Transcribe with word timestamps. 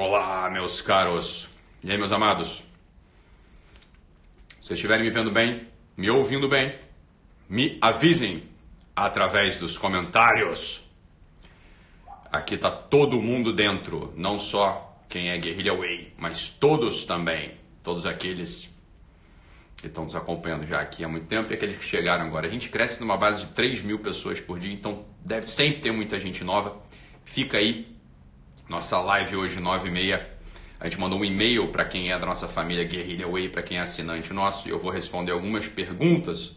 Olá, 0.00 0.48
meus 0.48 0.80
caros. 0.80 1.48
E 1.82 1.90
aí, 1.90 1.98
meus 1.98 2.12
amados? 2.12 2.62
Se 4.62 4.72
estiverem 4.72 5.04
me 5.04 5.10
vendo 5.10 5.32
bem, 5.32 5.66
me 5.96 6.08
ouvindo 6.08 6.48
bem, 6.48 6.78
me 7.48 7.76
avisem 7.80 8.44
através 8.94 9.56
dos 9.56 9.76
comentários. 9.76 10.88
Aqui 12.30 12.56
tá 12.56 12.70
todo 12.70 13.20
mundo 13.20 13.52
dentro, 13.52 14.14
não 14.16 14.38
só 14.38 15.02
quem 15.08 15.30
é 15.30 15.36
Guerrilha 15.36 15.76
Way, 15.76 16.14
mas 16.16 16.48
todos 16.48 17.04
também, 17.04 17.56
todos 17.82 18.06
aqueles 18.06 18.72
que 19.78 19.88
estão 19.88 20.04
nos 20.04 20.14
acompanhando 20.14 20.64
já 20.64 20.80
aqui 20.80 21.02
há 21.02 21.08
muito 21.08 21.26
tempo 21.26 21.50
e 21.50 21.56
aqueles 21.56 21.76
que 21.76 21.84
chegaram 21.84 22.24
agora. 22.24 22.46
A 22.46 22.50
gente 22.50 22.68
cresce 22.68 23.00
numa 23.00 23.16
base 23.16 23.46
de 23.46 23.52
3 23.52 23.82
mil 23.82 23.98
pessoas 23.98 24.40
por 24.40 24.60
dia, 24.60 24.72
então 24.72 25.04
deve 25.24 25.48
sempre 25.48 25.80
ter 25.80 25.90
muita 25.90 26.20
gente 26.20 26.44
nova. 26.44 26.80
Fica 27.24 27.58
aí 27.58 27.97
nossa 28.68 28.98
live 29.00 29.34
hoje, 29.34 29.58
9 29.58 29.88
e 29.88 29.90
meia. 29.90 30.28
A 30.78 30.86
gente 30.86 31.00
mandou 31.00 31.18
um 31.18 31.24
e-mail 31.24 31.72
para 31.72 31.86
quem 31.86 32.12
é 32.12 32.18
da 32.18 32.26
nossa 32.26 32.46
família 32.46 32.84
Guerrilha 32.84 33.26
Way, 33.26 33.48
para 33.48 33.62
quem 33.62 33.78
é 33.78 33.80
assinante 33.80 34.32
nosso, 34.32 34.68
e 34.68 34.70
eu 34.70 34.78
vou 34.78 34.90
responder 34.90 35.32
algumas 35.32 35.66
perguntas 35.66 36.54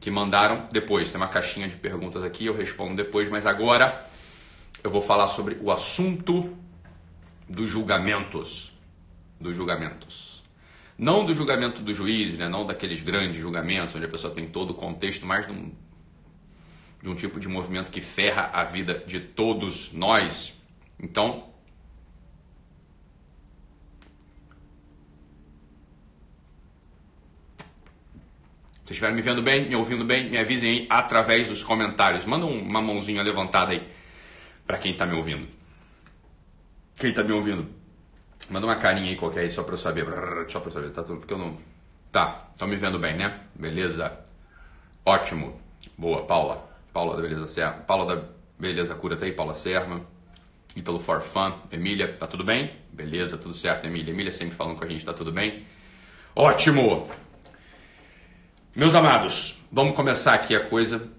que 0.00 0.10
mandaram 0.10 0.68
depois. 0.70 1.10
Tem 1.10 1.20
uma 1.20 1.28
caixinha 1.28 1.68
de 1.68 1.74
perguntas 1.74 2.22
aqui, 2.22 2.46
eu 2.46 2.56
respondo 2.56 2.94
depois, 2.94 3.28
mas 3.28 3.44
agora 3.44 4.06
eu 4.84 4.90
vou 4.90 5.02
falar 5.02 5.26
sobre 5.26 5.58
o 5.60 5.72
assunto 5.72 6.56
dos 7.48 7.68
julgamentos. 7.68 8.72
Dos 9.40 9.56
julgamentos. 9.56 10.44
Não 10.96 11.26
do 11.26 11.34
julgamento 11.34 11.82
do 11.82 11.92
juiz, 11.92 12.38
né? 12.38 12.48
não 12.48 12.64
daqueles 12.64 13.02
grandes 13.02 13.40
julgamentos 13.40 13.96
onde 13.96 14.04
a 14.04 14.08
pessoa 14.08 14.32
tem 14.32 14.46
todo 14.46 14.70
o 14.70 14.74
contexto, 14.74 15.26
mas 15.26 15.44
de 15.44 15.52
um, 15.52 15.72
de 17.02 17.08
um 17.08 17.16
tipo 17.16 17.40
de 17.40 17.48
movimento 17.48 17.90
que 17.90 18.00
ferra 18.00 18.50
a 18.52 18.62
vida 18.62 19.02
de 19.04 19.18
todos 19.18 19.92
nós 19.92 20.61
então, 21.02 21.50
se 28.84 28.92
estiverem 28.92 29.16
me 29.16 29.22
vendo 29.22 29.42
bem, 29.42 29.68
me 29.68 29.74
ouvindo 29.74 30.04
bem, 30.04 30.30
me 30.30 30.38
avisem 30.38 30.70
aí 30.70 30.86
através 30.88 31.48
dos 31.48 31.62
comentários. 31.64 32.24
Manda 32.24 32.46
uma 32.46 32.80
mãozinha 32.80 33.22
levantada 33.22 33.72
aí 33.72 33.86
para 34.64 34.78
quem 34.78 34.92
está 34.92 35.04
me 35.04 35.16
ouvindo. 35.16 35.48
Quem 36.96 37.10
está 37.10 37.24
me 37.24 37.32
ouvindo? 37.32 37.68
Manda 38.48 38.66
uma 38.66 38.76
carinha 38.76 39.10
aí 39.10 39.16
qualquer 39.16 39.40
aí 39.40 39.50
só 39.50 39.64
para 39.64 39.74
eu 39.74 39.78
saber. 39.78 40.06
Só 40.48 40.60
para 40.60 40.68
eu 40.68 40.72
saber, 40.72 40.90
tá 40.90 41.02
tudo 41.02 41.18
porque 41.18 41.34
eu 41.34 41.38
não. 41.38 41.58
Tá, 42.12 42.48
estão 42.52 42.68
me 42.68 42.76
vendo 42.76 42.98
bem, 42.98 43.16
né? 43.16 43.40
Beleza. 43.54 44.20
Ótimo. 45.04 45.58
Boa, 45.96 46.24
Paula. 46.26 46.70
Paula 46.92 47.16
da 47.16 47.22
Beleza 47.22 47.46
Serma. 47.46 47.78
Paula 47.84 48.14
da 48.14 48.28
Beleza 48.58 48.94
Cura 48.94 49.16
tá 49.16 49.24
aí, 49.24 49.32
Paula 49.32 49.54
Serma. 49.54 50.06
Ítalo 50.76 50.98
for 50.98 51.20
Fun, 51.20 51.52
Emília, 51.70 52.16
tá 52.16 52.26
tudo 52.26 52.44
bem? 52.44 52.74
Beleza, 52.92 53.36
tudo 53.36 53.54
certo, 53.54 53.86
Emília. 53.86 54.12
Emília 54.12 54.32
sempre 54.32 54.54
falando 54.54 54.78
com 54.78 54.84
a 54.84 54.88
gente, 54.88 55.04
tá 55.04 55.12
tudo 55.12 55.30
bem? 55.30 55.64
Ótimo! 56.34 57.08
Meus 58.74 58.94
amados, 58.94 59.62
vamos 59.70 59.94
começar 59.94 60.32
aqui 60.32 60.56
a 60.56 60.66
coisa, 60.66 61.10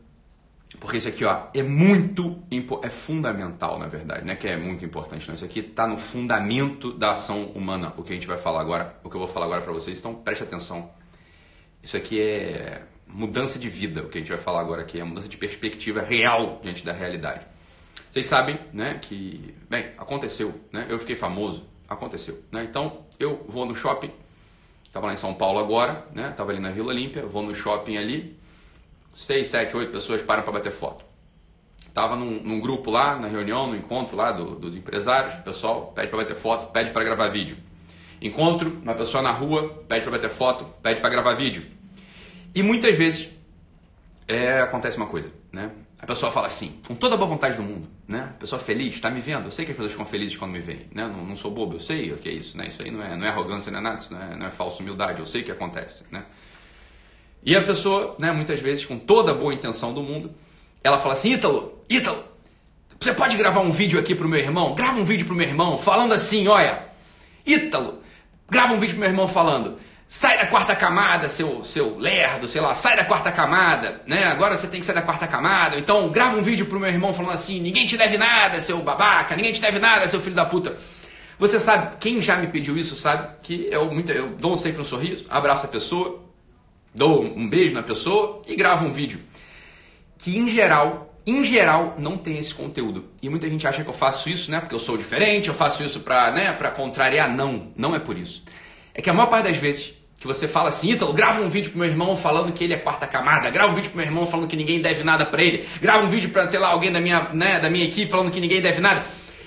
porque 0.80 0.98
isso 0.98 1.08
aqui 1.08 1.24
ó, 1.24 1.50
é 1.54 1.62
muito, 1.62 2.42
é 2.82 2.90
fundamental 2.90 3.78
na 3.78 3.86
verdade, 3.86 4.26
não 4.26 4.34
é 4.34 4.36
que 4.36 4.48
é 4.48 4.58
muito 4.58 4.84
importante, 4.84 5.28
não. 5.28 5.36
Isso 5.36 5.46
aqui 5.46 5.60
está 5.60 5.86
no 5.88 5.96
fundamento 5.96 6.92
da 6.92 7.12
ação 7.12 7.44
humana, 7.52 7.94
o 7.96 8.02
que 8.02 8.12
a 8.12 8.16
gente 8.16 8.26
vai 8.26 8.38
falar 8.38 8.60
agora, 8.60 9.00
o 9.04 9.10
que 9.10 9.16
eu 9.16 9.20
vou 9.20 9.28
falar 9.28 9.46
agora 9.46 9.62
para 9.62 9.72
vocês, 9.72 10.00
então 10.00 10.16
preste 10.16 10.44
atenção. 10.44 10.90
Isso 11.84 11.96
aqui 11.96 12.20
é 12.20 12.82
mudança 13.06 13.60
de 13.60 13.70
vida, 13.70 14.02
o 14.02 14.10
que 14.10 14.18
a 14.18 14.22
gente 14.22 14.32
vai 14.32 14.40
falar 14.40 14.62
agora 14.62 14.82
aqui, 14.82 15.00
é 15.00 15.04
mudança 15.04 15.28
de 15.28 15.38
perspectiva 15.38 16.02
real 16.02 16.60
diante 16.64 16.84
da 16.84 16.92
realidade. 16.92 17.46
Vocês 18.12 18.26
sabem, 18.26 18.60
né, 18.72 19.00
que, 19.02 19.56
bem, 19.70 19.88
aconteceu, 19.98 20.54
né? 20.72 20.86
Eu 20.88 21.00
fiquei 21.00 21.16
famoso, 21.16 21.64
aconteceu, 21.90 22.44
né? 22.52 22.64
Então, 22.64 23.06
eu 23.20 23.44
vou 23.48 23.66
no 23.66 23.76
shopping, 23.76 24.12
estava 24.86 25.08
lá 25.08 25.14
em 25.14 25.18
São 25.18 25.34
Paulo 25.34 25.60
agora, 25.60 26.06
né? 26.14 26.30
Estava 26.30 26.52
ali 26.52 26.60
na 26.60 26.70
Vila 26.70 26.90
Olímpia, 26.90 27.26
vou 27.26 27.42
no 27.42 27.56
shopping 27.56 27.98
ali, 27.98 28.38
seis, 29.16 29.48
sete, 29.48 29.76
oito 29.76 29.92
pessoas 29.92 30.22
param 30.22 30.44
para 30.44 30.54
bater 30.54 30.72
foto. 30.72 31.04
Tava 31.94 32.16
num, 32.16 32.42
num, 32.42 32.60
grupo 32.60 32.90
lá, 32.90 33.18
na 33.20 33.28
reunião, 33.28 33.68
no 33.68 33.76
encontro 33.76 34.16
lá 34.16 34.32
do, 34.32 34.56
dos 34.56 34.76
empresários, 34.76 35.36
o 35.36 35.44
pessoal 35.44 35.92
pede 35.96 36.10
para 36.10 36.20
bater 36.20 36.36
foto, 36.36 36.72
pede 36.72 36.92
para 36.92 37.04
gravar 37.04 37.30
vídeo. 37.30 37.58
Encontro 38.22 38.80
uma 38.82 38.96
pessoa 38.96 39.22
na 39.22 39.32
rua, 39.32 39.84
pede 39.88 40.02
para 40.02 40.12
bater 40.12 40.30
foto, 40.30 40.66
pede 40.82 41.02
para 41.02 41.10
gravar 41.10 41.36
vídeo. 41.36 41.66
E 42.56 42.64
muitas 42.64 42.98
vezes 42.98 43.30
é, 44.28 44.62
acontece 44.62 44.98
uma 44.98 45.08
coisa, 45.08 45.32
né? 45.52 45.72
A 46.04 46.06
pessoa 46.06 46.30
fala 46.30 46.48
assim, 46.48 46.82
com 46.86 46.96
toda 46.96 47.16
a 47.16 47.18
boa 47.18 47.30
vontade 47.30 47.56
do 47.56 47.64
mundo, 47.64 47.88
né? 48.06 48.32
A 48.32 48.40
pessoa 48.40 48.62
feliz, 48.62 48.96
está 48.96 49.10
me 49.10 49.22
vendo. 49.22 49.46
Eu 49.46 49.52
sei 49.52 49.64
que 49.64 49.72
as 49.72 49.78
pessoas 49.78 49.94
ficam 49.94 50.06
felizes 50.06 50.36
quando 50.36 50.52
me 50.52 50.60
veem, 50.60 50.86
né? 50.94 51.08
Não, 51.08 51.26
não 51.26 51.36
sou 51.38 51.50
bobo, 51.50 51.76
eu 51.76 51.80
sei 51.80 52.12
o 52.12 52.18
que 52.18 52.28
é 52.28 52.34
isso, 52.34 52.58
né? 52.58 52.68
Isso 52.68 52.82
aí 52.82 52.92
não 52.92 53.02
é, 53.02 53.16
não 53.16 53.26
é 53.26 53.30
arrogância, 53.30 53.72
não 53.72 53.80
é 53.80 53.82
nada, 53.82 54.02
isso 54.02 54.14
não 54.14 54.22
é, 54.22 54.36
não 54.36 54.46
é 54.46 54.52
falsa 54.52 54.84
humildade, 54.84 55.20
eu 55.20 55.26
sei 55.26 55.40
o 55.40 55.46
que 55.46 55.52
acontece, 55.52 56.04
né? 56.12 56.26
E 57.42 57.56
a 57.56 57.64
pessoa, 57.64 58.18
né, 58.20 58.34
muitas 58.34 58.60
vezes, 58.60 58.84
com 58.84 59.00
toda 59.00 59.32
a 59.32 59.34
boa 59.34 59.54
intenção 59.54 59.94
do 59.94 60.04
mundo, 60.04 60.34
ela 60.84 60.98
fala 60.98 61.14
assim, 61.14 61.32
Ítalo, 61.32 61.82
Ítalo, 61.90 62.22
você 63.00 63.14
pode 63.14 63.38
gravar 63.38 63.62
um 63.62 63.72
vídeo 63.72 63.98
aqui 63.98 64.14
pro 64.14 64.28
meu 64.28 64.42
irmão? 64.42 64.76
Grava 64.76 65.00
um 65.00 65.06
vídeo 65.06 65.26
pro 65.26 65.34
meu 65.34 65.48
irmão 65.48 65.78
falando 65.78 66.12
assim, 66.12 66.50
olha, 66.50 66.84
Ítalo, 67.46 68.04
grava 68.50 68.74
um 68.74 68.80
vídeo 68.80 68.96
pro 68.96 69.00
meu 69.00 69.10
irmão 69.10 69.30
falando, 69.30 69.80
Sai 70.16 70.38
da 70.38 70.46
quarta 70.46 70.76
camada, 70.76 71.28
seu, 71.28 71.64
seu 71.64 71.98
lerdo, 71.98 72.48
sei 72.48 72.62
lá, 72.62 72.76
sai 72.76 72.96
da 72.96 73.04
quarta 73.04 73.32
camada, 73.32 74.00
né? 74.06 74.26
Agora 74.26 74.56
você 74.56 74.68
tem 74.68 74.80
que 74.80 74.86
sair 74.86 74.94
da 74.94 75.02
quarta 75.02 75.26
camada. 75.26 75.76
Então 75.80 76.08
grava 76.12 76.38
um 76.38 76.44
vídeo 76.44 76.68
pro 76.68 76.80
meu 76.80 76.88
irmão 76.88 77.16
falando 77.16 77.32
assim: 77.34 77.60
ninguém 77.60 77.88
te 77.88 77.98
deve 77.98 78.16
nada, 78.16 78.62
seu 78.62 78.78
babaca, 78.84 79.36
ninguém 79.36 79.52
te 79.52 79.60
deve 79.60 79.80
nada, 79.80 80.08
seu 80.08 80.22
filho 80.22 80.36
da 80.36 80.46
puta. 80.46 80.78
Você 81.40 81.60
sabe, 81.60 81.98
quem 82.00 82.22
já 82.22 82.38
me 82.38 82.46
pediu 82.46 82.78
isso 82.78 82.96
sabe 82.96 83.38
que 83.42 83.68
eu, 83.72 83.92
muito, 83.92 84.12
eu 84.12 84.36
dou 84.36 84.56
sempre 84.56 84.84
um 84.84 84.86
sorriso, 84.86 85.26
abraço 85.32 85.66
a 85.66 85.70
pessoa, 85.70 86.24
dou 86.94 87.24
um 87.24 87.50
beijo 87.50 87.74
na 87.74 87.82
pessoa 87.82 88.44
e 88.46 88.56
gravo 88.56 88.86
um 88.86 88.94
vídeo. 88.94 89.20
Que 90.20 90.38
em 90.38 90.48
geral, 90.48 91.12
em 91.26 91.44
geral, 91.44 91.96
não 91.98 92.20
tem 92.20 92.38
esse 92.38 92.54
conteúdo. 92.54 93.10
E 93.20 93.28
muita 93.30 93.50
gente 93.50 93.68
acha 93.68 93.84
que 93.84 93.90
eu 93.90 93.96
faço 93.96 94.30
isso, 94.30 94.52
né? 94.52 94.60
Porque 94.60 94.76
eu 94.76 94.80
sou 94.80 94.96
diferente, 94.96 95.50
eu 95.50 95.56
faço 95.56 95.82
isso 95.82 96.02
pra, 96.02 96.32
né, 96.32 96.54
pra 96.54 96.70
contrariar. 96.70 97.36
Não, 97.36 97.72
não 97.76 97.96
é 97.96 98.00
por 98.00 98.16
isso. 98.16 98.44
É 98.94 99.02
que 99.02 99.10
a 99.10 99.14
maior 99.14 99.28
parte 99.28 99.46
das 99.46 99.58
vezes 99.58 100.03
que 100.24 100.28
você 100.28 100.48
fala 100.48 100.70
assim, 100.70 100.92
Ítalo, 100.92 101.12
grava 101.12 101.42
um 101.42 101.50
vídeo 101.50 101.70
pro 101.70 101.80
meu 101.80 101.90
irmão 101.90 102.16
falando 102.16 102.54
que 102.54 102.64
ele 102.64 102.74
é 102.74 102.78
quarta 102.78 103.06
camada, 103.06 103.50
grava 103.50 103.74
um 103.74 103.76
vídeo 103.76 103.90
pro 103.90 103.98
meu 103.98 104.06
irmão 104.06 104.26
falando 104.26 104.48
que 104.48 104.56
ninguém 104.56 104.82
deve 104.82 105.04
nada 105.04 105.26
para 105.26 105.44
ele, 105.44 105.68
grava 105.82 106.06
um 106.06 106.10
vídeo 106.10 106.30
para, 106.30 106.48
sei 106.48 106.60
lá, 106.60 106.70
alguém 106.70 106.94
da 106.94 107.02
minha, 107.02 107.28
né, 107.34 107.60
da 107.60 107.70
minha 107.70 107.84
equipe 107.84 108.10
falando 108.10 108.32
que 108.32 108.40
ninguém 108.40 108.62
deve 108.62 108.80
nada 108.80 109.04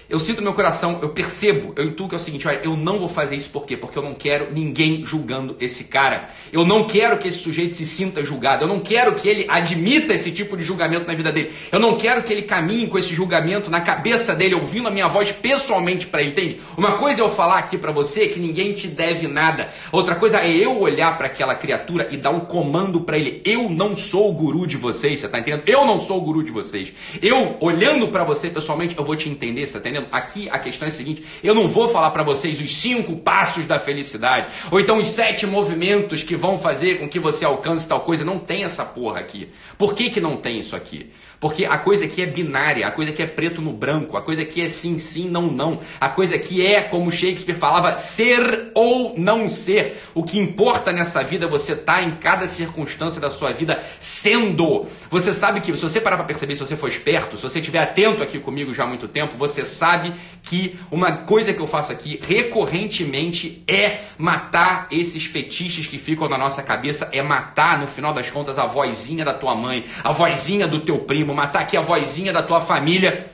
eu 0.09 0.21
sinto 0.21 0.41
meu 0.41 0.55
coração, 0.55 1.01
eu 1.03 1.09
percebo, 1.09 1.73
eu 1.75 1.85
intuo 1.85 2.09
que 2.09 2.15
é 2.15 2.19
o 2.19 2.21
seguinte, 2.21 2.47
olha, 2.47 2.61
eu 2.63 2.77
não 2.77 2.99
vou 2.99 3.09
fazer 3.09 3.35
isso 3.35 3.51
por 3.51 3.67
quê? 3.67 3.77
Porque 3.77 3.99
eu 3.99 4.03
não 4.03 4.15
quero 4.15 4.53
ninguém 4.53 5.05
julgando 5.05 5.57
esse 5.61 5.85
cara. 5.85 6.29
Eu 6.53 6.65
não 6.65 6.85
quero 6.85 7.19
que 7.19 7.27
esse 7.27 7.39
sujeito 7.39 7.75
se 7.75 7.85
sinta 7.85 8.23
julgado. 8.23 8.65
Eu 8.65 8.69
não 8.69 8.79
quero 8.79 9.17
que 9.17 9.29
ele 9.29 9.47
admita 9.49 10.15
esse 10.15 10.31
tipo 10.31 10.57
de 10.57 10.63
julgamento 10.63 11.09
na 11.09 11.15
vida 11.15 11.33
dele. 11.33 11.53
Eu 11.73 11.81
não 11.81 11.97
quero 11.97 12.23
que 12.23 12.33
ele 12.33 12.43
caminhe 12.43 12.87
com 12.87 12.97
esse 12.97 13.13
julgamento 13.13 13.69
na 13.69 13.81
cabeça 13.81 14.33
dele, 14.33 14.55
ouvindo 14.55 14.87
a 14.87 14.93
minha 14.93 15.09
voz 15.09 15.33
pessoalmente 15.33 16.07
para 16.07 16.23
ele, 16.23 16.31
entende? 16.31 16.61
Uma 16.77 16.99
coisa 16.99 17.21
é 17.21 17.25
eu 17.25 17.31
falar 17.31 17.59
aqui 17.59 17.77
para 17.77 17.91
você 17.91 18.29
que 18.29 18.39
ninguém 18.39 18.75
te 18.75 18.87
deve 18.87 19.27
nada. 19.27 19.71
Outra 19.91 20.15
coisa 20.15 20.39
é 20.39 20.51
eu 20.51 20.81
olhar 20.81 21.19
para 21.19 21.27
aquela 21.27 21.57
criatura 21.57 22.09
e 22.13 22.17
dar 22.17 22.31
um 22.31 22.41
comando 22.41 23.01
para 23.01 23.19
ele. 23.19 23.43
Eu 23.45 23.69
não 23.69 23.97
sou 23.97 24.31
o 24.31 24.33
guru 24.33 24.69
de 24.69 24.77
vocês, 24.77 25.19
você 25.19 25.29
tá 25.29 25.41
entendendo? 25.41 25.65
Eu 25.67 25.85
não 25.85 25.99
sou 25.99 26.19
o 26.19 26.21
guru 26.21 26.45
de 26.45 26.53
vocês. 26.53 26.93
Eu 27.21 27.57
olhando 27.61 28.07
para 28.09 28.23
você 28.23 28.49
pessoalmente, 28.49 28.97
eu 28.97 29.05
vou 29.05 29.17
te 29.17 29.29
entender, 29.29 29.67
você 29.67 29.81
tá 29.81 29.89
entendendo? 29.89 29.96
Aqui 30.13 30.49
a 30.51 30.59
questão 30.59 30.87
é 30.87 30.91
a 30.91 30.93
seguinte: 30.93 31.25
eu 31.43 31.55
não 31.55 31.69
vou 31.69 31.89
falar 31.89 32.11
para 32.11 32.23
vocês 32.23 32.61
os 32.61 32.75
cinco 32.75 33.17
passos 33.17 33.67
da 33.67 33.79
felicidade, 33.79 34.49
ou 34.71 34.81
então 34.81 34.99
os 34.99 35.09
sete 35.09 35.47
movimentos 35.47 36.23
que 36.23 36.37
vão 36.37 36.59
fazer 36.59 36.99
com 36.99 37.09
que 37.09 37.19
você 37.19 37.45
alcance 37.45 37.89
tal 37.89 38.01
coisa. 38.01 38.25
Não 38.25 38.39
tem 38.39 38.65
essa 38.65 38.85
porra 38.85 39.21
aqui. 39.21 39.49
Por 39.79 39.95
que, 39.95 40.11
que 40.11 40.21
não 40.21 40.37
tem 40.37 40.59
isso 40.59 40.75
aqui? 40.77 41.11
Porque 41.39 41.65
a 41.65 41.79
coisa 41.79 42.05
aqui 42.07 42.23
é 42.23 42.27
binária, 42.27 42.87
a 42.87 42.91
coisa 42.91 43.11
aqui 43.11 43.23
é 43.23 43.27
preto 43.27 43.61
no 43.61 43.73
branco, 43.73 44.17
a 44.17 44.23
coisa 44.23 44.43
aqui 44.43 44.63
é 44.63 44.69
sim, 44.69 44.99
sim, 44.99 45.29
não, 45.29 45.43
não. 45.43 45.81
A 46.01 46.09
coisa 46.09 46.35
aqui 46.35 46.65
é, 46.65 46.83
como 46.83 47.11
Shakespeare 47.11 47.55
falava, 47.55 47.95
ser 47.95 48.71
ou 48.75 49.15
não 49.17 49.49
ser. 49.49 50.01
O 50.15 50.23
que 50.23 50.39
importa 50.39 50.93
nessa 50.93 51.23
vida 51.23 51.47
você 51.47 51.77
tá 51.77 52.03
em 52.03 52.13
cada 52.13 52.47
circunstância 52.47 53.21
da 53.21 53.31
sua 53.31 53.53
vida 53.53 53.83
sendo. 53.99 54.87
Você 55.11 55.35
sabe 55.35 55.61
que, 55.61 55.75
se 55.77 55.83
você 55.83 56.01
parar 56.01 56.17
para 56.17 56.27
perceber, 56.27 56.57
se 56.57 56.67
você 56.67 56.77
for 56.77 56.89
esperto, 56.89 57.37
se 57.37 57.43
você 57.43 57.61
estiver 57.61 57.81
atento 57.81 58.23
aqui 58.23 58.39
comigo 58.39 58.73
já 58.73 58.85
há 58.85 58.87
muito 58.87 59.07
tempo, 59.07 59.37
você 59.37 59.65
sabe 59.65 60.15
que 60.43 60.79
uma 60.91 61.13
coisa 61.13 61.53
que 61.53 61.61
eu 61.61 61.67
faço 61.67 61.93
aqui 61.93 62.21
recorrentemente 62.23 63.63
é 63.69 64.01
matar 64.17 64.87
esses 64.91 65.25
fetiches 65.25 65.87
que 65.87 65.99
ficam 65.99 66.29
na 66.29 66.39
nossa 66.39 66.63
cabeça, 66.63 67.09
é 67.13 67.23
matar, 67.23 67.79
no 67.79 67.87
final 67.87 68.13
das 68.15 68.31
contas, 68.31 68.59
a 68.59 68.67
vozinha 68.67 69.25
da 69.25 69.35
tua 69.35 69.55
mãe, 69.55 69.85
a 70.03 70.13
vozinha 70.13 70.67
do 70.67 70.81
teu 70.81 71.01
primo 71.01 71.26
primo, 71.27 71.35
matar 71.35 71.61
aqui 71.61 71.77
a 71.77 71.81
vozinha 71.81 72.33
da 72.33 72.43
tua 72.43 72.61
família 72.61 73.27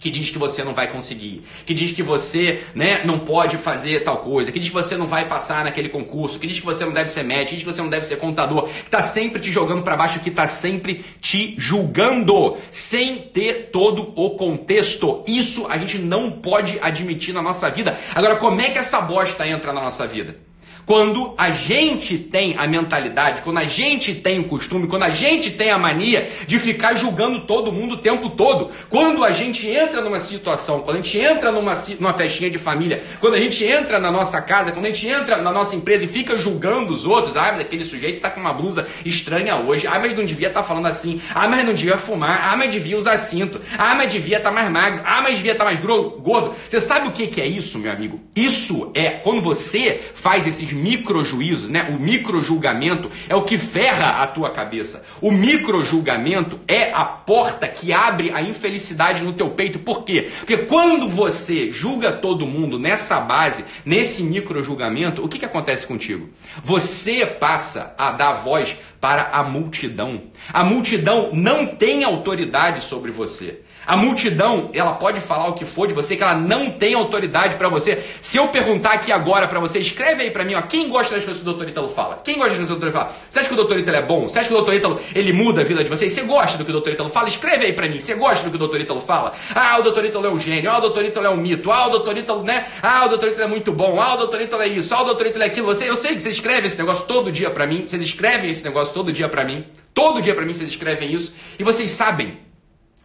que 0.00 0.10
diz 0.10 0.30
que 0.30 0.38
você 0.38 0.64
não 0.64 0.72
vai 0.72 0.90
conseguir, 0.90 1.42
que 1.66 1.74
diz 1.74 1.92
que 1.92 2.02
você 2.02 2.62
né, 2.74 3.04
não 3.04 3.18
pode 3.18 3.58
fazer 3.58 4.02
tal 4.02 4.16
coisa, 4.16 4.50
que 4.50 4.58
diz 4.58 4.70
que 4.70 4.74
você 4.74 4.96
não 4.96 5.06
vai 5.06 5.28
passar 5.28 5.62
naquele 5.62 5.90
concurso, 5.90 6.38
que 6.38 6.46
diz 6.46 6.58
que 6.58 6.64
você 6.64 6.86
não 6.86 6.92
deve 6.92 7.10
ser 7.10 7.22
médico, 7.22 7.50
que 7.50 7.56
diz 7.56 7.64
que 7.64 7.70
você 7.70 7.82
não 7.82 7.90
deve 7.90 8.06
ser 8.06 8.16
contador, 8.16 8.66
que 8.66 8.86
está 8.86 9.02
sempre 9.02 9.42
te 9.42 9.52
jogando 9.52 9.82
para 9.82 9.98
baixo, 9.98 10.20
que 10.20 10.30
está 10.30 10.46
sempre 10.46 11.04
te 11.20 11.54
julgando, 11.58 12.56
sem 12.70 13.18
ter 13.18 13.68
todo 13.70 14.14
o 14.16 14.30
contexto. 14.30 15.22
Isso 15.26 15.66
a 15.68 15.76
gente 15.76 15.98
não 15.98 16.30
pode 16.30 16.78
admitir 16.80 17.34
na 17.34 17.42
nossa 17.42 17.68
vida. 17.68 17.98
Agora, 18.14 18.36
como 18.36 18.58
é 18.58 18.70
que 18.70 18.78
essa 18.78 19.02
bosta 19.02 19.46
entra 19.46 19.70
na 19.70 19.82
nossa 19.82 20.06
vida? 20.06 20.49
Quando 20.86 21.34
a 21.36 21.50
gente 21.50 22.18
tem 22.18 22.56
a 22.56 22.66
mentalidade, 22.66 23.42
quando 23.42 23.58
a 23.58 23.64
gente 23.64 24.14
tem 24.14 24.40
o 24.40 24.44
costume, 24.44 24.86
quando 24.86 25.04
a 25.04 25.10
gente 25.10 25.50
tem 25.50 25.70
a 25.70 25.78
mania 25.78 26.28
de 26.46 26.58
ficar 26.58 26.94
julgando 26.94 27.40
todo 27.40 27.72
mundo 27.72 27.94
o 27.94 27.98
tempo 27.98 28.30
todo, 28.30 28.70
quando 28.88 29.24
a 29.24 29.32
gente 29.32 29.68
entra 29.68 30.02
numa 30.02 30.18
situação, 30.18 30.80
quando 30.80 30.98
a 30.98 31.00
gente 31.02 31.18
entra 31.18 31.52
numa, 31.52 31.74
numa 31.98 32.12
festinha 32.12 32.50
de 32.50 32.58
família, 32.58 33.02
quando 33.20 33.34
a 33.34 33.40
gente 33.40 33.64
entra 33.64 33.98
na 33.98 34.10
nossa 34.10 34.40
casa, 34.42 34.72
quando 34.72 34.86
a 34.86 34.88
gente 34.88 35.06
entra 35.06 35.36
na 35.36 35.52
nossa 35.52 35.76
empresa 35.76 36.04
e 36.04 36.08
fica 36.08 36.36
julgando 36.38 36.92
os 36.92 37.06
outros, 37.06 37.36
ah, 37.36 37.52
mas 37.52 37.60
aquele 37.60 37.84
sujeito 37.84 38.16
está 38.16 38.30
com 38.30 38.40
uma 38.40 38.52
blusa 38.52 38.86
estranha 39.04 39.56
hoje, 39.56 39.86
ah, 39.86 39.98
mas 39.98 40.16
não 40.16 40.24
devia 40.24 40.48
estar 40.48 40.62
tá 40.62 40.66
falando 40.66 40.86
assim, 40.86 41.20
ah, 41.34 41.48
mas 41.48 41.64
não 41.64 41.72
devia 41.72 41.98
fumar, 41.98 42.52
ah, 42.52 42.56
mas 42.56 42.72
devia 42.72 42.96
usar 42.96 43.18
cinto, 43.18 43.60
ah, 43.78 43.94
mas 43.94 44.12
devia 44.12 44.38
estar 44.38 44.50
tá 44.50 44.54
mais 44.54 44.70
magro, 44.70 45.02
ah, 45.04 45.20
mas 45.22 45.36
devia 45.36 45.52
estar 45.52 45.64
tá 45.64 45.70
mais 45.70 45.80
gordo. 45.80 46.54
Você 46.68 46.80
sabe 46.80 47.08
o 47.08 47.12
que, 47.12 47.26
que 47.26 47.40
é 47.40 47.46
isso, 47.46 47.78
meu 47.78 47.92
amigo? 47.92 48.20
Isso 48.34 48.90
é 48.94 49.10
quando 49.10 49.40
você 49.40 50.00
faz 50.14 50.46
esses 50.46 50.69
microjuízos, 50.72 51.68
né? 51.68 51.88
O 51.90 52.00
microjulgamento 52.00 53.10
é 53.28 53.34
o 53.34 53.42
que 53.42 53.58
ferra 53.58 54.22
a 54.22 54.26
tua 54.26 54.50
cabeça. 54.50 55.04
O 55.20 55.30
microjulgamento 55.30 56.60
é 56.66 56.92
a 56.92 57.04
porta 57.04 57.68
que 57.68 57.92
abre 57.92 58.30
a 58.32 58.42
infelicidade 58.42 59.22
no 59.24 59.32
teu 59.32 59.50
peito. 59.50 59.78
Por 59.78 60.04
quê? 60.04 60.30
Porque 60.38 60.58
quando 60.58 61.08
você 61.08 61.72
julga 61.72 62.12
todo 62.12 62.46
mundo 62.46 62.78
nessa 62.78 63.20
base, 63.20 63.64
nesse 63.84 64.22
microjulgamento, 64.22 65.24
o 65.24 65.28
que, 65.28 65.38
que 65.38 65.44
acontece 65.44 65.86
contigo? 65.86 66.28
Você 66.62 67.26
passa 67.26 67.94
a 67.96 68.10
dar 68.10 68.32
voz 68.32 68.76
para 69.00 69.30
a 69.32 69.42
multidão. 69.42 70.22
A 70.52 70.62
multidão 70.62 71.30
não 71.32 71.66
tem 71.66 72.04
autoridade 72.04 72.84
sobre 72.84 73.10
você. 73.10 73.60
A 73.90 73.96
multidão, 73.96 74.70
ela 74.72 74.92
pode 74.92 75.20
falar 75.20 75.48
o 75.48 75.54
que 75.54 75.64
for 75.64 75.88
de 75.88 75.92
você, 75.92 76.16
que 76.16 76.22
ela 76.22 76.36
não 76.36 76.70
tem 76.70 76.94
autoridade 76.94 77.56
para 77.56 77.68
você. 77.68 78.00
Se 78.20 78.36
eu 78.36 78.46
perguntar 78.46 78.92
aqui 78.92 79.10
agora 79.10 79.48
para 79.48 79.58
você, 79.58 79.80
escreve 79.80 80.22
aí 80.22 80.30
para 80.30 80.44
mim, 80.44 80.54
ó, 80.54 80.62
quem 80.62 80.88
gosta 80.88 81.16
das 81.16 81.24
coisas 81.24 81.42
que 81.42 81.48
o 81.48 81.52
Dr. 81.52 81.70
Ítalo 81.70 81.88
fala? 81.88 82.20
Quem 82.22 82.36
gosta 82.36 82.50
das 82.50 82.58
coisas 82.58 82.78
que 82.78 82.86
o 82.86 82.88
Dr. 82.88 82.96
fala? 82.96 83.12
Você 83.28 83.40
acha 83.40 83.48
que 83.48 83.54
o 83.60 83.64
Dr. 83.64 83.78
Ítalo 83.78 83.96
é 83.96 84.02
bom? 84.02 84.28
Você 84.28 84.38
acha 84.38 84.48
que 84.48 84.54
o 84.54 84.62
Dr. 84.62 84.74
Ítalo, 84.74 85.00
ele 85.12 85.32
muda 85.32 85.62
a 85.62 85.64
vida 85.64 85.82
de 85.82 85.90
vocês? 85.90 86.12
Você 86.12 86.20
gosta 86.20 86.56
do 86.56 86.64
que 86.64 86.70
o 86.70 86.80
Dr. 86.80 86.90
Ítalo 86.90 87.08
fala? 87.08 87.26
Escreve 87.26 87.66
aí 87.66 87.72
para 87.72 87.88
mim. 87.88 87.98
Você 87.98 88.14
gosta 88.14 88.48
do 88.48 88.56
que 88.56 88.64
o 88.64 88.68
Dr. 88.68 88.80
Ítalo 88.82 89.00
fala? 89.00 89.32
Ah, 89.52 89.80
o 89.80 89.82
Dr. 89.82 90.04
Ítalo 90.04 90.24
é 90.24 90.30
um 90.30 90.38
gênio. 90.38 90.70
Ah, 90.70 90.78
o 90.78 90.88
Dr. 90.88 91.06
Ítalo 91.06 91.26
é 91.26 91.30
um 91.30 91.36
mito. 91.36 91.72
Ah, 91.72 91.88
o 91.88 91.98
Dr. 91.98 92.16
Ítalo, 92.18 92.44
né? 92.44 92.68
Ah, 92.80 93.06
o 93.06 93.08
Dr. 93.08 93.26
Ítalo 93.26 93.42
é 93.42 93.48
muito 93.48 93.72
bom. 93.72 94.00
Ah, 94.00 94.14
o 94.14 94.28
Dr. 94.28 94.42
Ítalo 94.42 94.62
é 94.62 94.68
isso. 94.68 94.94
Ah, 94.94 95.02
o 95.02 95.14
Dr. 95.14 95.26
Ítalo 95.26 95.42
é 95.42 95.46
aquilo. 95.48 95.66
Você, 95.66 95.90
eu 95.90 95.96
sei 95.96 96.14
que 96.14 96.20
você 96.20 96.30
escreve 96.30 96.68
esse 96.68 96.78
negócio 96.78 97.08
todo 97.08 97.32
dia 97.32 97.50
para 97.50 97.66
mim. 97.66 97.84
Vocês 97.84 98.00
escrevem 98.00 98.50
esse 98.50 98.62
negócio 98.62 98.94
todo 98.94 99.10
dia 99.10 99.28
para 99.28 99.44
mim. 99.44 99.64
Todo 99.92 100.22
dia 100.22 100.32
para 100.32 100.46
mim 100.46 100.54
vocês 100.54 100.70
escrevem 100.70 101.12
isso. 101.12 101.34
E 101.58 101.64
vocês 101.64 101.90
sabem 101.90 102.49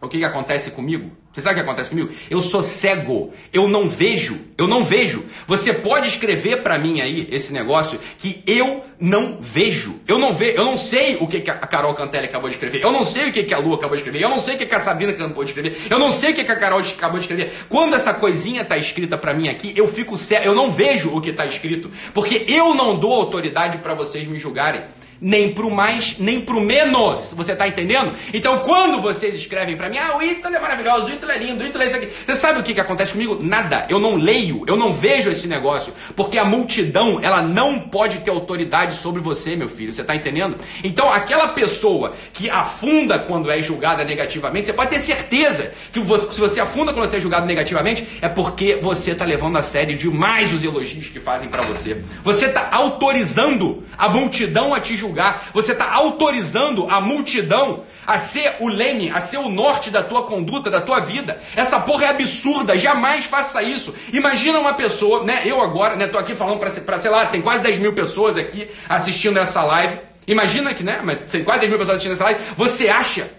o 0.00 0.08
que, 0.08 0.18
que 0.18 0.24
acontece 0.24 0.70
comigo? 0.70 1.10
Você 1.32 1.40
sabe 1.42 1.54
o 1.54 1.62
que 1.62 1.68
acontece 1.68 1.90
comigo? 1.90 2.10
Eu 2.30 2.40
sou 2.40 2.62
cego, 2.62 3.32
eu 3.52 3.66
não 3.68 3.88
vejo, 3.88 4.38
eu 4.56 4.66
não 4.66 4.84
vejo. 4.84 5.24
Você 5.46 5.72
pode 5.72 6.08
escrever 6.08 6.62
para 6.62 6.78
mim 6.78 7.00
aí 7.00 7.28
esse 7.30 7.52
negócio 7.52 7.98
que 8.18 8.42
eu 8.46 8.84
não 8.98 9.38
vejo. 9.40 10.00
Eu 10.06 10.18
não 10.18 10.34
vejo, 10.34 10.56
eu 10.56 10.64
não 10.64 10.76
sei 10.76 11.16
o 11.16 11.26
que, 11.26 11.40
que 11.40 11.50
a 11.50 11.58
Carol 11.58 11.94
Cantelli 11.94 12.26
acabou 12.26 12.48
de 12.48 12.56
escrever. 12.56 12.82
Eu 12.82 12.92
não 12.92 13.04
sei 13.04 13.28
o 13.28 13.32
que, 13.32 13.42
que 13.42 13.54
a 13.54 13.58
Lu 13.58 13.74
acabou 13.74 13.96
de 13.96 14.02
escrever. 14.02 14.22
Eu 14.22 14.30
não 14.30 14.38
sei 14.38 14.54
o 14.54 14.58
que, 14.58 14.66
que 14.66 14.74
a 14.74 14.80
Sabina 14.80 15.12
acabou 15.12 15.44
de 15.44 15.50
escrever. 15.50 15.76
Eu 15.90 15.98
não 15.98 16.12
sei 16.12 16.32
o 16.32 16.34
que, 16.34 16.44
que 16.44 16.52
a 16.52 16.56
Carol 16.56 16.80
acabou 16.80 17.18
de 17.18 17.24
escrever. 17.24 17.52
Quando 17.68 17.94
essa 17.94 18.12
coisinha 18.12 18.64
tá 18.64 18.76
escrita 18.78 19.16
para 19.18 19.32
mim 19.32 19.48
aqui, 19.48 19.72
eu 19.76 19.88
fico 19.88 20.16
cego, 20.16 20.44
eu 20.44 20.54
não 20.54 20.72
vejo 20.72 21.14
o 21.14 21.20
que 21.20 21.32
tá 21.32 21.46
escrito, 21.46 21.90
porque 22.12 22.44
eu 22.48 22.74
não 22.74 22.98
dou 22.98 23.12
autoridade 23.12 23.78
para 23.78 23.94
vocês 23.94 24.26
me 24.26 24.38
julgarem 24.38 24.82
nem 25.20 25.52
pro 25.52 25.70
mais, 25.70 26.18
nem 26.18 26.40
pro 26.40 26.60
menos. 26.60 27.32
Você 27.36 27.54
tá 27.54 27.66
entendendo? 27.66 28.12
Então, 28.32 28.60
quando 28.60 29.00
vocês 29.00 29.34
escrevem 29.34 29.76
para 29.76 29.88
mim, 29.88 29.98
ah, 29.98 30.16
o 30.16 30.22
Ítalo 30.22 30.54
é 30.54 30.60
maravilhoso, 30.60 31.06
o 31.06 31.10
Ítalo 31.10 31.32
é 31.32 31.38
lindo, 31.38 31.62
o 31.62 31.66
Ítalo 31.66 31.84
é 31.84 31.86
isso 31.86 31.96
aqui. 31.96 32.08
Você 32.26 32.36
sabe 32.36 32.60
o 32.60 32.62
que, 32.62 32.74
que 32.74 32.80
acontece 32.80 33.12
comigo? 33.12 33.38
Nada. 33.42 33.86
Eu 33.88 33.98
não 33.98 34.16
leio, 34.16 34.64
eu 34.66 34.76
não 34.76 34.92
vejo 34.92 35.30
esse 35.30 35.46
negócio. 35.46 35.92
Porque 36.14 36.38
a 36.38 36.44
multidão, 36.44 37.18
ela 37.22 37.42
não 37.42 37.78
pode 37.78 38.18
ter 38.18 38.30
autoridade 38.30 38.96
sobre 38.96 39.20
você, 39.20 39.56
meu 39.56 39.68
filho. 39.68 39.92
Você 39.92 40.04
tá 40.04 40.14
entendendo? 40.14 40.56
Então, 40.84 41.12
aquela 41.12 41.48
pessoa 41.48 42.14
que 42.32 42.50
afunda 42.50 43.18
quando 43.18 43.50
é 43.50 43.60
julgada 43.60 44.04
negativamente, 44.04 44.66
você 44.66 44.72
pode 44.72 44.90
ter 44.90 45.00
certeza 45.00 45.72
que 45.92 46.00
você, 46.00 46.32
se 46.32 46.40
você 46.40 46.60
afunda 46.60 46.92
quando 46.92 47.08
você 47.08 47.16
é 47.16 47.20
julgado 47.20 47.46
negativamente, 47.46 48.06
é 48.20 48.28
porque 48.28 48.78
você 48.82 49.14
tá 49.14 49.24
levando 49.24 49.56
a 49.56 49.62
sério 49.62 49.96
demais 49.96 50.52
os 50.52 50.62
elogios 50.62 51.08
que 51.08 51.20
fazem 51.20 51.48
para 51.48 51.62
você. 51.62 52.02
Você 52.22 52.48
tá 52.48 52.68
autorizando 52.70 53.82
a 53.96 54.08
multidão 54.08 54.74
a 54.74 54.80
te 54.80 54.96
julgar 54.96 55.05
julgar. 55.06 55.48
Você 55.52 55.72
está 55.72 55.92
autorizando 55.92 56.86
a 56.90 57.00
multidão 57.00 57.84
a 58.06 58.18
ser 58.18 58.56
o 58.60 58.68
leme, 58.68 59.10
a 59.10 59.20
ser 59.20 59.38
o 59.38 59.48
norte 59.48 59.90
da 59.90 60.02
tua 60.02 60.24
conduta, 60.24 60.70
da 60.70 60.80
tua 60.80 61.00
vida. 61.00 61.40
Essa 61.54 61.80
porra 61.80 62.06
é 62.06 62.08
absurda, 62.08 62.76
jamais 62.76 63.24
faça 63.24 63.62
isso. 63.62 63.94
Imagina 64.12 64.58
uma 64.58 64.74
pessoa, 64.74 65.24
né? 65.24 65.42
Eu 65.44 65.60
agora, 65.60 65.96
né? 65.96 66.06
Tô 66.06 66.18
aqui 66.18 66.34
falando 66.34 66.58
para, 66.58 66.98
sei 66.98 67.10
lá, 67.10 67.26
tem 67.26 67.40
quase 67.40 67.62
10 67.62 67.78
mil 67.78 67.94
pessoas 67.94 68.36
aqui 68.36 68.68
assistindo 68.88 69.38
essa 69.38 69.62
live. 69.62 69.98
Imagina 70.26 70.74
que, 70.74 70.82
né? 70.82 71.00
Mas 71.02 71.30
tem 71.30 71.44
quase 71.44 71.60
10 71.60 71.70
mil 71.70 71.78
pessoas 71.78 71.96
assistindo 71.96 72.14
essa 72.14 72.24
live. 72.24 72.40
Você 72.56 72.88
acha 72.88 73.30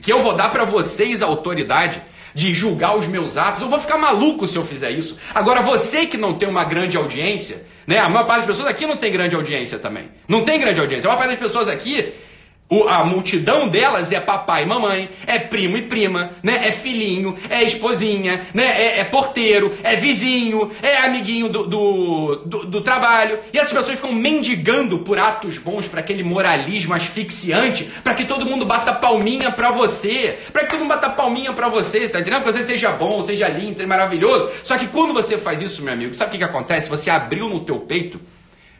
que 0.00 0.12
eu 0.12 0.22
vou 0.22 0.34
dar 0.34 0.50
para 0.50 0.64
vocês 0.64 1.22
a 1.22 1.26
autoridade 1.26 2.00
de 2.38 2.54
julgar 2.54 2.96
os 2.96 3.08
meus 3.08 3.36
atos. 3.36 3.60
Eu 3.60 3.68
vou 3.68 3.80
ficar 3.80 3.98
maluco 3.98 4.46
se 4.46 4.56
eu 4.56 4.64
fizer 4.64 4.92
isso. 4.92 5.18
Agora, 5.34 5.60
você 5.60 6.06
que 6.06 6.16
não 6.16 6.34
tem 6.34 6.48
uma 6.48 6.62
grande 6.62 6.96
audiência, 6.96 7.66
né? 7.84 7.98
A 7.98 8.08
maior 8.08 8.26
parte 8.26 8.46
das 8.46 8.46
pessoas 8.46 8.68
aqui 8.68 8.86
não 8.86 8.96
tem 8.96 9.10
grande 9.10 9.34
audiência 9.34 9.76
também. 9.76 10.08
Não 10.28 10.44
tem 10.44 10.60
grande 10.60 10.78
audiência. 10.78 11.08
A 11.08 11.10
maior 11.10 11.18
parte 11.18 11.36
das 11.36 11.44
pessoas 11.44 11.68
aqui 11.68 12.12
o, 12.70 12.86
a 12.86 13.02
multidão 13.02 13.66
delas 13.66 14.12
é 14.12 14.20
papai 14.20 14.62
e 14.62 14.66
mamãe, 14.66 15.10
é 15.26 15.38
primo 15.38 15.78
e 15.78 15.82
prima, 15.82 16.32
né? 16.42 16.68
É 16.68 16.72
filhinho, 16.72 17.34
é 17.48 17.62
esposinha, 17.62 18.46
né? 18.52 18.64
É, 18.64 19.00
é 19.00 19.04
porteiro, 19.04 19.74
é 19.82 19.96
vizinho, 19.96 20.70
é 20.82 20.98
amiguinho 20.98 21.48
do, 21.48 21.66
do, 21.66 22.36
do, 22.44 22.66
do, 22.66 22.80
trabalho. 22.82 23.38
E 23.54 23.58
essas 23.58 23.72
pessoas 23.72 23.96
ficam 23.96 24.12
mendigando 24.12 24.98
por 24.98 25.18
atos 25.18 25.56
bons, 25.56 25.88
para 25.88 26.00
aquele 26.00 26.22
moralismo 26.22 26.92
asfixiante, 26.92 27.84
para 28.04 28.12
que 28.12 28.26
todo 28.26 28.44
mundo 28.44 28.66
bata 28.66 28.92
palminha 28.92 29.50
pra 29.50 29.70
você, 29.70 30.38
para 30.52 30.64
que 30.64 30.70
todo 30.72 30.80
mundo 30.80 30.90
bata 30.90 31.08
palminha 31.08 31.54
pra 31.54 31.68
você, 31.68 32.06
tá 32.06 32.20
entendendo? 32.20 32.42
Que 32.42 32.52
você 32.52 32.62
seja 32.62 32.90
bom, 32.92 33.22
seja 33.22 33.48
lindo, 33.48 33.76
seja 33.76 33.88
maravilhoso. 33.88 34.50
Só 34.62 34.76
que 34.76 34.88
quando 34.88 35.14
você 35.14 35.38
faz 35.38 35.62
isso, 35.62 35.82
meu 35.82 35.94
amigo, 35.94 36.12
sabe 36.12 36.28
o 36.28 36.32
que, 36.32 36.38
que 36.38 36.44
acontece? 36.44 36.90
Você 36.90 37.08
abriu 37.08 37.48
no 37.48 37.60
teu 37.60 37.80
peito, 37.80 38.20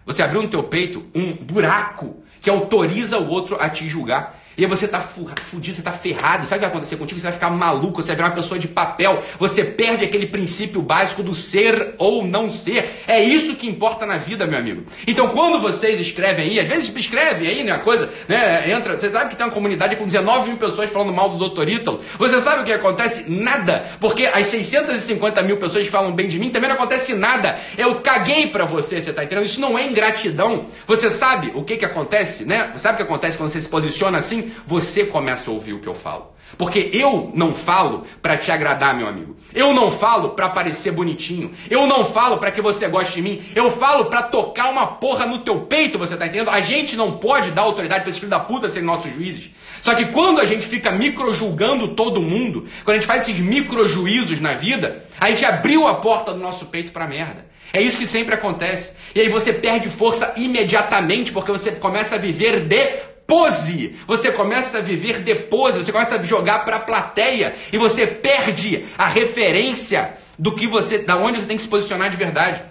você 0.04 0.22
abriu 0.22 0.42
no 0.42 0.48
teu 0.48 0.62
peito 0.62 1.06
um 1.14 1.32
buraco 1.32 2.27
que 2.40 2.50
autoriza 2.50 3.18
o 3.18 3.28
outro 3.28 3.56
a 3.60 3.68
te 3.68 3.88
julgar. 3.88 4.37
E 4.58 4.64
aí 4.64 4.68
você 4.68 4.88
tá 4.88 5.00
fudido, 5.00 5.76
você 5.76 5.82
tá 5.82 5.92
ferrado. 5.92 6.44
Sabe 6.44 6.56
o 6.56 6.58
que 6.58 6.66
vai 6.66 6.68
acontecer 6.68 6.96
contigo? 6.96 7.20
Você 7.20 7.26
vai 7.26 7.32
ficar 7.32 7.48
maluco, 7.48 8.02
você 8.02 8.08
vai 8.08 8.16
virar 8.16 8.28
uma 8.30 8.34
pessoa 8.34 8.58
de 8.58 8.66
papel. 8.66 9.22
Você 9.38 9.62
perde 9.62 10.04
aquele 10.04 10.26
princípio 10.26 10.82
básico 10.82 11.22
do 11.22 11.32
ser 11.32 11.94
ou 11.96 12.24
não 12.24 12.50
ser. 12.50 13.04
É 13.06 13.22
isso 13.22 13.54
que 13.54 13.68
importa 13.68 14.04
na 14.04 14.16
vida, 14.16 14.48
meu 14.48 14.58
amigo. 14.58 14.82
Então, 15.06 15.28
quando 15.28 15.60
vocês 15.60 16.00
escrevem 16.00 16.50
aí, 16.50 16.58
às 16.58 16.66
vezes 16.66 16.92
escrevem 16.96 17.46
aí, 17.46 17.62
né, 17.62 17.70
a 17.70 17.78
coisa, 17.78 18.10
né, 18.26 18.68
entra, 18.72 18.98
você 18.98 19.08
sabe 19.12 19.30
que 19.30 19.36
tem 19.36 19.46
uma 19.46 19.52
comunidade 19.52 19.94
com 19.94 20.04
19 20.04 20.48
mil 20.48 20.58
pessoas 20.58 20.90
falando 20.90 21.12
mal 21.12 21.36
do 21.36 21.48
Dr. 21.48 21.68
Ítalo. 21.68 22.02
Você 22.18 22.40
sabe 22.40 22.62
o 22.62 22.64
que 22.64 22.72
acontece? 22.72 23.30
Nada. 23.30 23.86
Porque 24.00 24.26
as 24.26 24.48
650 24.48 25.40
mil 25.42 25.58
pessoas 25.58 25.84
que 25.84 25.90
falam 25.90 26.12
bem 26.12 26.26
de 26.26 26.36
mim, 26.36 26.50
também 26.50 26.68
não 26.68 26.74
acontece 26.74 27.14
nada. 27.14 27.56
Eu 27.76 28.00
caguei 28.00 28.48
pra 28.48 28.64
você, 28.64 29.00
você 29.00 29.12
tá 29.12 29.22
entendendo? 29.22 29.46
Isso 29.46 29.60
não 29.60 29.78
é 29.78 29.86
ingratidão. 29.86 30.66
Você 30.84 31.10
sabe 31.10 31.52
o 31.54 31.62
que 31.62 31.76
que 31.76 31.84
acontece, 31.84 32.44
né? 32.44 32.72
Sabe 32.74 32.94
o 32.94 32.96
que 32.96 33.02
acontece 33.04 33.36
quando 33.36 33.50
você 33.50 33.60
se 33.60 33.68
posiciona 33.68 34.18
assim? 34.18 34.47
Você 34.66 35.06
começa 35.06 35.50
a 35.50 35.54
ouvir 35.54 35.72
o 35.72 35.80
que 35.80 35.88
eu 35.88 35.94
falo. 35.94 36.38
Porque 36.56 36.90
eu 36.92 37.30
não 37.34 37.52
falo 37.52 38.04
para 38.22 38.36
te 38.36 38.50
agradar, 38.50 38.96
meu 38.96 39.06
amigo. 39.06 39.36
Eu 39.54 39.74
não 39.74 39.90
falo 39.90 40.30
para 40.30 40.48
parecer 40.48 40.92
bonitinho. 40.92 41.52
Eu 41.68 41.86
não 41.86 42.06
falo 42.06 42.38
para 42.38 42.50
que 42.50 42.62
você 42.62 42.88
goste 42.88 43.14
de 43.14 43.22
mim. 43.22 43.42
Eu 43.54 43.70
falo 43.70 44.06
para 44.06 44.22
tocar 44.22 44.70
uma 44.70 44.86
porra 44.86 45.26
no 45.26 45.40
teu 45.40 45.60
peito, 45.62 45.98
você 45.98 46.16
tá 46.16 46.26
entendendo? 46.26 46.50
A 46.50 46.60
gente 46.60 46.96
não 46.96 47.18
pode 47.18 47.50
dar 47.50 47.62
autoridade 47.62 48.02
para 48.02 48.10
esse 48.10 48.20
filho 48.20 48.30
da 48.30 48.40
puta 48.40 48.68
serem 48.68 48.86
nossos 48.86 49.12
juízes. 49.12 49.50
Só 49.82 49.94
que 49.94 50.06
quando 50.06 50.40
a 50.40 50.44
gente 50.44 50.66
fica 50.66 50.90
microjulgando 50.90 51.88
todo 51.88 52.20
mundo, 52.20 52.66
quando 52.84 52.96
a 52.96 53.00
gente 53.00 53.06
faz 53.06 53.28
esses 53.28 53.38
microjuízos 53.40 54.40
na 54.40 54.54
vida, 54.54 55.04
a 55.20 55.28
gente 55.28 55.44
abriu 55.44 55.86
a 55.86 55.96
porta 55.96 56.32
do 56.32 56.40
nosso 56.40 56.66
peito 56.66 56.92
para 56.92 57.06
merda. 57.06 57.46
É 57.72 57.82
isso 57.82 57.98
que 57.98 58.06
sempre 58.06 58.34
acontece. 58.34 58.92
E 59.14 59.20
aí 59.20 59.28
você 59.28 59.52
perde 59.52 59.90
força 59.90 60.32
imediatamente 60.36 61.30
porque 61.30 61.52
você 61.52 61.72
começa 61.72 62.14
a 62.14 62.18
viver 62.18 62.60
de 62.60 62.96
pose. 63.28 63.94
Você 64.06 64.32
começa 64.32 64.78
a 64.78 64.80
viver 64.80 65.22
de 65.22 65.34
pose, 65.34 65.84
você 65.84 65.92
começa 65.92 66.16
a 66.16 66.22
jogar 66.22 66.64
para 66.64 66.76
a 66.76 66.80
plateia 66.80 67.54
e 67.70 67.76
você 67.76 68.06
perde 68.06 68.86
a 68.96 69.06
referência 69.06 70.14
do 70.38 70.54
que 70.54 70.66
você, 70.66 70.98
da 70.98 71.14
onde 71.16 71.38
você 71.38 71.46
tem 71.46 71.58
que 71.58 71.62
se 71.62 71.68
posicionar 71.68 72.08
de 72.08 72.16
verdade. 72.16 72.62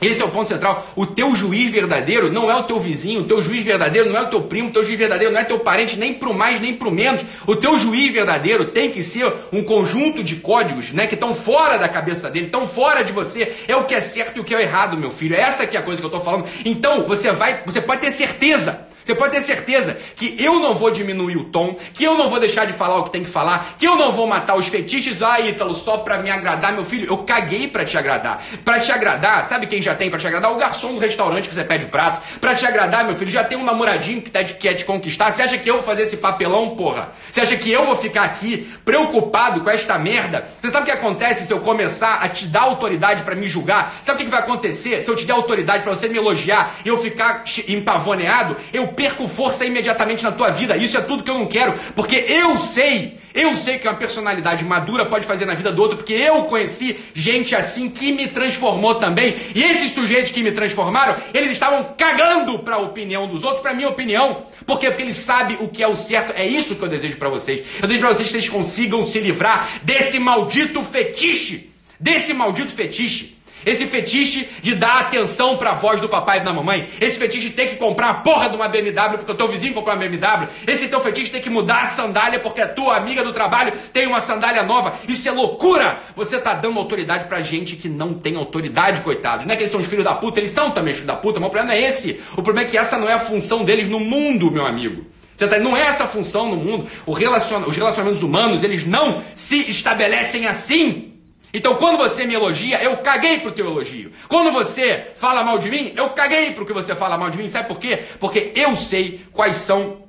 Esse 0.00 0.22
é 0.22 0.24
o 0.24 0.30
ponto 0.30 0.48
central. 0.48 0.86
O 0.94 1.06
teu 1.06 1.34
juiz 1.34 1.70
verdadeiro 1.70 2.30
não 2.30 2.50
é 2.50 2.54
o 2.54 2.64
teu 2.64 2.78
vizinho, 2.78 3.22
o 3.22 3.24
teu 3.24 3.42
juiz 3.42 3.64
verdadeiro 3.64 4.10
não 4.10 4.16
é 4.16 4.22
o 4.22 4.30
teu 4.30 4.42
primo, 4.42 4.68
o 4.68 4.72
teu 4.72 4.84
juiz 4.84 4.98
verdadeiro 4.98 5.32
não 5.32 5.40
é 5.40 5.44
teu 5.44 5.58
parente, 5.58 5.98
nem 5.98 6.14
pro 6.14 6.34
mais, 6.34 6.60
nem 6.60 6.74
pro 6.74 6.90
menos. 6.90 7.22
O 7.46 7.56
teu 7.56 7.78
juiz 7.78 8.12
verdadeiro 8.12 8.66
tem 8.66 8.90
que 8.90 9.02
ser 9.02 9.32
um 9.50 9.64
conjunto 9.64 10.22
de 10.22 10.36
códigos, 10.36 10.92
né, 10.92 11.06
que 11.06 11.14
estão 11.14 11.34
fora 11.34 11.78
da 11.78 11.88
cabeça 11.88 12.30
dele, 12.30 12.46
estão 12.46 12.68
fora 12.68 13.02
de 13.02 13.12
você. 13.12 13.56
É 13.66 13.74
o 13.74 13.84
que 13.84 13.94
é 13.94 14.00
certo 14.00 14.36
e 14.36 14.40
o 14.40 14.44
que 14.44 14.54
é 14.54 14.62
errado, 14.62 14.98
meu 14.98 15.10
filho. 15.10 15.34
Essa 15.34 15.66
que 15.66 15.76
é 15.76 15.80
a 15.80 15.82
coisa 15.82 15.98
que 15.98 16.04
eu 16.04 16.10
estou 16.10 16.22
falando. 16.22 16.46
Então, 16.64 17.04
você 17.06 17.32
vai, 17.32 17.62
você 17.64 17.80
pode 17.80 18.02
ter 18.02 18.12
certeza 18.12 18.86
você 19.08 19.14
pode 19.14 19.32
ter 19.32 19.40
certeza 19.40 19.96
que 20.16 20.36
eu 20.38 20.60
não 20.60 20.74
vou 20.74 20.90
diminuir 20.90 21.38
o 21.38 21.44
tom, 21.44 21.78
que 21.94 22.04
eu 22.04 22.18
não 22.18 22.28
vou 22.28 22.38
deixar 22.38 22.66
de 22.66 22.74
falar 22.74 22.98
o 22.98 23.04
que 23.04 23.10
tem 23.10 23.24
que 23.24 23.30
falar, 23.30 23.74
que 23.78 23.86
eu 23.86 23.96
não 23.96 24.12
vou 24.12 24.26
matar 24.26 24.54
os 24.54 24.66
fetiches, 24.66 25.22
ah, 25.22 25.40
Ítalo, 25.40 25.72
só 25.72 25.96
pra 25.96 26.18
me 26.18 26.30
agradar, 26.30 26.74
meu 26.74 26.84
filho. 26.84 27.08
Eu 27.08 27.16
caguei 27.18 27.68
pra 27.68 27.86
te 27.86 27.96
agradar. 27.96 28.44
Pra 28.62 28.78
te 28.78 28.92
agradar, 28.92 29.46
sabe 29.46 29.66
quem 29.66 29.80
já 29.80 29.94
tem 29.94 30.10
pra 30.10 30.18
te 30.18 30.26
agradar? 30.26 30.52
O 30.52 30.56
garçom 30.56 30.92
do 30.92 31.00
restaurante 31.00 31.48
que 31.48 31.54
você 31.54 31.64
pede 31.64 31.86
o 31.86 31.88
prato. 31.88 32.20
Pra 32.38 32.54
te 32.54 32.66
agradar, 32.66 33.06
meu 33.06 33.16
filho, 33.16 33.30
já 33.30 33.42
tem 33.42 33.56
um 33.56 33.64
namoradinho 33.64 34.20
que 34.20 34.30
tá 34.30 34.44
quer 34.44 34.74
te 34.74 34.84
conquistar. 34.84 35.30
Você 35.30 35.40
acha 35.40 35.56
que 35.56 35.70
eu 35.70 35.76
vou 35.76 35.82
fazer 35.82 36.02
esse 36.02 36.18
papelão, 36.18 36.76
porra? 36.76 37.08
Você 37.32 37.40
acha 37.40 37.56
que 37.56 37.72
eu 37.72 37.86
vou 37.86 37.96
ficar 37.96 38.24
aqui 38.24 38.70
preocupado 38.84 39.62
com 39.62 39.70
esta 39.70 39.96
merda? 39.96 40.46
Você 40.60 40.68
sabe 40.68 40.82
o 40.82 40.86
que 40.86 40.92
acontece 40.92 41.46
se 41.46 41.52
eu 41.52 41.60
começar 41.60 42.16
a 42.16 42.28
te 42.28 42.44
dar 42.44 42.64
autoridade 42.64 43.22
para 43.22 43.34
me 43.34 43.46
julgar? 43.46 43.96
Sabe 44.02 44.20
o 44.20 44.24
que 44.26 44.30
vai 44.30 44.40
acontecer 44.40 45.00
se 45.00 45.10
eu 45.10 45.16
te 45.16 45.24
der 45.24 45.32
autoridade 45.32 45.82
para 45.82 45.94
você 45.94 46.08
me 46.08 46.18
elogiar 46.18 46.74
e 46.84 46.88
eu 46.88 46.98
ficar 46.98 47.44
empavoneado? 47.66 48.54
Eu 48.70 48.97
perco 48.98 49.28
força 49.28 49.64
imediatamente 49.64 50.24
na 50.24 50.32
tua 50.32 50.50
vida. 50.50 50.76
Isso 50.76 50.98
é 50.98 51.00
tudo 51.00 51.22
que 51.22 51.30
eu 51.30 51.38
não 51.38 51.46
quero, 51.46 51.78
porque 51.94 52.16
eu 52.16 52.58
sei, 52.58 53.16
eu 53.32 53.54
sei 53.54 53.78
que 53.78 53.86
uma 53.86 53.94
personalidade 53.94 54.64
madura 54.64 55.06
pode 55.06 55.24
fazer 55.24 55.46
na 55.46 55.54
vida 55.54 55.70
do 55.70 55.80
outro, 55.80 55.98
porque 55.98 56.14
eu 56.14 56.42
conheci 56.46 56.98
gente 57.14 57.54
assim 57.54 57.88
que 57.88 58.10
me 58.10 58.26
transformou 58.26 58.96
também. 58.96 59.36
E 59.54 59.62
esses 59.62 59.92
sujeitos 59.92 60.32
que 60.32 60.42
me 60.42 60.50
transformaram, 60.50 61.14
eles 61.32 61.52
estavam 61.52 61.94
cagando 61.96 62.58
para 62.58 62.74
a 62.74 62.80
opinião 62.80 63.28
dos 63.28 63.44
outros, 63.44 63.62
para 63.62 63.72
minha 63.72 63.88
opinião. 63.88 64.42
Por 64.66 64.80
quê? 64.80 64.88
Porque 64.88 65.04
eles 65.04 65.16
sabem 65.16 65.56
o 65.60 65.68
que 65.68 65.80
é 65.80 65.86
o 65.86 65.94
certo. 65.94 66.32
É 66.34 66.44
isso 66.44 66.74
que 66.74 66.82
eu 66.82 66.88
desejo 66.88 67.16
para 67.18 67.28
vocês. 67.28 67.64
Eu 67.80 67.86
desejo 67.86 68.00
para 68.00 68.14
vocês 68.14 68.26
que 68.26 68.32
vocês 68.32 68.48
consigam 68.48 69.04
se 69.04 69.20
livrar 69.20 69.68
desse 69.84 70.18
maldito 70.18 70.82
fetiche, 70.82 71.70
desse 72.00 72.34
maldito 72.34 72.72
fetiche 72.72 73.37
esse 73.64 73.86
fetiche 73.86 74.48
de 74.60 74.74
dar 74.74 75.00
atenção 75.00 75.56
para 75.56 75.70
a 75.70 75.74
voz 75.74 76.00
do 76.00 76.08
papai 76.08 76.40
e 76.40 76.44
da 76.44 76.52
mamãe. 76.52 76.88
Esse 77.00 77.18
fetiche 77.18 77.48
de 77.48 77.54
ter 77.54 77.68
que 77.68 77.76
comprar 77.76 78.10
a 78.10 78.14
porra 78.14 78.48
de 78.48 78.56
uma 78.56 78.68
BMW 78.68 79.18
porque 79.18 79.32
o 79.32 79.34
teu 79.34 79.48
vizinho 79.48 79.74
comprou 79.74 79.94
uma 79.94 80.00
BMW. 80.00 80.48
Esse 80.66 80.88
teu 80.88 81.00
fetiche 81.00 81.26
de 81.26 81.32
ter 81.32 81.40
que 81.40 81.50
mudar 81.50 81.82
a 81.82 81.86
sandália 81.86 82.38
porque 82.40 82.60
a 82.60 82.68
tua 82.68 82.96
amiga 82.96 83.22
do 83.24 83.32
trabalho 83.32 83.72
tem 83.92 84.06
uma 84.06 84.20
sandália 84.20 84.62
nova. 84.62 84.94
Isso 85.06 85.28
é 85.28 85.32
loucura! 85.32 85.98
Você 86.16 86.36
está 86.36 86.54
dando 86.54 86.78
autoridade 86.78 87.24
para 87.24 87.40
gente 87.42 87.76
que 87.76 87.88
não 87.88 88.14
tem 88.14 88.36
autoridade, 88.36 89.00
coitados. 89.02 89.46
Não 89.46 89.52
é 89.52 89.56
que 89.56 89.62
eles 89.62 89.72
são 89.72 89.80
os 89.80 89.86
filhos 89.86 90.04
da 90.04 90.14
puta, 90.14 90.40
eles 90.40 90.50
são 90.50 90.70
também 90.70 90.92
os 90.92 91.00
filhos 91.00 91.14
da 91.14 91.20
puta, 91.20 91.40
mas 91.40 91.48
o 91.48 91.50
problema 91.50 91.74
é 91.74 91.88
esse. 91.88 92.20
O 92.32 92.42
problema 92.42 92.66
é 92.66 92.70
que 92.70 92.78
essa 92.78 92.98
não 92.98 93.08
é 93.08 93.14
a 93.14 93.18
função 93.18 93.64
deles 93.64 93.88
no 93.88 94.00
mundo, 94.00 94.50
meu 94.50 94.66
amigo. 94.66 95.04
Tá, 95.46 95.58
não 95.58 95.76
é 95.76 95.82
essa 95.82 96.06
função 96.06 96.48
no 96.50 96.56
mundo. 96.56 96.86
Relaciona, 97.06 97.68
os 97.68 97.76
relacionamentos 97.76 98.22
humanos, 98.22 98.64
eles 98.64 98.84
não 98.84 99.22
se 99.36 99.70
estabelecem 99.70 100.46
assim. 100.46 101.07
Então, 101.52 101.74
quando 101.76 101.96
você 101.96 102.24
me 102.24 102.34
elogia, 102.34 102.82
eu 102.82 102.96
caguei 102.98 103.40
pro 103.40 103.52
teu 103.52 103.66
elogio. 103.66 104.12
Quando 104.28 104.52
você 104.52 105.12
fala 105.16 105.42
mal 105.42 105.58
de 105.58 105.70
mim, 105.70 105.92
eu 105.96 106.10
caguei 106.10 106.52
pro 106.52 106.66
que 106.66 106.72
você 106.72 106.94
fala 106.94 107.16
mal 107.16 107.30
de 107.30 107.38
mim. 107.38 107.48
Sabe 107.48 107.68
por 107.68 107.78
quê? 107.78 108.04
Porque 108.20 108.52
eu 108.54 108.76
sei 108.76 109.24
quais 109.32 109.56
são 109.56 110.08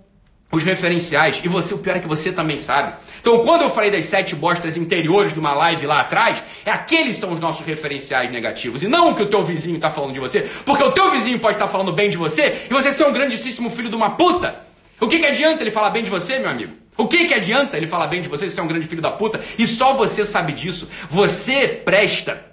os 0.51 0.63
referenciais. 0.63 1.39
E 1.43 1.47
você, 1.47 1.73
o 1.73 1.77
pior 1.77 1.95
é 1.95 1.99
que 1.99 2.07
você 2.07 2.31
também 2.31 2.57
sabe. 2.57 2.93
Então, 3.21 3.43
quando 3.45 3.61
eu 3.61 3.69
falei 3.69 3.91
das 3.91 4.05
sete 4.05 4.35
bostas 4.35 4.75
interiores 4.75 5.33
de 5.33 5.39
uma 5.39 5.53
live 5.53 5.85
lá 5.85 6.01
atrás, 6.01 6.41
é 6.65 6.71
aqueles 6.71 7.15
são 7.15 7.33
os 7.33 7.39
nossos 7.39 7.65
referenciais 7.65 8.31
negativos. 8.31 8.81
E 8.81 8.87
não 8.87 9.11
o 9.11 9.15
que 9.15 9.23
o 9.23 9.29
teu 9.29 9.45
vizinho 9.45 9.75
está 9.75 9.91
falando 9.91 10.13
de 10.13 10.19
você. 10.19 10.41
Porque 10.65 10.83
o 10.83 10.91
teu 10.91 11.11
vizinho 11.11 11.39
pode 11.39 11.55
estar 11.55 11.67
tá 11.67 11.71
falando 11.71 11.93
bem 11.93 12.09
de 12.09 12.17
você 12.17 12.65
e 12.69 12.73
você 12.73 12.91
ser 12.91 13.05
um 13.05 13.13
grandíssimo 13.13 13.69
filho 13.69 13.89
de 13.89 13.95
uma 13.95 14.11
puta. 14.11 14.68
O 14.99 15.07
que, 15.07 15.19
que 15.19 15.25
adianta 15.25 15.63
ele 15.63 15.71
falar 15.71 15.89
bem 15.91 16.03
de 16.03 16.09
você, 16.09 16.39
meu 16.39 16.49
amigo? 16.49 16.73
O 16.97 17.07
que, 17.07 17.27
que 17.27 17.33
adianta 17.33 17.77
ele 17.77 17.87
falar 17.87 18.07
bem 18.07 18.21
de 18.21 18.27
você, 18.27 18.49
você 18.49 18.59
é 18.59 18.63
um 18.63 18.67
grande 18.67 18.87
filho 18.87 19.01
da 19.01 19.11
puta, 19.11 19.39
e 19.57 19.65
só 19.65 19.93
você 19.93 20.25
sabe 20.25 20.51
disso? 20.51 20.89
Você 21.09 21.67
presta 21.67 22.48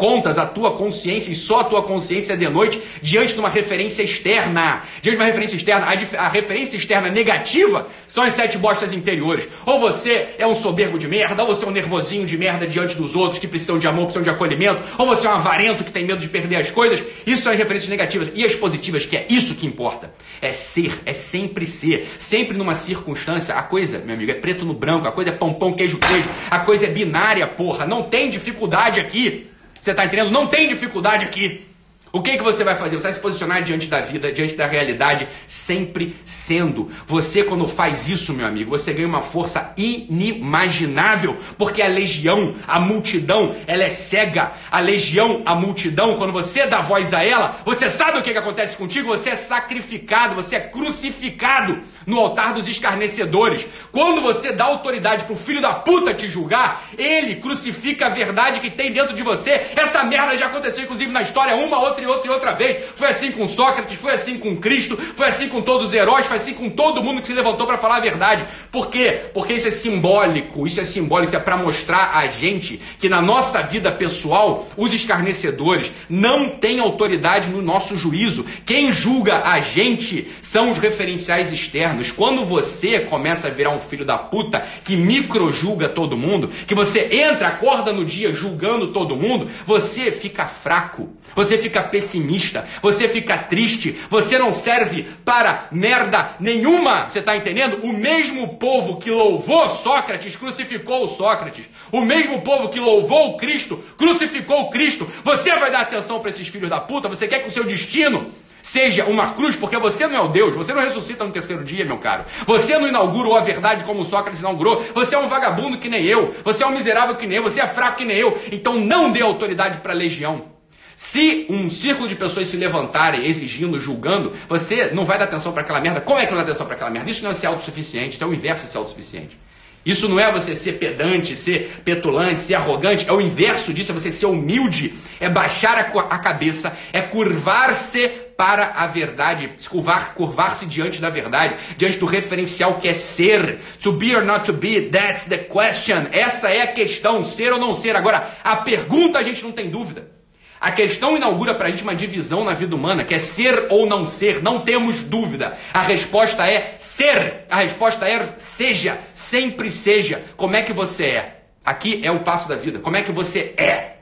contas 0.00 0.38
a 0.38 0.46
tua 0.46 0.70
consciência 0.78 1.30
e 1.30 1.34
só 1.34 1.60
a 1.60 1.64
tua 1.64 1.82
consciência 1.82 2.34
de 2.34 2.48
noite 2.48 2.80
diante 3.02 3.34
de 3.34 3.38
uma 3.38 3.50
referência 3.50 4.02
externa. 4.02 4.82
Diante 5.02 5.18
de 5.18 5.22
uma 5.22 5.26
referência 5.26 5.56
externa, 5.56 5.84
a, 5.84 6.24
a, 6.24 6.28
referência 6.30 6.74
externa 6.74 7.10
negativa 7.10 7.86
são 8.06 8.24
as 8.24 8.32
sete 8.32 8.56
bostas 8.56 8.94
interiores. 8.94 9.46
Ou 9.66 9.78
você 9.78 10.28
é 10.38 10.46
um 10.46 10.54
soberbo 10.54 10.98
de 10.98 11.06
merda, 11.06 11.42
ou 11.44 11.54
você 11.54 11.66
é 11.66 11.68
um 11.68 11.70
nervosinho 11.70 12.24
de 12.24 12.38
merda 12.38 12.66
diante 12.66 12.96
dos 12.96 13.14
outros 13.14 13.38
que 13.38 13.46
precisam 13.46 13.78
de 13.78 13.86
amor, 13.86 14.04
precisam 14.04 14.22
de 14.22 14.30
acolhimento, 14.30 14.80
ou 14.96 15.04
você 15.04 15.26
é 15.26 15.30
um 15.30 15.34
avarento 15.34 15.84
que 15.84 15.92
tem 15.92 16.06
medo 16.06 16.18
de 16.18 16.28
perder 16.28 16.56
as 16.56 16.70
coisas. 16.70 17.04
Isso 17.26 17.42
são 17.42 17.52
as 17.52 17.58
referências 17.58 17.90
negativas. 17.90 18.30
E 18.34 18.42
as 18.42 18.54
positivas, 18.54 19.04
que 19.04 19.18
é 19.18 19.26
isso 19.28 19.54
que 19.54 19.66
importa. 19.66 20.14
É 20.40 20.50
ser, 20.50 20.98
é 21.04 21.12
sempre 21.12 21.66
ser. 21.66 22.08
Sempre 22.18 22.56
numa 22.56 22.74
circunstância, 22.74 23.54
a 23.54 23.62
coisa, 23.62 23.98
meu 23.98 24.14
amigo, 24.14 24.30
é 24.30 24.34
preto 24.34 24.64
no 24.64 24.72
branco, 24.72 25.06
a 25.06 25.12
coisa 25.12 25.28
é 25.28 25.34
pão, 25.34 25.52
pão, 25.52 25.74
queijo, 25.74 25.98
queijo. 25.98 26.28
A 26.50 26.60
coisa 26.60 26.86
é 26.86 26.88
binária, 26.88 27.46
porra. 27.46 27.84
Não 27.84 28.04
tem 28.04 28.30
dificuldade 28.30 28.98
aqui. 28.98 29.49
Você 29.80 29.92
está 29.92 30.04
entendendo? 30.04 30.30
Não 30.30 30.46
tem 30.46 30.68
dificuldade 30.68 31.24
aqui. 31.24 31.70
O 32.12 32.20
que, 32.22 32.36
que 32.36 32.42
você 32.42 32.64
vai 32.64 32.74
fazer? 32.74 32.96
Você 32.96 33.04
vai 33.04 33.12
se 33.12 33.20
posicionar 33.20 33.62
diante 33.62 33.86
da 33.86 34.00
vida, 34.00 34.32
diante 34.32 34.56
da 34.56 34.66
realidade, 34.66 35.28
sempre 35.46 36.16
sendo. 36.24 36.90
Você, 37.06 37.44
quando 37.44 37.68
faz 37.68 38.08
isso, 38.08 38.32
meu 38.32 38.46
amigo, 38.46 38.70
você 38.70 38.92
ganha 38.92 39.06
uma 39.06 39.22
força 39.22 39.72
inimaginável, 39.76 41.38
porque 41.56 41.80
a 41.80 41.86
legião, 41.86 42.56
a 42.66 42.80
multidão, 42.80 43.54
ela 43.64 43.84
é 43.84 43.88
cega. 43.88 44.52
A 44.72 44.80
legião, 44.80 45.42
a 45.46 45.54
multidão, 45.54 46.16
quando 46.16 46.32
você 46.32 46.66
dá 46.66 46.80
voz 46.80 47.14
a 47.14 47.24
ela, 47.24 47.60
você 47.64 47.88
sabe 47.88 48.18
o 48.18 48.22
que, 48.22 48.32
que 48.32 48.38
acontece 48.38 48.76
contigo? 48.76 49.08
Você 49.08 49.30
é 49.30 49.36
sacrificado, 49.36 50.34
você 50.34 50.56
é 50.56 50.60
crucificado 50.60 51.80
no 52.06 52.18
altar 52.18 52.54
dos 52.54 52.66
escarnecedores. 52.66 53.66
Quando 53.92 54.20
você 54.20 54.52
dá 54.52 54.64
autoridade 54.64 55.24
para 55.24 55.34
o 55.34 55.36
filho 55.36 55.60
da 55.60 55.74
puta 55.74 56.12
te 56.12 56.28
julgar, 56.28 56.82
ele 56.96 57.36
crucifica 57.36 58.06
a 58.06 58.08
verdade 58.08 58.60
que 58.60 58.70
tem 58.70 58.92
dentro 58.92 59.14
de 59.14 59.22
você. 59.22 59.68
Essa 59.76 60.02
merda 60.02 60.36
já 60.36 60.46
aconteceu, 60.46 60.84
inclusive, 60.84 61.12
na 61.12 61.22
história, 61.22 61.54
uma, 61.54 61.78
outra 61.78 62.00
outra 62.00 62.04
e 62.04 62.06
outra 62.06 62.30
e 62.30 62.34
outra 62.34 62.52
vez. 62.52 62.88
Foi 62.96 63.08
assim 63.08 63.30
com 63.32 63.46
Sócrates, 63.46 63.98
foi 63.98 64.12
assim 64.12 64.38
com 64.38 64.56
Cristo, 64.56 64.96
foi 64.96 65.26
assim 65.26 65.48
com 65.48 65.60
todos 65.60 65.88
os 65.88 65.94
heróis, 65.94 66.26
foi 66.26 66.36
assim 66.36 66.54
com 66.54 66.70
todo 66.70 67.02
mundo 67.02 67.20
que 67.20 67.26
se 67.26 67.32
levantou 67.32 67.66
para 67.66 67.78
falar 67.78 67.96
a 67.96 68.00
verdade. 68.00 68.46
Por 68.70 68.90
quê? 68.90 69.20
Porque 69.32 69.52
isso 69.52 69.68
é 69.68 69.70
simbólico, 69.70 70.66
isso 70.66 70.80
é 70.80 70.84
simbólico, 70.84 71.28
isso 71.28 71.36
é 71.36 71.40
para 71.40 71.56
mostrar 71.56 72.16
a 72.16 72.26
gente 72.28 72.80
que 72.98 73.08
na 73.08 73.20
nossa 73.20 73.62
vida 73.62 73.92
pessoal, 73.92 74.68
os 74.76 74.92
escarnecedores 74.92 75.90
não 76.08 76.48
têm 76.48 76.80
autoridade 76.80 77.48
no 77.48 77.62
nosso 77.62 77.96
juízo. 77.96 78.44
Quem 78.64 78.92
julga 78.92 79.42
a 79.44 79.60
gente 79.60 80.30
são 80.40 80.70
os 80.70 80.78
referenciais 80.78 81.52
externos. 81.52 81.99
Quando 82.08 82.44
você 82.44 83.00
começa 83.00 83.48
a 83.48 83.50
virar 83.50 83.70
um 83.70 83.80
filho 83.80 84.04
da 84.04 84.16
puta 84.16 84.64
que 84.84 84.96
micro-julga 84.96 85.88
todo 85.88 86.16
mundo, 86.16 86.48
que 86.48 86.74
você 86.74 87.08
entra, 87.12 87.48
acorda 87.48 87.92
no 87.92 88.04
dia 88.04 88.32
julgando 88.32 88.92
todo 88.92 89.16
mundo, 89.16 89.50
você 89.66 90.12
fica 90.12 90.46
fraco, 90.46 91.10
você 91.34 91.58
fica 91.58 91.82
pessimista, 91.82 92.66
você 92.80 93.08
fica 93.08 93.36
triste, 93.36 93.98
você 94.08 94.38
não 94.38 94.52
serve 94.52 95.04
para 95.24 95.66
merda 95.72 96.36
nenhuma. 96.38 97.08
Você 97.08 97.18
está 97.18 97.36
entendendo? 97.36 97.80
O 97.82 97.92
mesmo 97.92 98.56
povo 98.56 98.98
que 98.98 99.10
louvou 99.10 99.68
Sócrates 99.70 100.36
crucificou 100.36 101.08
Sócrates. 101.08 101.64
O 101.90 102.00
mesmo 102.00 102.40
povo 102.42 102.68
que 102.68 102.78
louvou 102.78 103.36
Cristo 103.36 103.82
crucificou 103.98 104.70
Cristo. 104.70 105.10
Você 105.24 105.50
vai 105.56 105.70
dar 105.70 105.80
atenção 105.80 106.20
para 106.20 106.30
esses 106.30 106.46
filhos 106.46 106.70
da 106.70 106.80
puta? 106.80 107.08
Você 107.08 107.26
quer 107.26 107.40
que 107.40 107.48
o 107.48 107.52
seu 107.52 107.64
destino 107.64 108.32
seja 108.62 109.04
uma 109.04 109.32
cruz, 109.32 109.56
porque 109.56 109.78
você 109.78 110.06
não 110.06 110.16
é 110.16 110.20
o 110.20 110.28
Deus, 110.28 110.54
você 110.54 110.72
não 110.72 110.82
ressuscita 110.82 111.24
no 111.24 111.32
terceiro 111.32 111.64
dia, 111.64 111.84
meu 111.84 111.98
caro. 111.98 112.24
Você 112.46 112.78
não 112.78 112.88
inaugurou 112.88 113.36
a 113.36 113.40
verdade 113.40 113.84
como 113.84 114.04
Sócrates 114.04 114.40
inaugurou. 114.40 114.84
Você 114.94 115.14
é 115.14 115.18
um 115.18 115.28
vagabundo 115.28 115.78
que 115.78 115.88
nem 115.88 116.04
eu. 116.04 116.34
Você 116.44 116.62
é 116.62 116.66
um 116.66 116.72
miserável 116.72 117.16
que 117.16 117.26
nem 117.26 117.38
eu. 117.38 117.42
Você 117.42 117.60
é 117.60 117.66
fraco 117.66 117.98
que 117.98 118.04
nem 118.04 118.16
eu. 118.16 118.40
Então 118.50 118.78
não 118.78 119.10
dê 119.10 119.20
autoridade 119.22 119.78
para 119.78 119.92
a 119.92 119.96
legião. 119.96 120.50
Se 120.94 121.46
um 121.48 121.70
círculo 121.70 122.06
de 122.06 122.14
pessoas 122.14 122.48
se 122.48 122.58
levantarem 122.58 123.24
exigindo, 123.24 123.80
julgando, 123.80 124.32
você 124.46 124.90
não 124.92 125.06
vai 125.06 125.16
dar 125.16 125.24
atenção 125.24 125.50
para 125.50 125.62
aquela 125.62 125.80
merda. 125.80 126.00
Como 126.00 126.18
é 126.18 126.26
que 126.26 126.30
não 126.30 126.36
dá 126.36 126.44
atenção 126.44 126.66
para 126.66 126.74
aquela 126.74 126.90
merda? 126.90 127.10
Isso 127.10 127.24
não 127.24 127.30
é 127.30 127.34
ser 127.34 127.46
autossuficiente, 127.46 128.16
isso 128.16 128.24
é 128.24 128.26
o 128.26 128.34
inverso 128.34 128.66
de 128.66 128.70
ser 128.70 128.76
autossuficiente. 128.76 129.38
Isso 129.84 130.08
não 130.08 130.20
é 130.20 130.30
você 130.30 130.54
ser 130.54 130.74
pedante, 130.74 131.34
ser 131.34 131.80
petulante, 131.84 132.42
ser 132.42 132.54
arrogante, 132.54 133.08
é 133.08 133.12
o 133.12 133.20
inverso 133.20 133.72
disso, 133.72 133.92
é 133.92 133.94
você 133.94 134.12
ser 134.12 134.26
humilde, 134.26 134.94
é 135.18 135.28
baixar 135.28 135.78
a, 135.78 136.18
cabeça, 136.18 136.76
é 136.92 137.00
curvar-se 137.00 138.08
para 138.36 138.72
a 138.76 138.86
verdade, 138.86 139.50
curvar, 139.68 140.14
curvar-se 140.14 140.66
diante 140.66 141.00
da 141.00 141.08
verdade, 141.08 141.54
diante 141.78 141.98
do 141.98 142.06
referencial 142.06 142.74
que 142.74 142.88
é 142.88 142.94
ser. 142.94 143.58
To 143.82 143.92
be 143.92 144.14
or 144.14 144.24
not 144.24 144.44
to 144.44 144.52
be, 144.52 144.82
that's 144.82 145.24
the 145.24 145.38
question. 145.38 146.08
Essa 146.12 146.50
é 146.50 146.62
a 146.62 146.66
questão, 146.66 147.24
ser 147.24 147.52
ou 147.52 147.58
não 147.58 147.74
ser. 147.74 147.96
Agora, 147.96 148.30
a 148.44 148.56
pergunta 148.56 149.18
a 149.18 149.22
gente 149.22 149.42
não 149.42 149.52
tem 149.52 149.70
dúvida. 149.70 150.19
A 150.60 150.70
questão 150.70 151.16
inaugura 151.16 151.54
para 151.54 151.68
a 151.68 151.70
gente 151.70 151.82
uma 151.82 151.94
divisão 151.94 152.44
na 152.44 152.52
vida 152.52 152.76
humana, 152.76 153.02
que 153.02 153.14
é 153.14 153.18
ser 153.18 153.68
ou 153.70 153.86
não 153.86 154.04
ser, 154.04 154.42
não 154.42 154.60
temos 154.60 155.00
dúvida. 155.00 155.56
A 155.72 155.80
resposta 155.80 156.46
é 156.46 156.76
ser. 156.78 157.46
A 157.48 157.56
resposta 157.56 158.06
é 158.06 158.22
seja, 158.36 158.98
sempre 159.14 159.70
seja. 159.70 160.22
Como 160.36 160.54
é 160.54 160.62
que 160.62 160.74
você 160.74 161.06
é? 161.06 161.42
Aqui 161.64 162.00
é 162.04 162.10
o 162.10 162.20
passo 162.20 162.46
da 162.46 162.56
vida. 162.56 162.78
Como 162.78 162.94
é 162.94 163.02
que 163.02 163.10
você 163.10 163.54
é? 163.56 164.00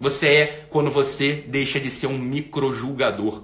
Você 0.00 0.28
é 0.28 0.64
quando 0.70 0.90
você 0.90 1.44
deixa 1.46 1.78
de 1.78 1.90
ser 1.90 2.06
um 2.06 2.16
micro-julgador. 2.16 3.42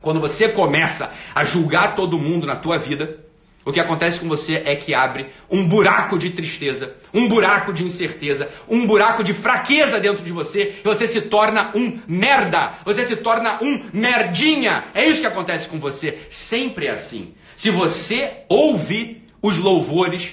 Quando 0.00 0.18
você 0.18 0.48
começa 0.48 1.12
a 1.34 1.44
julgar 1.44 1.94
todo 1.94 2.18
mundo 2.18 2.46
na 2.46 2.56
tua 2.56 2.78
vida, 2.78 3.21
o 3.64 3.72
que 3.72 3.80
acontece 3.80 4.18
com 4.18 4.28
você 4.28 4.62
é 4.64 4.74
que 4.74 4.92
abre 4.92 5.26
um 5.50 5.66
buraco 5.66 6.18
de 6.18 6.30
tristeza, 6.30 6.94
um 7.14 7.28
buraco 7.28 7.72
de 7.72 7.84
incerteza, 7.84 8.48
um 8.68 8.86
buraco 8.86 9.22
de 9.22 9.32
fraqueza 9.32 10.00
dentro 10.00 10.24
de 10.24 10.32
você 10.32 10.74
e 10.80 10.82
você 10.82 11.06
se 11.06 11.22
torna 11.22 11.70
um 11.74 11.98
merda, 12.06 12.72
você 12.84 13.04
se 13.04 13.16
torna 13.16 13.62
um 13.62 13.84
merdinha. 13.92 14.84
É 14.94 15.06
isso 15.06 15.20
que 15.20 15.26
acontece 15.26 15.68
com 15.68 15.78
você. 15.78 16.18
Sempre 16.28 16.86
é 16.86 16.90
assim. 16.90 17.34
Se 17.54 17.70
você 17.70 18.38
ouve 18.48 19.22
os 19.40 19.58
louvores 19.58 20.32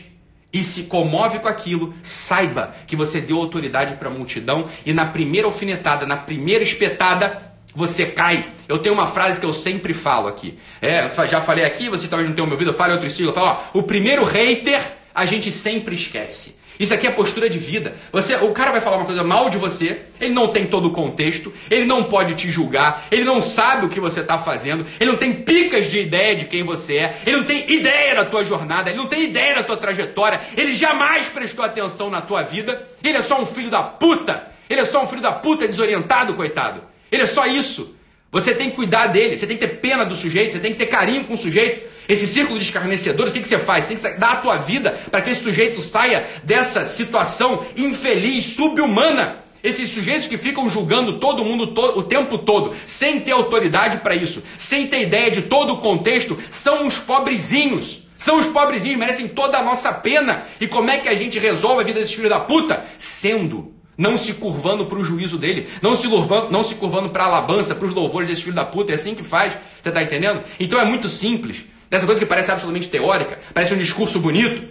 e 0.52 0.64
se 0.64 0.84
comove 0.84 1.40
com 1.40 1.48
aquilo, 1.48 1.94
saiba 2.02 2.76
que 2.88 2.96
você 2.96 3.22
deu 3.22 3.38
autoridade 3.38 3.96
para 3.98 4.10
a 4.10 4.12
multidão 4.12 4.68
e 4.84 4.94
na 4.94 5.06
primeira 5.06 5.48
alfinetada, 5.48 6.08
na 6.08 6.18
primeira 6.18 6.64
espetada, 6.64 7.49
você 7.80 8.06
cai. 8.06 8.52
Eu 8.68 8.80
tenho 8.80 8.94
uma 8.94 9.08
frase 9.08 9.40
que 9.40 9.46
eu 9.46 9.54
sempre 9.54 9.94
falo 9.94 10.28
aqui. 10.28 10.60
É, 10.82 11.10
já 11.28 11.40
falei 11.40 11.64
aqui, 11.64 11.90
você 11.90 12.08
talvez 12.08 12.28
não 12.28 12.36
tenha 12.36 12.46
me 12.46 12.52
ouvido, 12.52 12.72
eu 12.72 12.76
falo 12.76 12.92
em 12.92 12.94
outro 12.94 13.08
estilo. 13.08 13.30
Eu 13.30 13.34
falo, 13.34 13.48
ó, 13.48 13.80
o 13.80 13.84
primeiro 13.84 14.26
hater 14.26 14.82
a 15.16 15.26
gente 15.26 15.50
sempre 15.52 15.96
esquece. 15.96 16.60
Isso 16.78 16.94
aqui 16.94 17.08
é 17.08 17.12
postura 17.12 17.50
de 17.50 17.58
vida. 17.58 17.96
Você, 18.12 18.36
o 18.36 18.52
cara 18.52 18.72
vai 18.72 18.80
falar 18.80 18.98
uma 18.98 19.06
coisa 19.06 19.24
mal 19.24 19.50
de 19.50 19.58
você, 19.58 20.02
ele 20.20 20.34
não 20.34 20.48
tem 20.48 20.66
todo 20.66 20.88
o 20.88 20.94
contexto, 20.94 21.54
ele 21.70 21.86
não 21.86 22.06
pode 22.06 22.36
te 22.36 22.50
julgar, 22.50 23.06
ele 23.12 23.26
não 23.26 23.42
sabe 23.42 23.86
o 23.86 23.90
que 23.90 24.00
você 24.00 24.22
está 24.22 24.38
fazendo, 24.38 24.86
ele 24.98 25.12
não 25.12 25.18
tem 25.18 25.34
picas 25.34 25.90
de 25.90 26.00
ideia 26.00 26.36
de 26.38 26.46
quem 26.46 26.64
você 26.64 26.96
é, 26.96 27.18
ele 27.26 27.38
não 27.38 27.44
tem 27.44 27.70
ideia 27.70 28.16
da 28.16 28.24
tua 28.24 28.46
jornada, 28.46 28.90
ele 28.90 28.98
não 28.98 29.08
tem 29.08 29.24
ideia 29.24 29.56
da 29.56 29.64
tua 29.64 29.76
trajetória, 29.76 30.40
ele 30.56 30.74
jamais 30.74 31.28
prestou 31.28 31.66
atenção 31.66 32.10
na 32.10 32.22
tua 32.22 32.44
vida, 32.44 32.88
ele 33.04 33.18
é 33.18 33.22
só 33.22 33.42
um 33.42 33.46
filho 33.46 33.70
da 33.70 33.84
puta, 33.84 34.48
ele 34.70 34.80
é 34.80 34.86
só 34.86 35.04
um 35.04 35.08
filho 35.08 35.22
da 35.22 35.34
puta 35.34 35.68
desorientado, 35.68 36.34
coitado. 36.34 36.89
Ele 37.12 37.24
é 37.24 37.28
só 37.28 37.46
isso. 37.46 37.96
Você 38.32 38.54
tem 38.54 38.70
que 38.70 38.76
cuidar 38.76 39.08
dele, 39.08 39.38
você 39.38 39.48
tem 39.48 39.58
que 39.58 39.68
ter 39.68 39.76
pena 39.78 40.06
do 40.06 40.16
sujeito, 40.16 40.54
você 40.54 40.60
tem 40.60 40.72
que 40.72 40.78
ter 40.78 40.86
carinho 40.86 41.24
com 41.24 41.34
o 41.34 41.38
sujeito. 41.38 41.90
Esse 42.08 42.28
círculo 42.28 42.60
de 42.60 42.66
escarnecedores, 42.66 43.32
o 43.32 43.36
que, 43.36 43.42
que 43.42 43.48
você 43.48 43.58
faz? 43.58 43.86
Você 43.86 43.96
tem 43.96 43.98
que 43.98 44.20
dar 44.20 44.34
a 44.34 44.36
tua 44.38 44.58
vida 44.58 44.92
para 45.10 45.22
que 45.22 45.32
esse 45.32 45.44
sujeito 45.44 45.82
saia 45.82 46.28
dessa 46.44 46.86
situação 46.86 47.66
infeliz, 47.76 48.46
subhumana. 48.46 49.44
Esses 49.64 49.90
sujeitos 49.90 50.28
que 50.28 50.38
ficam 50.38 50.70
julgando 50.70 51.20
todo 51.20 51.44
mundo 51.44 51.74
to 51.74 52.00
o 52.00 52.04
tempo 52.04 52.38
todo, 52.38 52.74
sem 52.86 53.20
ter 53.20 53.32
autoridade 53.32 53.98
para 53.98 54.16
isso, 54.16 54.42
sem 54.58 54.88
ter 54.88 55.02
ideia 55.02 55.30
de 55.30 55.44
todo 55.44 55.74
o 55.74 55.78
contexto, 55.78 56.38
são 56.50 56.88
os 56.88 56.98
pobrezinhos. 56.98 58.08
São 58.16 58.40
os 58.40 58.48
pobrezinhos, 58.48 59.00
merecem 59.00 59.28
toda 59.28 59.58
a 59.58 59.64
nossa 59.64 59.92
pena. 59.92 60.46
E 60.62 60.68
como 60.68 60.90
é 60.90 60.98
que 60.98 61.10
a 61.10 61.16
gente 61.16 61.40
resolve 61.40 61.82
a 61.82 61.86
vida 61.86 62.00
desses 62.00 62.14
filhos 62.14 62.30
da 62.30 62.40
puta? 62.40 62.86
Sendo 62.98 63.79
não 64.00 64.18
se 64.18 64.34
curvando 64.34 64.86
para 64.86 64.98
o 64.98 65.04
juízo 65.04 65.38
dele, 65.38 65.68
não 65.82 65.94
se 65.94 66.08
curvando, 66.08 66.50
não 66.50 66.64
se 66.64 66.74
curvando 66.76 67.10
para 67.10 67.26
a 67.26 67.28
alabança, 67.28 67.76
para 67.76 67.86
os 67.86 67.94
louvores 67.94 68.30
desse 68.30 68.44
filho 68.44 68.56
da 68.56 68.64
puta. 68.64 68.94
É 68.94 68.96
assim 68.96 69.14
que 69.14 69.24
faz. 69.24 69.52
Você 69.84 69.90
está 69.90 70.02
entendendo? 70.02 70.42
Então 70.58 70.80
é 70.80 70.86
muito 70.86 71.10
simples. 71.10 71.66
Dessa 71.90 72.06
coisa 72.06 72.22
que 72.22 72.26
parece 72.26 72.50
absolutamente 72.50 72.88
teórica, 72.88 73.40
parece 73.54 73.74
um 73.74 73.78
discurso 73.78 74.18
bonito, 74.22 74.70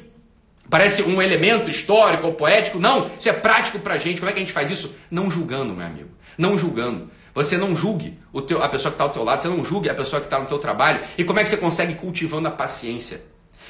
parece 0.70 1.02
um 1.02 1.20
elemento 1.20 1.68
histórico 1.68 2.26
ou 2.26 2.32
poético. 2.32 2.78
Não, 2.78 3.11
isso 3.18 3.28
é 3.28 3.32
prático 3.35 3.78
para 3.80 3.94
a 3.94 3.99
gente. 3.99 4.18
Como 4.18 4.30
é 4.30 4.32
que 4.32 4.38
a 4.38 4.42
gente 4.42 4.52
faz 4.52 4.70
isso? 4.70 4.94
Não 5.11 5.30
julgando, 5.30 5.75
meu 5.75 5.85
amigo. 5.85 6.08
Não 6.38 6.56
julgando. 6.56 7.11
Você 7.35 7.58
não 7.58 7.76
julgue 7.76 8.18
o 8.32 8.40
teu, 8.40 8.62
a 8.62 8.68
pessoa 8.68 8.90
que 8.90 8.94
está 8.94 9.04
ao 9.04 9.11
teu 9.11 9.25
lado, 9.25 9.42
você 9.42 9.49
não 9.49 9.62
julgue 9.62 9.90
a 9.90 9.94
pessoa 9.94 10.20
que 10.20 10.26
está 10.26 10.40
no 10.40 10.47
teu 10.47 10.58
trabalho. 10.58 11.02
E 11.18 11.25
como 11.25 11.38
é 11.38 11.42
que 11.42 11.50
você 11.50 11.58
consegue 11.58 11.97
cultivando 11.97 12.49
a 12.49 12.50
paciência? 12.50 13.23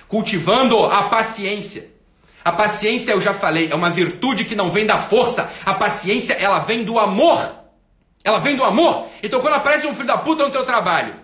Cultivando 0.07 0.85
a 0.85 1.09
paciência. 1.09 1.98
A 2.49 2.52
paciência, 2.52 3.12
eu 3.12 3.21
já 3.21 3.35
falei, 3.35 3.69
é 3.71 3.75
uma 3.75 3.90
virtude 3.90 4.47
que 4.47 4.55
não 4.55 4.71
vem 4.71 4.87
da 4.87 4.97
força. 4.97 5.50
A 5.67 5.75
paciência, 5.75 6.33
ela 6.33 6.61
vem 6.61 6.83
do 6.83 6.99
amor. 6.99 7.38
Ela 8.25 8.38
vem 8.38 8.57
do 8.57 8.64
amor. 8.64 9.07
Então, 9.23 9.38
quando 9.43 9.52
aparece 9.52 9.87
um 9.87 9.95
filho 9.95 10.07
da 10.07 10.17
puta 10.17 10.45
no 10.45 10.50
teu 10.50 10.64
trabalho 10.64 11.14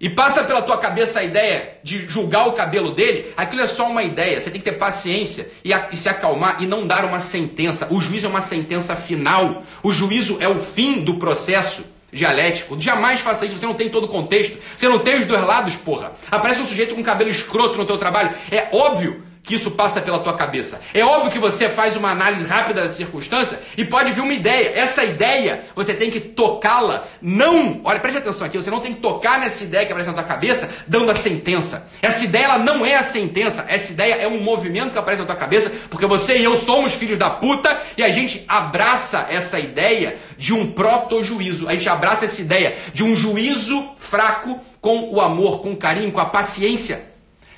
e 0.00 0.10
passa 0.10 0.42
pela 0.42 0.60
tua 0.60 0.76
cabeça 0.76 1.20
a 1.20 1.22
ideia 1.22 1.78
de 1.84 2.08
julgar 2.08 2.48
o 2.48 2.54
cabelo 2.54 2.96
dele, 2.96 3.32
aquilo 3.36 3.62
é 3.62 3.68
só 3.68 3.88
uma 3.88 4.02
ideia. 4.02 4.40
Você 4.40 4.50
tem 4.50 4.60
que 4.60 4.68
ter 4.68 4.76
paciência 4.76 5.48
e, 5.64 5.72
a, 5.72 5.86
e 5.92 5.96
se 5.96 6.08
acalmar 6.08 6.60
e 6.60 6.66
não 6.66 6.84
dar 6.84 7.04
uma 7.04 7.20
sentença. 7.20 7.86
O 7.88 8.00
juízo 8.00 8.26
é 8.26 8.28
uma 8.28 8.40
sentença 8.40 8.96
final. 8.96 9.62
O 9.84 9.92
juízo 9.92 10.38
é 10.40 10.48
o 10.48 10.58
fim 10.58 11.00
do 11.00 11.14
processo 11.14 11.84
dialético. 12.12 12.76
Jamais 12.80 13.20
faça 13.20 13.46
isso, 13.46 13.56
você 13.56 13.66
não 13.66 13.74
tem 13.74 13.88
todo 13.88 14.06
o 14.06 14.08
contexto. 14.08 14.58
Você 14.76 14.88
não 14.88 14.98
tem 14.98 15.20
os 15.20 15.26
dois 15.26 15.44
lados, 15.44 15.76
porra. 15.76 16.10
Aparece 16.28 16.60
um 16.60 16.66
sujeito 16.66 16.96
com 16.96 17.04
cabelo 17.04 17.30
escroto 17.30 17.78
no 17.78 17.86
teu 17.86 17.98
trabalho. 17.98 18.34
É 18.50 18.68
óbvio 18.72 19.27
que 19.48 19.54
isso 19.54 19.70
passa 19.70 20.02
pela 20.02 20.18
tua 20.18 20.34
cabeça. 20.34 20.78
É 20.92 21.02
óbvio 21.02 21.32
que 21.32 21.38
você 21.38 21.70
faz 21.70 21.96
uma 21.96 22.10
análise 22.10 22.46
rápida 22.46 22.82
da 22.82 22.90
circunstância 22.90 23.58
e 23.78 23.84
pode 23.84 24.12
vir 24.12 24.20
uma 24.20 24.34
ideia. 24.34 24.78
Essa 24.78 25.02
ideia, 25.04 25.64
você 25.74 25.94
tem 25.94 26.10
que 26.10 26.20
tocá-la. 26.20 27.06
Não, 27.22 27.80
olha, 27.82 27.98
preste 27.98 28.18
atenção 28.18 28.46
aqui, 28.46 28.58
você 28.58 28.70
não 28.70 28.80
tem 28.80 28.92
que 28.92 29.00
tocar 29.00 29.40
nessa 29.40 29.64
ideia 29.64 29.86
que 29.86 29.92
aparece 29.92 30.10
na 30.10 30.14
tua 30.14 30.28
cabeça 30.28 30.68
dando 30.86 31.10
a 31.10 31.14
sentença. 31.14 31.88
Essa 32.02 32.24
ideia, 32.24 32.44
ela 32.44 32.58
não 32.58 32.84
é 32.84 32.96
a 32.96 33.02
sentença. 33.02 33.64
Essa 33.68 33.90
ideia 33.90 34.16
é 34.16 34.28
um 34.28 34.38
movimento 34.38 34.92
que 34.92 34.98
aparece 34.98 35.22
na 35.22 35.26
tua 35.26 35.36
cabeça, 35.36 35.72
porque 35.88 36.04
você 36.04 36.36
e 36.36 36.44
eu 36.44 36.54
somos 36.54 36.92
filhos 36.92 37.16
da 37.16 37.30
puta 37.30 37.80
e 37.96 38.02
a 38.02 38.10
gente 38.10 38.44
abraça 38.46 39.28
essa 39.30 39.58
ideia 39.58 40.18
de 40.36 40.52
um 40.52 40.72
proto-juízo. 40.72 41.70
A 41.70 41.72
gente 41.72 41.88
abraça 41.88 42.26
essa 42.26 42.42
ideia 42.42 42.76
de 42.92 43.02
um 43.02 43.16
juízo 43.16 43.92
fraco 43.98 44.60
com 44.78 45.10
o 45.10 45.22
amor, 45.22 45.62
com 45.62 45.72
o 45.72 45.76
carinho, 45.76 46.12
com 46.12 46.20
a 46.20 46.26
paciência 46.26 47.07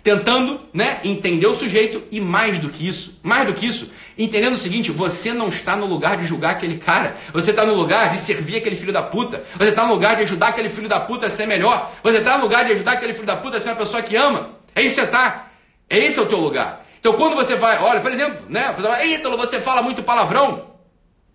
tentando, 0.02 0.60
né, 0.72 1.00
entender 1.04 1.46
o 1.46 1.54
sujeito 1.54 2.02
e 2.10 2.20
mais 2.20 2.58
do 2.58 2.70
que 2.70 2.86
isso, 2.86 3.18
mais 3.22 3.46
do 3.46 3.54
que 3.54 3.66
isso, 3.66 3.90
entendendo 4.16 4.54
o 4.54 4.58
seguinte, 4.58 4.90
você 4.90 5.32
não 5.32 5.48
está 5.48 5.76
no 5.76 5.86
lugar 5.86 6.16
de 6.16 6.24
julgar 6.24 6.52
aquele 6.52 6.78
cara, 6.78 7.16
você 7.32 7.50
está 7.50 7.64
no 7.64 7.74
lugar 7.74 8.10
de 8.10 8.18
servir 8.18 8.56
aquele 8.56 8.76
filho 8.76 8.92
da 8.92 9.02
puta, 9.02 9.44
você 9.56 9.70
está 9.70 9.86
no 9.86 9.92
lugar 9.92 10.16
de 10.16 10.22
ajudar 10.22 10.48
aquele 10.48 10.70
filho 10.70 10.88
da 10.88 11.00
puta 11.00 11.26
a 11.26 11.30
ser 11.30 11.46
melhor, 11.46 11.92
você 12.02 12.18
está 12.18 12.36
no 12.36 12.44
lugar 12.44 12.64
de 12.64 12.72
ajudar 12.72 12.92
aquele 12.92 13.14
filho 13.14 13.26
da 13.26 13.36
puta 13.36 13.58
a 13.58 13.60
ser 13.60 13.70
uma 13.70 13.76
pessoa 13.76 14.02
que 14.02 14.16
ama, 14.16 14.50
é 14.74 14.82
isso 14.82 14.94
que 14.94 15.00
você 15.00 15.06
está, 15.06 15.50
é 15.88 15.98
esse 15.98 16.18
é 16.18 16.22
o 16.22 16.26
teu 16.26 16.38
lugar. 16.38 16.86
Então 16.98 17.14
quando 17.14 17.34
você 17.34 17.56
vai, 17.56 17.78
olha, 17.78 18.00
por 18.00 18.10
exemplo, 18.10 18.44
né, 18.48 18.66
a 18.68 18.72
pessoa 18.74 18.94
fala, 18.94 19.06
Ítalo, 19.06 19.36
você 19.36 19.60
fala 19.60 19.82
muito 19.82 20.02
palavrão, 20.02 20.70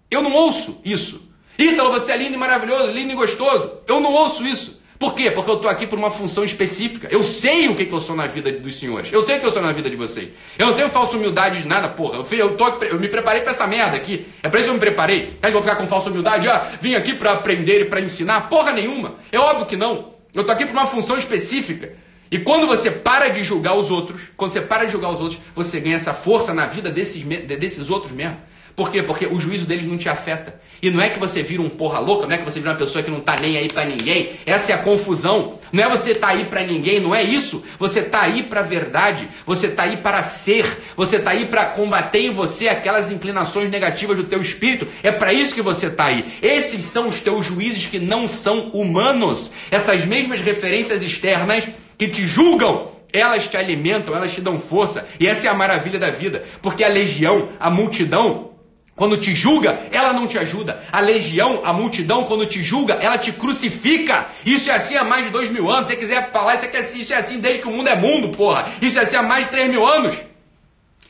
eu 0.09 0.21
não 0.21 0.33
ouço 0.33 0.79
isso. 0.83 1.29
Ítalo, 1.57 1.91
você 1.91 2.11
é 2.11 2.17
lindo 2.17 2.33
e 2.33 2.37
maravilhoso, 2.37 2.91
lindo 2.91 3.11
e 3.11 3.15
gostoso, 3.15 3.79
eu 3.87 3.99
não 3.99 4.13
ouço 4.13 4.45
isso. 4.45 4.81
Por 4.97 5.13
quê? 5.13 5.29
Porque 5.29 5.49
eu 5.51 5.55
estou 5.55 5.69
aqui 5.69 5.85
por 5.85 5.99
uma 5.99 6.09
função 6.09 6.43
específica. 6.45 7.07
Eu 7.11 7.21
sei 7.21 7.67
o 7.67 7.75
que, 7.75 7.85
que 7.85 7.93
eu 7.93 7.99
sou 7.99 8.15
na 8.15 8.27
vida 8.27 8.51
dos 8.51 8.79
senhores. 8.79 9.11
Eu 9.11 9.21
sei 9.23 9.37
o 9.37 9.39
que 9.41 9.45
eu 9.45 9.51
sou 9.51 9.61
na 9.61 9.71
vida 9.73 9.89
de 9.89 9.95
vocês. 9.95 10.29
Eu 10.57 10.67
não 10.67 10.73
tenho 10.73 10.89
falsa 10.89 11.17
humildade 11.17 11.61
de 11.61 11.67
nada, 11.67 11.89
porra. 11.89 12.17
Eu, 12.17 12.37
eu, 12.37 12.55
tô, 12.55 12.67
eu 12.83 12.99
me 12.99 13.09
preparei 13.09 13.41
para 13.41 13.51
essa 13.51 13.67
merda 13.67 13.97
aqui. 13.97 14.25
É 14.41 14.47
para 14.47 14.59
isso 14.59 14.67
que 14.67 14.71
eu 14.71 14.75
me 14.75 14.79
preparei. 14.79 15.37
Que 15.41 15.49
vou 15.49 15.61
ficar 15.61 15.75
com 15.75 15.87
falsa 15.87 16.09
humildade? 16.09 16.47
Ah, 16.47 16.69
vim 16.81 16.95
aqui 16.95 17.13
para 17.13 17.33
aprender 17.33 17.81
e 17.81 17.85
para 17.85 17.99
ensinar? 17.99 18.49
Porra 18.49 18.71
nenhuma. 18.71 19.15
É 19.31 19.39
óbvio 19.39 19.65
que 19.65 19.75
não. 19.75 20.13
Eu 20.33 20.41
estou 20.41 20.53
aqui 20.53 20.65
por 20.65 20.73
uma 20.73 20.87
função 20.87 21.17
específica. 21.17 21.93
E 22.31 22.39
quando 22.39 22.65
você 22.65 22.89
para 22.89 23.29
de 23.29 23.43
julgar 23.43 23.75
os 23.75 23.91
outros, 23.91 24.21
quando 24.35 24.51
você 24.51 24.61
para 24.61 24.85
de 24.85 24.91
julgar 24.91 25.09
os 25.09 25.21
outros, 25.21 25.39
você 25.53 25.79
ganha 25.79 25.95
essa 25.95 26.13
força 26.13 26.53
na 26.53 26.65
vida 26.65 26.89
desses, 26.89 27.23
desses 27.23 27.89
outros 27.89 28.11
mesmo. 28.11 28.37
Por 28.75 28.91
quê? 28.91 29.01
Porque 29.01 29.25
o 29.25 29.39
juízo 29.39 29.65
deles 29.65 29.85
não 29.85 29.97
te 29.97 30.09
afeta. 30.09 30.59
E 30.81 30.91
não 30.91 31.01
é 31.01 31.09
que 31.09 31.17
você 31.17 31.41
vira 31.41 31.61
um 31.61 31.69
porra 31.69 31.99
louca, 31.99 32.27
não 32.27 32.35
é 32.35 32.37
que 32.37 32.43
você 32.43 32.59
vira 32.59 32.71
uma 32.71 32.77
pessoa 32.77 33.01
que 33.01 33.09
não 33.09 33.21
tá 33.21 33.37
nem 33.39 33.57
aí 33.57 33.69
para 33.69 33.85
ninguém. 33.85 34.31
Essa 34.45 34.73
é 34.73 34.75
a 34.75 34.79
confusão. 34.79 35.57
Não 35.71 35.83
é 35.83 35.89
você 35.89 36.13
tá 36.13 36.27
aí 36.27 36.43
para 36.43 36.61
ninguém, 36.61 36.99
não 36.99 37.15
é 37.15 37.23
isso. 37.23 37.63
Você 37.79 38.03
tá 38.03 38.21
aí 38.21 38.43
para 38.43 38.59
a 38.59 38.63
verdade. 38.63 39.29
Você 39.45 39.69
tá 39.69 39.83
aí 39.83 39.97
para 39.97 40.21
ser. 40.21 40.65
Você 40.97 41.17
tá 41.17 41.31
aí 41.31 41.45
para 41.45 41.65
combater 41.65 42.19
em 42.19 42.33
você 42.33 42.67
aquelas 42.67 43.09
inclinações 43.09 43.69
negativas 43.69 44.17
do 44.17 44.25
teu 44.25 44.41
espírito. 44.41 44.87
É 45.01 45.11
para 45.11 45.31
isso 45.31 45.55
que 45.55 45.61
você 45.61 45.89
tá 45.89 46.05
aí. 46.05 46.25
Esses 46.41 46.83
são 46.83 47.07
os 47.07 47.21
teus 47.21 47.45
juízes 47.45 47.85
que 47.85 47.99
não 47.99 48.27
são 48.27 48.69
humanos. 48.69 49.51
Essas 49.71 50.05
mesmas 50.05 50.41
referências 50.41 51.01
externas 51.01 51.65
que 51.97 52.09
te 52.09 52.27
julgam 52.27 52.93
elas 53.13 53.47
te 53.47 53.55
alimentam, 53.55 54.13
elas 54.13 54.33
te 54.33 54.41
dão 54.41 54.59
força. 54.59 55.07
E 55.17 55.25
essa 55.25 55.47
é 55.47 55.49
a 55.49 55.53
maravilha 55.53 55.97
da 55.97 56.09
vida. 56.09 56.43
Porque 56.61 56.83
a 56.83 56.89
legião, 56.89 57.47
a 57.57 57.69
multidão, 57.69 58.54
quando 58.95 59.17
te 59.17 59.35
julga, 59.35 59.87
ela 59.91 60.13
não 60.13 60.25
te 60.25 60.37
ajuda. 60.37 60.81
A 60.89 61.01
legião, 61.01 61.61
a 61.65 61.73
multidão, 61.73 62.23
quando 62.23 62.45
te 62.45 62.63
julga, 62.63 62.93
ela 62.93 63.17
te 63.17 63.33
crucifica. 63.33 64.29
Isso 64.45 64.71
é 64.71 64.73
assim 64.73 64.95
há 64.95 65.03
mais 65.03 65.25
de 65.25 65.31
dois 65.31 65.49
mil 65.49 65.69
anos. 65.69 65.89
Se 65.89 65.95
você 65.95 65.99
quiser 65.99 66.31
falar, 66.31 66.55
isso 66.55 66.65
é, 66.65 66.77
assim, 66.77 66.99
isso 66.99 67.13
é 67.13 67.17
assim 67.17 67.39
desde 67.39 67.61
que 67.61 67.67
o 67.67 67.71
mundo 67.71 67.89
é 67.89 67.95
mundo, 67.95 68.29
porra. 68.29 68.71
Isso 68.81 68.97
é 68.97 69.01
assim 69.01 69.17
há 69.17 69.21
mais 69.21 69.45
de 69.45 69.51
três 69.51 69.69
mil 69.69 69.85
anos. 69.85 70.15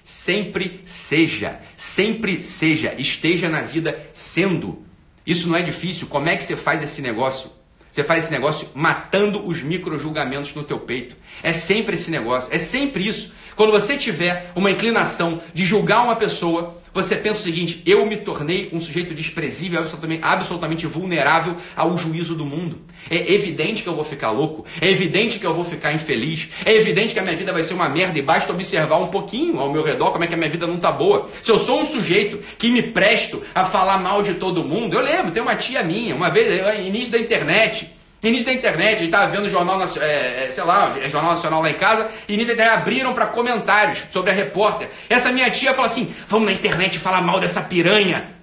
Sempre 0.03 0.81
seja, 0.83 1.59
sempre 1.75 2.41
seja, 2.41 2.95
esteja 2.97 3.49
na 3.49 3.61
vida 3.61 4.07
sendo. 4.11 4.83
Isso 5.25 5.47
não 5.47 5.55
é 5.55 5.61
difícil. 5.61 6.07
Como 6.07 6.27
é 6.27 6.35
que 6.35 6.43
você 6.43 6.55
faz 6.55 6.81
esse 6.81 7.01
negócio? 7.01 7.51
Você 7.91 8.03
faz 8.03 8.25
esse 8.25 8.33
negócio 8.33 8.67
matando 8.73 9.47
os 9.47 9.61
micro 9.61 9.97
julgamentos 9.99 10.53
no 10.53 10.63
teu 10.63 10.79
peito. 10.79 11.15
É 11.41 11.53
sempre 11.53 11.95
esse 11.95 12.11
negócio, 12.11 12.53
é 12.53 12.57
sempre 12.57 13.07
isso. 13.07 13.31
Quando 13.55 13.71
você 13.71 13.97
tiver 13.97 14.51
uma 14.55 14.71
inclinação 14.71 15.41
de 15.53 15.65
julgar 15.65 16.03
uma 16.03 16.15
pessoa, 16.15 16.77
você 16.95 17.15
pensa 17.17 17.39
o 17.39 17.43
seguinte: 17.43 17.81
eu 17.85 18.05
me 18.05 18.15
tornei 18.17 18.69
um 18.71 18.79
sujeito 18.79 19.13
desprezível, 19.13 19.79
absolutamente, 20.21 20.87
vulnerável 20.87 21.57
ao 21.75 21.97
juízo 21.97 22.35
do 22.35 22.45
mundo. 22.45 22.79
É 23.09 23.33
evidente 23.33 23.83
que 23.83 23.89
eu 23.89 23.95
vou 23.95 24.05
ficar 24.05 24.31
louco, 24.31 24.65
é 24.81 24.89
evidente 24.89 25.37
que 25.37 25.45
eu 25.45 25.53
vou 25.53 25.65
ficar 25.65 25.93
infeliz, 25.93 26.49
é 26.65 26.73
evidente 26.73 27.13
que 27.13 27.19
a 27.19 27.21
minha 27.21 27.35
vida 27.35 27.53
vai 27.53 27.63
ser 27.63 27.73
uma 27.73 27.89
merda 27.89 28.17
e 28.17 28.21
basta 28.21 28.51
observar 28.51 28.97
um 28.97 29.07
pouquinho 29.07 29.59
ao 29.59 29.71
meu 29.71 29.83
redor 29.83 30.11
como 30.11 30.23
é 30.23 30.27
que 30.27 30.33
a 30.33 30.37
minha 30.37 30.49
vida 30.49 30.65
não 30.65 30.77
tá 30.77 30.91
boa. 30.91 31.29
Se 31.41 31.51
eu 31.51 31.59
sou 31.59 31.81
um 31.81 31.85
sujeito 31.85 32.39
que 32.57 32.69
me 32.69 32.81
presto 32.81 33.43
a 33.53 33.65
falar 33.65 33.97
mal 33.99 34.23
de 34.23 34.35
todo 34.35 34.63
mundo, 34.63 34.95
eu 34.95 35.01
lembro, 35.01 35.31
tem 35.31 35.43
uma 35.43 35.55
tia 35.55 35.83
minha, 35.83 36.15
uma 36.15 36.29
vez, 36.29 36.47
início 36.79 37.11
da 37.11 37.19
internet, 37.19 37.94
início 38.29 38.45
da 38.45 38.53
internet, 38.53 38.95
a 38.95 38.97
gente 38.97 39.05
estava 39.05 39.27
vendo 39.27 39.45
o 39.45 39.49
jornal, 39.49 39.81
é, 39.81 40.45
é, 40.45 40.49
sei 40.51 40.63
lá, 40.63 40.93
é, 41.01 41.09
jornal 41.09 41.35
nacional 41.35 41.61
lá 41.61 41.69
em 41.69 41.75
casa, 41.75 42.09
e 42.27 42.33
início 42.33 42.55
da 42.55 42.61
internet 42.61 42.81
abriram 42.81 43.13
para 43.13 43.27
comentários 43.27 44.03
sobre 44.11 44.31
a 44.31 44.33
repórter. 44.33 44.89
Essa 45.09 45.31
minha 45.31 45.49
tia 45.49 45.73
falou 45.73 45.89
assim: 45.89 46.13
vamos 46.27 46.47
na 46.47 46.53
internet 46.53 46.99
falar 46.99 47.21
mal 47.21 47.39
dessa 47.39 47.61
piranha. 47.61 48.34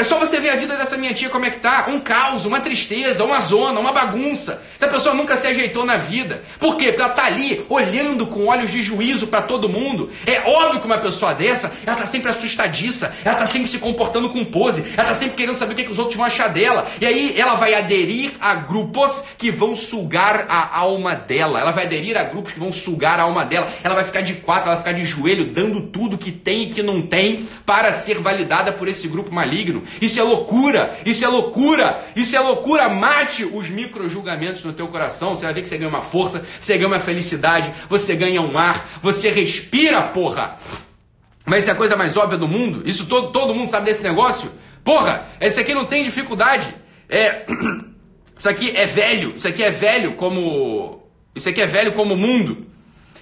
É 0.00 0.02
só 0.02 0.18
você 0.18 0.40
ver 0.40 0.48
a 0.48 0.56
vida 0.56 0.76
dessa 0.76 0.96
minha 0.96 1.12
tia 1.12 1.28
como 1.28 1.44
é 1.44 1.50
que 1.50 1.58
tá. 1.58 1.84
Um 1.90 2.00
caos, 2.00 2.46
uma 2.46 2.58
tristeza, 2.58 3.22
uma 3.22 3.38
zona, 3.40 3.78
uma 3.78 3.92
bagunça. 3.92 4.62
Essa 4.74 4.88
pessoa 4.88 5.14
nunca 5.14 5.36
se 5.36 5.46
ajeitou 5.46 5.84
na 5.84 5.98
vida. 5.98 6.42
Por 6.58 6.78
quê? 6.78 6.86
Porque 6.86 7.02
ela 7.02 7.10
tá 7.10 7.26
ali 7.26 7.66
olhando 7.68 8.26
com 8.26 8.46
olhos 8.46 8.70
de 8.70 8.82
juízo 8.82 9.26
para 9.26 9.42
todo 9.42 9.68
mundo. 9.68 10.10
É 10.26 10.40
óbvio 10.48 10.80
que 10.80 10.86
uma 10.86 10.96
pessoa 10.96 11.34
dessa, 11.34 11.70
ela 11.84 11.96
tá 11.96 12.06
sempre 12.06 12.30
assustadiça, 12.30 13.14
ela 13.22 13.34
tá 13.34 13.44
sempre 13.44 13.68
se 13.68 13.76
comportando 13.76 14.30
com 14.30 14.42
pose, 14.42 14.82
ela 14.96 15.08
tá 15.08 15.14
sempre 15.14 15.36
querendo 15.36 15.58
saber 15.58 15.74
o 15.74 15.76
que, 15.76 15.84
que 15.84 15.92
os 15.92 15.98
outros 15.98 16.16
vão 16.16 16.24
achar 16.24 16.48
dela. 16.48 16.88
E 16.98 17.04
aí 17.04 17.38
ela 17.38 17.56
vai 17.56 17.74
aderir 17.74 18.32
a 18.40 18.54
grupos 18.54 19.22
que 19.36 19.50
vão 19.50 19.76
sugar 19.76 20.46
a 20.48 20.78
alma 20.78 21.14
dela. 21.14 21.60
Ela 21.60 21.72
vai 21.72 21.84
aderir 21.84 22.16
a 22.16 22.22
grupos 22.22 22.54
que 22.54 22.58
vão 22.58 22.72
sugar 22.72 23.20
a 23.20 23.24
alma 23.24 23.44
dela. 23.44 23.70
Ela 23.84 23.96
vai 23.96 24.04
ficar 24.04 24.22
de 24.22 24.32
quatro, 24.32 24.70
ela 24.70 24.76
vai 24.76 24.82
ficar 24.82 24.98
de 24.98 25.04
joelho, 25.04 25.52
dando 25.52 25.82
tudo 25.82 26.16
que 26.16 26.32
tem 26.32 26.62
e 26.62 26.70
que 26.70 26.82
não 26.82 27.02
tem 27.02 27.46
para 27.66 27.92
ser 27.92 28.18
validada 28.18 28.72
por 28.72 28.88
esse 28.88 29.06
grupo 29.06 29.30
maligno. 29.30 29.89
Isso 30.00 30.20
é 30.20 30.22
loucura, 30.22 30.96
isso 31.04 31.24
é 31.24 31.28
loucura, 31.28 32.04
isso 32.14 32.36
é 32.36 32.40
loucura. 32.40 32.88
Mate 32.88 33.44
os 33.44 33.68
micro-julgamentos 33.68 34.64
no 34.64 34.72
teu 34.72 34.88
coração. 34.88 35.34
Você 35.34 35.44
vai 35.44 35.54
ver 35.54 35.62
que 35.62 35.68
você 35.68 35.78
ganha 35.78 35.88
uma 35.88 36.02
força, 36.02 36.44
você 36.58 36.76
ganha 36.76 36.88
uma 36.88 37.00
felicidade, 37.00 37.72
você 37.88 38.14
ganha 38.14 38.40
um 38.40 38.56
ar, 38.58 38.88
você 39.02 39.30
respira, 39.30 40.02
porra. 40.02 40.58
Mas 41.44 41.62
isso 41.62 41.70
é 41.70 41.72
a 41.72 41.76
coisa 41.76 41.96
mais 41.96 42.16
óbvia 42.16 42.38
do 42.38 42.46
mundo. 42.46 42.82
Isso 42.84 43.06
todo, 43.06 43.32
todo 43.32 43.54
mundo 43.54 43.70
sabe 43.70 43.86
desse 43.86 44.02
negócio. 44.02 44.52
Porra, 44.84 45.28
esse 45.40 45.60
aqui 45.60 45.74
não 45.74 45.84
tem 45.84 46.04
dificuldade. 46.04 46.74
É, 47.08 47.44
isso 48.36 48.48
aqui 48.48 48.70
é 48.76 48.86
velho, 48.86 49.34
isso 49.34 49.48
aqui 49.48 49.62
é 49.62 49.70
velho 49.70 50.14
como. 50.14 51.02
Isso 51.34 51.48
aqui 51.48 51.60
é 51.60 51.66
velho 51.66 51.92
como 51.92 52.14
o 52.14 52.16
mundo. 52.16 52.66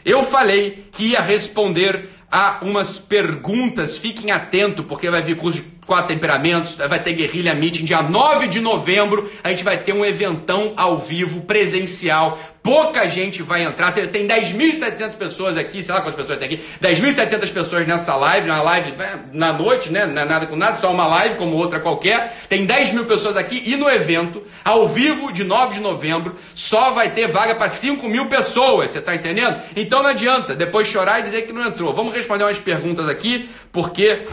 Eu 0.05 0.23
falei 0.23 0.87
que 0.93 1.13
ia 1.13 1.21
responder 1.21 2.09
a 2.31 2.59
umas 2.63 2.99
perguntas, 2.99 3.97
fiquem 3.97 4.31
atentos, 4.31 4.85
porque 4.87 5.11
vai 5.11 5.23
vir 5.23 5.37
curso 5.37 5.61
de 5.61 5.78
quatro 5.88 6.09
temperamentos, 6.09 6.74
vai 6.74 7.03
ter 7.03 7.14
guerrilha 7.14 7.55
meeting 7.55 7.83
dia 7.83 8.03
9 8.03 8.46
de 8.46 8.61
novembro, 8.61 9.29
a 9.42 9.48
gente 9.48 9.64
vai 9.64 9.79
ter 9.79 9.94
um 9.94 10.05
eventão 10.05 10.74
ao 10.77 10.98
vivo, 10.98 11.40
presencial, 11.40 12.38
pouca 12.62 13.09
gente 13.09 13.42
vai 13.42 13.62
entrar, 13.62 13.90
tem 13.92 14.27
10.700 14.27 15.14
pessoas 15.14 15.57
aqui, 15.57 15.83
sei 15.83 15.94
lá 15.94 16.03
quantas 16.03 16.20
pessoas 16.20 16.38
tem 16.38 16.46
aqui, 16.46 16.62
10.700 16.83 17.51
pessoas 17.51 17.87
nessa 17.87 18.14
live, 18.16 18.46
na 18.46 18.61
live 18.61 18.92
é, 19.01 19.18
na 19.33 19.51
noite, 19.51 19.90
né, 19.90 20.05
não 20.05 20.20
é 20.20 20.24
nada 20.27 20.46
com 20.46 20.57
nada, 20.57 20.77
só 20.77 20.92
uma 20.92 21.07
live 21.07 21.37
como 21.37 21.57
outra 21.57 21.81
qualquer, 21.81 22.37
tem 22.51 22.66
10 22.66 22.92
mil 22.92 23.07
pessoas 23.07 23.38
aqui 23.38 23.62
e 23.64 23.74
no 23.74 23.88
evento, 23.88 24.42
ao 24.62 24.87
vivo 24.87 25.33
de 25.33 25.42
9 25.42 25.77
de 25.77 25.81
novembro, 25.81 26.37
só 26.55 26.90
vai 26.90 27.09
ter 27.09 27.29
vaga 27.29 27.55
para 27.55 27.70
5 27.70 28.07
mil 28.07 28.27
pessoas, 28.27 28.90
você 28.90 29.01
tá 29.01 29.14
entendendo? 29.14 29.59
Então 29.74 30.03
não 30.03 30.11
adianta 30.11 30.55
depois 30.55 30.87
chorar 30.87 31.20
e 31.20 31.22
dizer 31.22 31.46
que 31.46 31.53
não 31.55 31.66
entrou. 31.66 31.94
Vamos 31.94 32.12
responder 32.12 32.44
umas 32.44 32.59
perguntas 32.59 33.09
aqui, 33.09 33.48
porque 33.72 34.27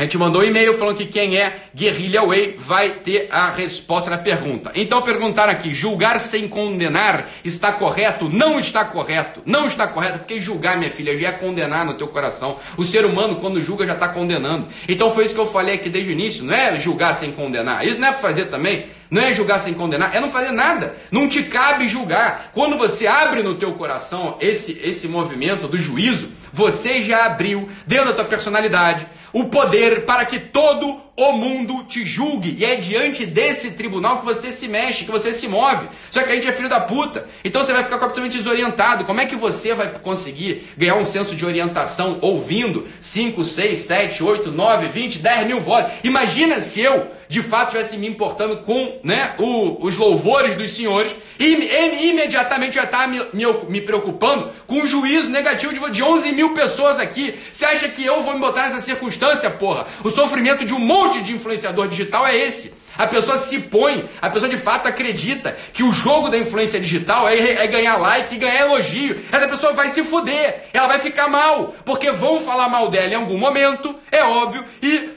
a 0.00 0.04
gente 0.04 0.16
mandou 0.16 0.40
um 0.40 0.44
e-mail 0.46 0.78
falando 0.78 0.96
que 0.96 1.04
quem 1.04 1.36
é 1.36 1.58
Guerrilha 1.76 2.22
Way 2.22 2.56
vai 2.58 2.88
ter 2.88 3.28
a 3.30 3.50
resposta 3.50 4.08
na 4.08 4.16
pergunta. 4.16 4.72
Então 4.74 5.02
perguntaram 5.02 5.52
aqui: 5.52 5.74
julgar 5.74 6.18
sem 6.18 6.48
condenar 6.48 7.28
está 7.44 7.70
correto? 7.70 8.26
Não 8.26 8.58
está 8.58 8.82
correto. 8.82 9.42
Não 9.44 9.66
está 9.66 9.86
correto, 9.86 10.20
porque 10.20 10.40
julgar, 10.40 10.78
minha 10.78 10.90
filha, 10.90 11.14
já 11.18 11.28
é 11.28 11.32
condenar 11.32 11.84
no 11.84 11.92
teu 11.92 12.08
coração. 12.08 12.56
O 12.78 12.84
ser 12.84 13.04
humano, 13.04 13.36
quando 13.36 13.60
julga, 13.60 13.86
já 13.86 13.92
está 13.92 14.08
condenando. 14.08 14.68
Então 14.88 15.12
foi 15.12 15.26
isso 15.26 15.34
que 15.34 15.40
eu 15.40 15.46
falei 15.46 15.74
aqui 15.74 15.90
desde 15.90 16.10
o 16.10 16.14
início: 16.14 16.44
não 16.44 16.54
é 16.54 16.80
julgar 16.80 17.14
sem 17.14 17.30
condenar. 17.30 17.86
Isso 17.86 18.00
não 18.00 18.08
é 18.08 18.12
para 18.12 18.22
fazer 18.22 18.46
também. 18.46 18.86
Não 19.10 19.20
é 19.20 19.34
julgar 19.34 19.58
sem 19.60 19.74
condenar, 19.74 20.14
é 20.14 20.20
não 20.20 20.30
fazer 20.30 20.52
nada. 20.52 20.94
Não 21.10 21.28
te 21.28 21.42
cabe 21.42 21.88
julgar. 21.88 22.52
Quando 22.54 22.78
você 22.78 23.06
abre 23.06 23.42
no 23.42 23.56
teu 23.56 23.74
coração 23.74 24.38
esse, 24.40 24.80
esse 24.82 25.08
movimento 25.08 25.66
do 25.68 25.76
juízo, 25.76 26.30
você 26.52 27.02
já 27.02 27.26
abriu 27.26 27.68
dentro 27.86 28.06
da 28.06 28.12
tua 28.14 28.24
personalidade 28.24 29.06
o 29.32 29.44
poder 29.44 30.04
para 30.04 30.24
que 30.24 30.38
todo 30.38 31.00
o 31.16 31.32
mundo 31.32 31.84
te 31.84 32.04
julgue. 32.04 32.56
E 32.58 32.64
é 32.64 32.76
diante 32.76 33.26
desse 33.26 33.72
tribunal 33.72 34.20
que 34.20 34.24
você 34.24 34.50
se 34.52 34.66
mexe, 34.66 35.04
que 35.04 35.10
você 35.10 35.32
se 35.32 35.46
move. 35.46 35.86
Só 36.10 36.22
que 36.22 36.30
a 36.30 36.34
gente 36.34 36.48
é 36.48 36.52
filho 36.52 36.68
da 36.68 36.80
puta. 36.80 37.28
Então 37.44 37.62
você 37.62 37.72
vai 37.72 37.84
ficar 37.84 37.98
completamente 37.98 38.38
desorientado. 38.38 39.04
Como 39.04 39.20
é 39.20 39.26
que 39.26 39.36
você 39.36 39.74
vai 39.74 39.88
conseguir 39.88 40.68
ganhar 40.76 40.96
um 40.96 41.04
senso 41.04 41.34
de 41.34 41.44
orientação 41.44 42.18
ouvindo 42.20 42.88
5, 43.00 43.44
6, 43.44 43.78
7, 43.78 44.22
8, 44.22 44.50
9, 44.50 44.88
20, 44.88 45.18
10 45.18 45.46
mil 45.46 45.60
votos? 45.60 45.92
Imagina 46.02 46.60
se 46.60 46.80
eu, 46.80 47.08
de 47.28 47.42
fato, 47.42 47.76
estivesse 47.76 47.98
me 47.98 48.08
importando 48.08 48.58
com 48.58 48.98
né, 49.04 49.34
o, 49.38 49.84
os 49.84 49.96
louvores 49.96 50.54
dos 50.54 50.70
senhores 50.70 51.12
e, 51.38 51.44
e 51.44 52.10
imediatamente 52.10 52.76
já 52.76 52.84
está 52.84 53.06
me, 53.06 53.20
me, 53.32 53.44
me, 53.68 53.80
preocupando 53.80 54.50
com 54.66 54.80
um 54.80 54.86
juízo 54.86 55.28
negativo 55.28 55.72
de, 55.72 55.90
de 55.90 56.02
11 56.02 56.32
mil 56.32 56.54
pessoas 56.54 56.98
aqui. 56.98 57.38
Você 57.52 57.64
acha 57.64 57.88
que 57.88 58.04
eu 58.04 58.22
vou 58.22 58.34
me 58.34 58.40
botar 58.40 58.62
nessa 58.62 58.80
circunstância, 58.80 59.19
porra? 59.58 59.86
O 60.02 60.10
sofrimento 60.10 60.64
de 60.64 60.72
um 60.72 60.78
monte 60.78 61.22
de 61.22 61.32
influenciador 61.32 61.88
digital 61.88 62.26
é 62.26 62.36
esse. 62.36 62.80
A 62.98 63.06
pessoa 63.06 63.38
se 63.38 63.60
põe, 63.60 64.08
a 64.20 64.28
pessoa 64.28 64.50
de 64.50 64.58
fato 64.58 64.86
acredita 64.86 65.56
que 65.72 65.82
o 65.82 65.92
jogo 65.92 66.28
da 66.28 66.36
influência 66.36 66.78
digital 66.78 67.28
é, 67.28 67.64
é, 67.64 67.66
ganhar 67.66 67.96
like 67.96 68.34
e 68.34 68.38
ganhar 68.38 68.66
elogio. 68.66 69.18
Essa 69.32 69.48
pessoa 69.48 69.72
vai 69.72 69.88
se 69.88 70.04
fuder, 70.04 70.68
ela 70.72 70.86
vai 70.86 70.98
ficar 70.98 71.28
mal, 71.28 71.74
porque 71.84 72.10
vão 72.10 72.42
falar 72.42 72.68
mal 72.68 72.90
dela 72.90 73.12
em 73.12 73.16
algum 73.16 73.38
momento, 73.38 73.94
é 74.12 74.22
óbvio, 74.22 74.64
e 74.82 75.10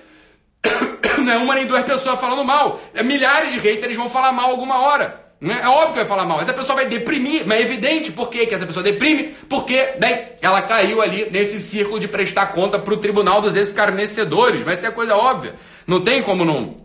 não 1.20 1.34
é 1.34 1.38
uma 1.38 1.56
nem 1.56 1.66
duas 1.66 1.84
pessoas 1.84 2.20
falando 2.20 2.46
mal, 2.46 2.80
é 2.94 3.04
milhares 3.04 3.52
de 3.52 3.60
haters 3.60 3.96
vão 3.96 4.10
falar 4.10 4.32
mal 4.32 4.52
alguma 4.52 4.80
hora. 4.80 5.23
Né? 5.44 5.60
É 5.62 5.68
óbvio 5.68 5.90
que 5.90 6.00
vai 6.00 6.06
falar 6.06 6.24
mal. 6.24 6.40
Essa 6.40 6.54
pessoa 6.54 6.78
vai 6.78 6.88
deprimir, 6.88 7.44
mas 7.46 7.60
é 7.60 7.64
evidente 7.64 8.14
por 8.14 8.30
que 8.30 8.48
essa 8.50 8.66
pessoa 8.66 8.82
deprime, 8.82 9.36
porque 9.50 9.90
bem, 10.00 10.30
ela 10.42 10.62
caiu 10.62 11.02
ali 11.02 11.28
nesse 11.30 11.60
círculo 11.60 12.00
de 12.00 12.08
prestar 12.08 12.54
conta 12.54 12.80
para 12.80 12.94
o 12.94 12.98
tribunal 12.98 13.42
dos 13.42 13.54
escarnecedores. 13.54 14.64
Vai 14.64 14.78
ser 14.78 14.88
a 14.88 14.92
coisa 14.94 15.18
óbvia. 15.18 15.56
Não 15.86 16.00
tem 16.00 16.24
como 16.24 16.46
não. 16.46 16.78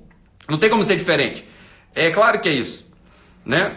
Não 0.49 0.59
tem 0.59 0.69
como 0.69 0.83
ser 0.83 0.97
diferente. 0.97 1.45
É 1.95 2.11
claro 2.11 2.41
que 2.41 2.49
é 2.49 2.53
isso, 2.53 2.85
né? 3.47 3.77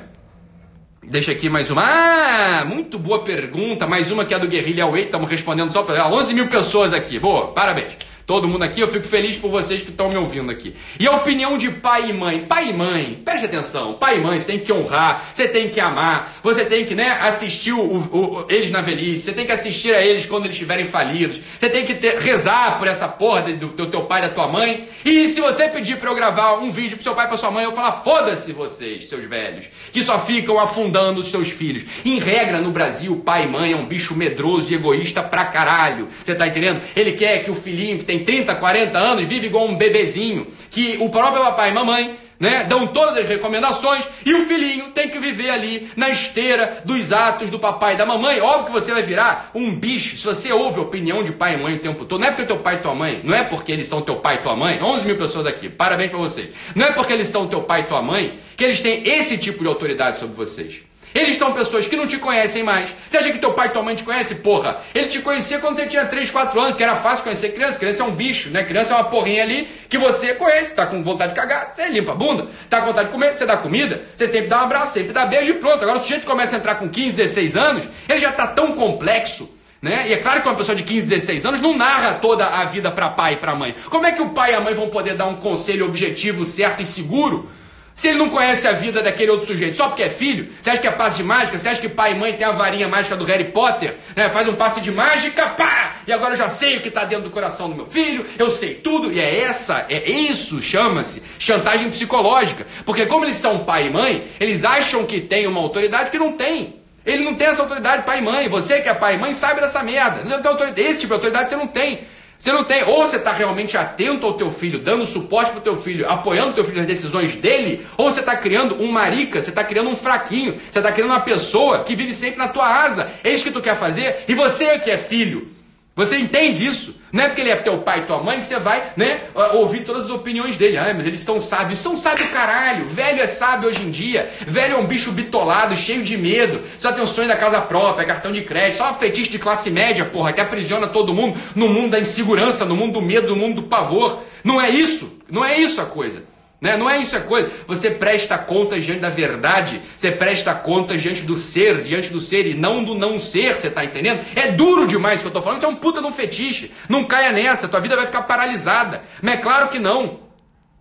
Deixa 1.03 1.31
aqui 1.31 1.47
mais 1.47 1.69
uma. 1.69 1.83
Ah, 1.83 2.65
muito 2.65 2.97
boa 2.97 3.23
pergunta. 3.23 3.85
Mais 3.85 4.09
uma 4.09 4.25
que 4.25 4.33
é 4.33 4.39
do 4.39 4.47
Guerrilha 4.47 4.87
Way. 4.87 5.05
Estamos 5.05 5.29
respondendo 5.29 5.71
só 5.71 5.83
para 5.83 6.07
11 6.07 6.33
mil 6.33 6.47
pessoas 6.47 6.91
aqui. 6.91 7.19
Boa, 7.19 7.49
parabéns 7.49 7.97
todo 8.25 8.47
mundo 8.47 8.63
aqui. 8.63 8.81
Eu 8.81 8.87
fico 8.87 9.05
feliz 9.05 9.37
por 9.37 9.49
vocês 9.49 9.81
que 9.81 9.89
estão 9.89 10.09
me 10.09 10.17
ouvindo 10.17 10.51
aqui. 10.51 10.75
E 10.99 11.07
a 11.07 11.11
opinião 11.11 11.57
de 11.57 11.69
pai 11.69 12.09
e 12.09 12.13
mãe. 12.13 12.45
Pai 12.45 12.69
e 12.69 12.73
mãe, 12.73 13.21
preste 13.23 13.45
atenção. 13.45 13.93
Pai 13.93 14.17
e 14.17 14.21
mãe, 14.21 14.39
você 14.39 14.47
tem 14.47 14.59
que 14.59 14.71
honrar, 14.71 15.31
você 15.33 15.47
tem 15.47 15.69
que 15.69 15.79
amar, 15.79 16.33
você 16.43 16.65
tem 16.65 16.85
que 16.85 16.95
né, 16.95 17.17
assistir 17.21 17.73
o, 17.73 17.81
o, 17.81 18.45
eles 18.49 18.71
na 18.71 18.81
velhice, 18.81 19.25
você 19.25 19.33
tem 19.33 19.45
que 19.45 19.51
assistir 19.51 19.93
a 19.93 20.01
eles 20.01 20.25
quando 20.25 20.45
eles 20.45 20.55
estiverem 20.55 20.85
falidos, 20.85 21.39
você 21.59 21.69
tem 21.69 21.85
que 21.85 21.95
ter, 21.95 22.19
rezar 22.19 22.77
por 22.77 22.87
essa 22.87 23.07
porra 23.07 23.43
do, 23.53 23.67
do 23.67 23.87
teu 23.87 24.03
pai 24.05 24.19
e 24.19 24.27
da 24.27 24.33
tua 24.33 24.47
mãe. 24.47 24.87
E 25.03 25.27
se 25.27 25.41
você 25.41 25.67
pedir 25.67 25.97
para 25.97 26.09
eu 26.09 26.15
gravar 26.15 26.55
um 26.55 26.71
vídeo 26.71 26.97
pro 26.97 27.03
seu 27.03 27.15
pai 27.15 27.25
e 27.25 27.27
pra 27.29 27.37
sua 27.37 27.51
mãe, 27.51 27.63
eu 27.63 27.73
falar, 27.73 28.01
foda-se 28.03 28.51
vocês, 28.51 29.07
seus 29.07 29.25
velhos, 29.25 29.65
que 29.91 30.03
só 30.03 30.19
ficam 30.19 30.59
afundando 30.59 31.21
os 31.21 31.29
seus 31.29 31.49
filhos. 31.49 31.83
Em 32.05 32.19
regra, 32.19 32.59
no 32.59 32.71
Brasil, 32.71 33.21
pai 33.25 33.45
e 33.45 33.47
mãe 33.47 33.73
é 33.73 33.75
um 33.75 33.85
bicho 33.85 34.15
medroso 34.15 34.71
e 34.71 34.75
egoísta 34.75 35.21
pra 35.21 35.45
caralho. 35.45 36.07
Você 36.23 36.35
tá 36.35 36.47
entendendo? 36.47 36.81
Ele 36.95 37.13
quer 37.13 37.43
que 37.43 37.51
o 37.51 37.55
filhinho 37.55 37.99
que 37.99 38.05
tem 38.05 38.20
30, 38.21 38.55
40 38.55 38.97
anos, 38.97 39.25
vive 39.25 39.47
igual 39.47 39.65
um 39.65 39.75
bebezinho, 39.75 40.47
que 40.69 40.97
o 40.99 41.09
próprio 41.09 41.43
papai 41.43 41.69
e 41.69 41.73
mamãe 41.73 42.17
né, 42.41 42.63
dão 42.67 42.87
todas 42.87 43.19
as 43.19 43.29
recomendações 43.29 44.03
e 44.25 44.33
o 44.33 44.47
filhinho 44.47 44.85
tem 44.95 45.07
que 45.07 45.19
viver 45.19 45.51
ali 45.51 45.91
na 45.95 46.09
esteira 46.09 46.81
dos 46.83 47.11
atos 47.11 47.51
do 47.51 47.59
papai 47.59 47.93
e 47.93 47.97
da 47.97 48.05
mamãe. 48.05 48.41
Óbvio 48.41 48.65
que 48.65 48.71
você 48.71 48.91
vai 48.91 49.03
virar 49.03 49.51
um 49.53 49.75
bicho 49.75 50.17
se 50.17 50.25
você 50.25 50.51
ouve 50.51 50.79
a 50.79 50.81
opinião 50.81 51.23
de 51.23 51.31
pai 51.31 51.53
e 51.53 51.57
mãe 51.57 51.75
o 51.75 51.79
tempo 51.79 52.03
todo. 52.03 52.19
Não 52.19 52.27
é 52.27 52.31
porque 52.31 52.47
teu 52.47 52.57
pai 52.57 52.75
e 52.75 52.79
tua 52.79 52.95
mãe, 52.95 53.21
não 53.23 53.35
é 53.35 53.43
porque 53.43 53.71
eles 53.71 53.85
são 53.85 54.01
teu 54.01 54.15
pai 54.15 54.35
e 54.35 54.37
tua 54.39 54.55
mãe, 54.55 54.81
11 54.81 55.05
mil 55.05 55.17
pessoas 55.17 55.45
aqui, 55.45 55.69
parabéns 55.69 56.09
para 56.09 56.19
vocês. 56.19 56.49
Não 56.75 56.87
é 56.87 56.91
porque 56.91 57.13
eles 57.13 57.27
são 57.27 57.45
teu 57.45 57.61
pai 57.61 57.81
e 57.81 57.83
tua 57.83 58.01
mãe 58.01 58.39
que 58.57 58.63
eles 58.63 58.81
têm 58.81 59.07
esse 59.07 59.37
tipo 59.37 59.59
de 59.59 59.67
autoridade 59.67 60.17
sobre 60.17 60.35
vocês. 60.35 60.81
Eles 61.13 61.37
são 61.37 61.53
pessoas 61.53 61.87
que 61.87 61.95
não 61.95 62.07
te 62.07 62.17
conhecem 62.17 62.63
mais. 62.63 62.89
Você 63.07 63.17
acha 63.17 63.31
que 63.31 63.39
teu 63.39 63.53
pai 63.53 63.67
e 63.67 63.71
tua 63.71 63.83
mãe 63.83 63.95
te 63.95 64.03
conhecem? 64.03 64.37
Porra, 64.37 64.79
ele 64.95 65.07
te 65.07 65.19
conhecia 65.19 65.59
quando 65.59 65.75
você 65.75 65.85
tinha 65.85 66.05
3, 66.05 66.31
4 66.31 66.59
anos, 66.59 66.77
que 66.77 66.83
era 66.83 66.95
fácil 66.95 67.23
conhecer 67.23 67.49
criança. 67.49 67.77
Criança 67.77 68.03
é 68.03 68.05
um 68.05 68.11
bicho, 68.11 68.49
né? 68.49 68.63
Criança 68.63 68.93
é 68.93 68.95
uma 68.95 69.03
porrinha 69.05 69.43
ali 69.43 69.67
que 69.89 69.97
você 69.97 70.33
conhece. 70.33 70.73
Tá 70.73 70.85
com 70.85 71.03
vontade 71.03 71.33
de 71.33 71.39
cagar, 71.39 71.73
você 71.75 71.87
limpa 71.87 72.13
a 72.13 72.15
bunda. 72.15 72.47
Tá 72.69 72.79
com 72.79 72.87
vontade 72.87 73.07
de 73.07 73.13
comer, 73.13 73.35
você 73.35 73.45
dá 73.45 73.57
comida. 73.57 74.03
Você 74.15 74.27
sempre 74.27 74.47
dá 74.47 74.61
um 74.61 74.63
abraço, 74.65 74.93
sempre 74.93 75.11
dá 75.11 75.25
beijo 75.25 75.51
e 75.51 75.55
pronto. 75.55 75.83
Agora 75.83 75.99
o 75.99 76.01
sujeito 76.01 76.25
começa 76.25 76.55
a 76.55 76.59
entrar 76.59 76.75
com 76.75 76.87
15, 76.87 77.13
16 77.13 77.57
anos, 77.57 77.85
ele 78.07 78.19
já 78.19 78.31
tá 78.31 78.47
tão 78.47 78.73
complexo 78.73 79.49
Né? 79.81 80.05
E 80.09 80.13
é 80.13 80.17
claro 80.17 80.41
que 80.41 80.47
uma 80.47 80.55
pessoa 80.55 80.75
de 80.75 80.83
15, 80.83 81.07
16 81.07 81.45
anos 81.45 81.61
não 81.61 81.75
narra 81.75 82.13
toda 82.15 82.45
a 82.45 82.63
vida 82.65 82.91
para 82.91 83.09
pai 83.09 83.33
e 83.33 83.37
para 83.37 83.55
mãe. 83.55 83.75
Como 83.89 84.05
é 84.05 84.11
que 84.11 84.21
o 84.21 84.29
pai 84.29 84.51
e 84.51 84.55
a 84.55 84.61
mãe 84.61 84.75
vão 84.75 84.89
poder 84.89 85.15
dar 85.15 85.25
um 85.25 85.37
conselho 85.37 85.87
objetivo, 85.87 86.45
certo 86.45 86.81
e 86.81 86.85
seguro 86.85 87.49
se 87.93 88.07
ele 88.07 88.17
não 88.17 88.29
conhece 88.29 88.67
a 88.67 88.71
vida 88.71 89.01
daquele 89.01 89.31
outro 89.31 89.47
sujeito, 89.47 89.77
só 89.77 89.87
porque 89.87 90.03
é 90.03 90.09
filho, 90.09 90.49
você 90.61 90.71
acha 90.71 90.81
que 90.81 90.87
é 90.87 90.91
passe 90.91 91.17
de 91.17 91.23
mágica? 91.23 91.57
Você 91.57 91.69
acha 91.69 91.81
que 91.81 91.89
pai 91.89 92.13
e 92.13 92.15
mãe 92.15 92.33
tem 92.33 92.45
a 92.45 92.51
varinha 92.51 92.87
mágica 92.87 93.15
do 93.15 93.25
Harry 93.25 93.51
Potter? 93.51 93.97
Né? 94.15 94.29
Faz 94.29 94.47
um 94.47 94.55
passe 94.55 94.81
de 94.81 94.91
mágica, 94.91 95.49
pá! 95.49 95.95
E 96.07 96.13
agora 96.13 96.33
eu 96.33 96.37
já 96.37 96.49
sei 96.49 96.77
o 96.77 96.81
que 96.81 96.87
está 96.87 97.05
dentro 97.05 97.25
do 97.25 97.31
coração 97.31 97.69
do 97.69 97.75
meu 97.75 97.85
filho, 97.85 98.25
eu 98.39 98.49
sei 98.49 98.75
tudo. 98.75 99.11
E 99.11 99.19
é 99.19 99.41
essa, 99.41 99.85
é 99.89 100.09
isso, 100.09 100.61
chama-se 100.61 101.21
chantagem 101.37 101.89
psicológica. 101.89 102.65
Porque 102.85 103.05
como 103.05 103.25
eles 103.25 103.37
são 103.37 103.59
pai 103.65 103.87
e 103.87 103.89
mãe, 103.89 104.27
eles 104.39 104.63
acham 104.63 105.05
que 105.05 105.21
tem 105.21 105.47
uma 105.47 105.59
autoridade 105.59 106.09
que 106.09 106.17
não 106.17 106.31
tem. 106.31 106.81
Ele 107.05 107.23
não 107.23 107.33
tem 107.33 107.47
essa 107.47 107.63
autoridade 107.63 108.03
pai 108.03 108.19
e 108.19 108.21
mãe. 108.21 108.47
Você 108.47 108.81
que 108.81 108.89
é 108.89 108.93
pai 108.93 109.15
e 109.15 109.17
mãe 109.17 109.33
sabe 109.33 109.59
dessa 109.59 109.81
merda. 109.83 110.23
Autoridade. 110.47 110.81
Esse 110.81 111.01
tipo 111.01 111.07
de 111.07 111.13
autoridade 111.13 111.49
você 111.49 111.55
não 111.55 111.67
tem. 111.67 112.05
Você 112.41 112.51
não 112.51 112.63
tem, 112.63 112.83
ou 112.83 113.05
você 113.05 113.17
está 113.17 113.31
realmente 113.31 113.77
atento 113.77 114.25
ao 114.25 114.33
teu 114.33 114.49
filho, 114.49 114.79
dando 114.79 115.05
suporte 115.05 115.51
para 115.51 115.59
o 115.59 115.61
teu 115.61 115.77
filho, 115.77 116.09
apoiando 116.09 116.49
o 116.49 116.53
teu 116.53 116.65
filho 116.65 116.79
nas 116.79 116.87
decisões 116.87 117.35
dele, 117.35 117.85
ou 117.95 118.09
você 118.09 118.21
está 118.21 118.35
criando 118.35 118.81
um 118.81 118.91
marica, 118.91 119.39
você 119.39 119.51
está 119.51 119.63
criando 119.63 119.91
um 119.91 119.95
fraquinho, 119.95 120.59
você 120.71 120.79
está 120.79 120.91
criando 120.91 121.11
uma 121.11 121.19
pessoa 121.19 121.83
que 121.83 121.95
vive 121.95 122.15
sempre 122.15 122.39
na 122.39 122.47
tua 122.47 122.67
asa. 122.67 123.11
É 123.23 123.31
isso 123.31 123.43
que 123.43 123.51
tu 123.51 123.61
quer 123.61 123.75
fazer? 123.75 124.25
E 124.27 124.33
você 124.33 124.79
que 124.79 124.89
é 124.89 124.97
filho, 124.97 125.49
você 125.95 126.17
entende 126.17 126.65
isso? 126.65 126.95
Não 127.11 127.25
é 127.25 127.27
porque 127.27 127.41
ele 127.41 127.49
é 127.49 127.55
teu 127.57 127.79
pai 127.79 127.99
e 127.99 128.03
tua 128.03 128.23
mãe 128.23 128.39
que 128.39 128.45
você 128.45 128.57
vai, 128.57 128.93
né, 128.95 129.19
ouvir 129.53 129.83
todas 129.83 130.05
as 130.05 130.09
opiniões 130.09 130.57
dele. 130.57 130.77
Ah, 130.77 130.93
mas 130.95 131.05
eles 131.05 131.19
são 131.19 131.41
sábios. 131.41 131.79
São 131.79 131.97
sábios 131.97 132.29
caralho. 132.29 132.87
Velho 132.87 133.21
é 133.21 133.27
sábio 133.27 133.67
hoje 133.67 133.83
em 133.83 133.91
dia. 133.91 134.31
Velho 134.47 134.75
é 134.75 134.77
um 134.77 134.85
bicho 134.85 135.11
bitolado, 135.11 135.75
cheio 135.75 136.01
de 136.01 136.17
medo. 136.17 136.61
Só 136.79 136.93
tem 136.93 137.03
o 137.03 137.07
sonho 137.07 137.27
da 137.27 137.35
casa 137.35 137.59
própria, 137.59 138.07
cartão 138.07 138.31
de 138.31 138.41
crédito. 138.41 138.77
Só 138.77 138.91
um 138.91 138.95
fetiche 138.95 139.29
de 139.29 139.39
classe 139.39 139.69
média, 139.69 140.05
porra, 140.05 140.31
que 140.31 140.39
aprisiona 140.39 140.87
todo 140.87 141.13
mundo 141.13 141.37
no 141.55 141.67
mundo 141.67 141.91
da 141.91 141.99
insegurança, 141.99 142.63
no 142.63 142.75
mundo 142.75 142.93
do 142.93 143.01
medo, 143.01 143.27
no 143.27 143.35
mundo 143.35 143.61
do 143.61 143.63
pavor. 143.63 144.23
Não 144.45 144.61
é 144.61 144.69
isso. 144.69 145.19
Não 145.29 145.43
é 145.43 145.59
isso 145.59 145.81
a 145.81 145.85
coisa. 145.85 146.23
Né? 146.61 146.77
Não 146.77 146.87
é 146.87 146.99
isso 146.99 147.17
a 147.17 147.19
coisa. 147.19 147.49
Você 147.65 147.89
presta 147.89 148.37
conta 148.37 148.79
diante 148.79 149.01
da 149.01 149.09
verdade, 149.09 149.81
você 149.97 150.11
presta 150.11 150.53
conta 150.53 150.95
diante 150.95 151.23
do 151.23 151.35
ser, 151.35 151.81
diante 151.81 152.09
do 152.09 152.21
ser 152.21 152.45
e 152.45 152.53
não 152.53 152.83
do 152.83 152.93
não 152.93 153.19
ser, 153.19 153.55
você 153.55 153.67
está 153.67 153.83
entendendo? 153.83 154.23
É 154.35 154.51
duro 154.51 154.85
demais 154.85 155.19
o 155.19 155.21
que 155.21 155.27
eu 155.27 155.29
estou 155.29 155.41
falando, 155.41 155.57
isso 155.57 155.65
é 155.65 155.69
um 155.69 155.75
puta 155.75 155.99
de 155.99 156.05
um 156.05 156.13
fetiche. 156.13 156.71
Não 156.87 157.03
caia 157.03 157.31
nessa, 157.31 157.67
tua 157.67 157.79
vida 157.79 157.95
vai 157.95 158.05
ficar 158.05 158.21
paralisada. 158.23 159.01
Mas 159.23 159.35
é 159.35 159.37
claro 159.37 159.69
que 159.69 159.79
não. 159.79 160.19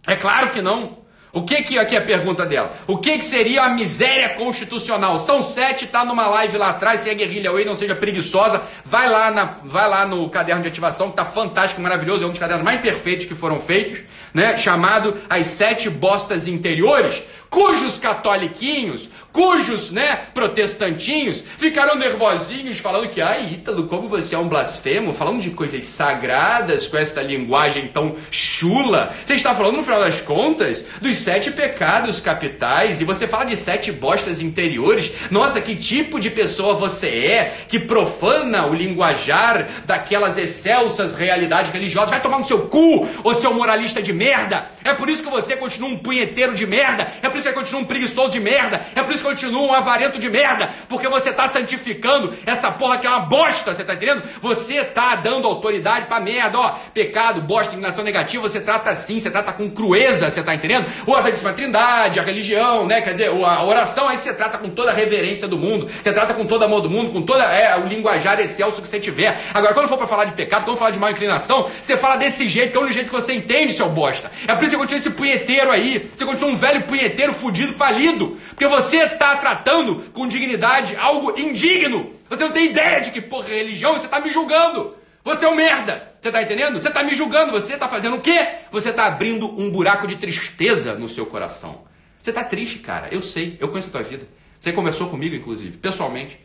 É 0.07 0.16
claro 0.16 0.51
que 0.51 0.61
não. 0.61 1.00
O 1.33 1.43
que 1.43 1.62
que 1.62 1.79
aqui 1.79 1.95
é 1.95 1.99
a 1.99 2.05
pergunta 2.05 2.45
dela? 2.45 2.73
O 2.87 2.99
que 2.99 3.19
que 3.19 3.25
seria 3.25 3.62
a 3.62 3.69
miséria 3.69 4.31
constitucional? 4.31 5.19
São 5.19 5.40
sete, 5.43 5.87
tá 5.87 6.05
numa 6.05 6.27
live 6.27 6.59
lá 6.59 6.71
atrás, 6.71 7.01
se 7.01 7.11
a 7.11 7.14
guerrilha 7.14 7.53
Way 7.53 7.64
não 7.64 7.77
seja 7.77 7.95
preguiçosa, 7.95 8.62
vai 8.85 9.09
lá, 9.09 9.31
na, 9.31 9.45
vai 9.62 9.88
lá 9.88 10.05
no 10.05 10.29
caderno 10.29 10.62
de 10.62 10.69
ativação, 10.69 11.11
que 11.11 11.16
tá 11.16 11.25
fantástico, 11.25 11.81
maravilhoso, 11.81 12.25
é 12.25 12.27
um 12.27 12.31
dos 12.31 12.38
cadernos 12.38 12.64
mais 12.64 12.81
perfeitos 12.81 13.27
que 13.27 13.35
foram 13.35 13.61
feitos, 13.61 14.01
né? 14.35 14.57
Chamado 14.57 15.16
As 15.29 15.47
Sete 15.47 15.88
Bostas 15.88 16.49
Interiores 16.49 17.23
cujos 17.51 17.99
catoliquinhos, 17.99 19.11
cujos, 19.33 19.90
né, 19.90 20.19
protestantinhos, 20.35 21.43
ficaram 21.57 21.97
nervosinhos 21.97 22.79
falando 22.79 23.09
que, 23.09 23.21
ai, 23.21 23.51
Ítalo, 23.55 23.87
como 23.87 24.09
você 24.09 24.35
é 24.35 24.38
um 24.38 24.49
blasfemo, 24.49 25.12
falando 25.12 25.40
de 25.40 25.51
coisas 25.51 25.85
sagradas 25.85 26.87
com 26.87 26.97
essa 26.97 27.23
linguagem 27.23 27.88
tão 27.88 28.14
chula. 28.31 29.14
Você 29.25 29.35
está 29.35 29.55
falando, 29.55 29.77
no 29.77 29.83
final 29.83 30.01
das 30.01 30.21
contas, 30.21 30.85
dos 31.01 31.16
sete 31.19 31.51
pecados 31.51 32.21
capitais 32.21 33.01
e 33.01 33.05
você 33.05 33.27
fala 33.27 33.45
de 33.45 33.57
sete 33.57 33.93
bostas 33.93 34.40
interiores. 34.40 35.12
Nossa, 35.31 35.61
que 35.61 35.77
tipo 35.77 36.19
de 36.19 36.31
pessoa 36.31 36.75
você 36.75 37.09
é 37.09 37.55
que 37.69 37.79
profana 37.79 38.66
o 38.66 38.75
linguajar 38.75 39.66
daquelas 39.87 40.37
excelsas 40.38 41.14
realidades 41.14 41.73
religiosas? 41.73 42.11
Vai 42.11 42.21
tomar 42.21 42.38
no 42.38 42.47
seu 42.47 42.62
cu, 42.66 43.09
ô 43.23 43.35
seu 43.35 43.55
moralista 43.55 44.03
de 44.03 44.12
merda! 44.12 44.71
É 44.85 44.95
por 44.95 45.09
isso 45.09 45.23
que 45.23 45.31
você 45.31 45.57
continua 45.57 45.88
um 45.88 45.99
punheteiro 45.99 46.55
de 46.55 46.66
merda! 46.66 47.12
É 47.23 47.29
por 47.29 47.38
isso 47.38 47.49
que 47.49 47.55
você 47.55 47.61
continua 47.61 47.83
um 47.83 47.85
preguiçoso 47.85 48.31
de 48.31 48.40
merda. 48.40 48.85
É 48.95 49.03
por 49.03 49.14
isso 49.14 49.19
continua 49.22 49.62
um 49.62 49.72
avarento 49.72 50.18
de 50.18 50.28
merda. 50.28 50.70
Porque 50.88 51.09
você 51.09 51.30
está 51.30 51.48
santificando 51.48 52.35
essa 52.46 52.70
porra 52.70 52.98
que 52.98 53.06
é 53.06 53.11
uma 53.11 53.20
bosta, 53.20 53.74
você 53.74 53.83
está 53.83 53.94
entendendo? 53.94 54.22
Você 54.40 54.76
está 54.76 55.16
dando 55.16 55.46
autoridade 55.46 56.06
para 56.06 56.20
merda, 56.20 56.59
ó. 56.59 56.74
Pecado, 56.92 57.40
bosta, 57.40 57.72
inclinação 57.72 58.04
negativa, 58.04 58.48
você 58.48 58.61
trata 58.61 58.90
assim, 58.90 59.20
você 59.20 59.30
trata 59.30 59.52
com 59.52 59.70
crueza, 59.70 60.30
você 60.30 60.40
está 60.40 60.54
entendendo? 60.54 60.87
Ou 61.06 61.16
a 61.16 61.22
Santíssima 61.22 61.52
Trindade, 61.52 62.20
a 62.20 62.22
religião, 62.22 62.87
né? 62.87 63.00
Quer 63.00 63.12
dizer, 63.12 63.28
a 63.28 63.64
oração, 63.64 64.09
aí 64.09 64.16
você 64.16 64.33
trata 64.33 64.59
com 64.59 64.68
toda 64.70 64.90
a 64.90 64.94
reverência 64.94 65.46
do 65.46 65.56
mundo, 65.56 65.88
você 65.88 66.12
trata 66.12 66.35
com 66.35 66.44
todo 66.44 66.64
amor 66.64 66.80
do 66.80 66.90
mundo, 66.90 67.12
com 67.12 67.22
toda 67.22 67.44
é, 67.44 67.76
o 67.76 67.87
linguajar 67.87 68.40
excelso 68.40 68.80
que 68.80 68.88
você 68.88 69.00
tiver. 69.00 69.40
Agora, 69.52 69.74
quando 69.74 69.88
for 69.88 69.98
para 69.98 70.06
falar 70.06 70.24
de 70.24 70.33
pecado, 70.33 70.64
quando 70.64 70.76
for 70.76 70.85
falar 70.85 70.90
de 70.90 70.98
má 70.98 71.11
inclinação, 71.11 71.68
você 71.80 71.96
fala 71.96 72.16
desse 72.16 72.48
jeito, 72.48 72.70
que 72.70 72.76
é 72.76 72.80
o 72.80 72.83
único 72.83 72.94
jeito 72.94 73.06
que 73.06 73.14
você 73.14 73.35
entende, 73.35 73.72
seu 73.72 73.88
bosta. 73.88 74.30
É 74.46 74.54
por 74.54 74.64
isso 74.64 74.70
que 74.70 74.70
você 74.70 74.76
continua 74.76 74.98
esse 74.98 75.11
punheteiro 75.11 75.70
aí, 75.70 76.11
você 76.16 76.24
continua 76.24 76.50
um 76.50 76.56
velho 76.56 76.83
punheteiro 76.83 77.33
fudido, 77.35 77.74
falido, 77.74 78.38
porque 78.50 78.66
você 78.66 79.10
está 79.12 79.37
tratando 79.37 80.11
com 80.12 80.27
dignidade 80.27 80.96
algo 80.96 81.38
indigno. 81.38 82.12
Você 82.29 82.44
não 82.44 82.53
tem 82.53 82.70
ideia 82.70 83.01
de 83.01 83.11
que 83.11 83.20
porra 83.20 83.49
é 83.49 83.57
religião, 83.57 83.94
você 83.94 84.07
está 84.07 84.20
me 84.20 84.31
julgando. 84.31 84.94
Você 85.23 85.44
é 85.44 85.49
um 85.49 85.55
merda. 85.55 86.14
Você 86.20 86.29
está 86.29 86.42
entendendo? 86.42 86.81
Você 86.81 86.88
está 86.88 87.03
me 87.03 87.14
julgando. 87.14 87.53
Você 87.53 87.75
está 87.75 87.88
fazendo 87.88 88.16
o 88.16 88.20
quê? 88.20 88.46
Você 88.73 88.90
está 88.90 89.07
abrindo 89.07 89.46
um 89.46 89.70
buraco 89.70 90.07
de 90.07 90.16
tristeza 90.16 90.94
no 90.94 91.09
seu 91.09 91.27
coração. 91.27 91.83
Você 92.23 92.31
está 92.31 92.42
triste, 92.42 92.79
cara. 92.79 93.09
Eu 93.11 93.23
sei. 93.23 93.57
Eu 93.61 93.68
conheço 93.68 93.88
a 93.88 93.92
tua 93.92 94.03
vida. 94.03 94.27
Você 94.59 94.73
conversou 94.73 95.09
comigo, 95.09 95.35
inclusive, 95.35 95.77
pessoalmente. 95.79 96.38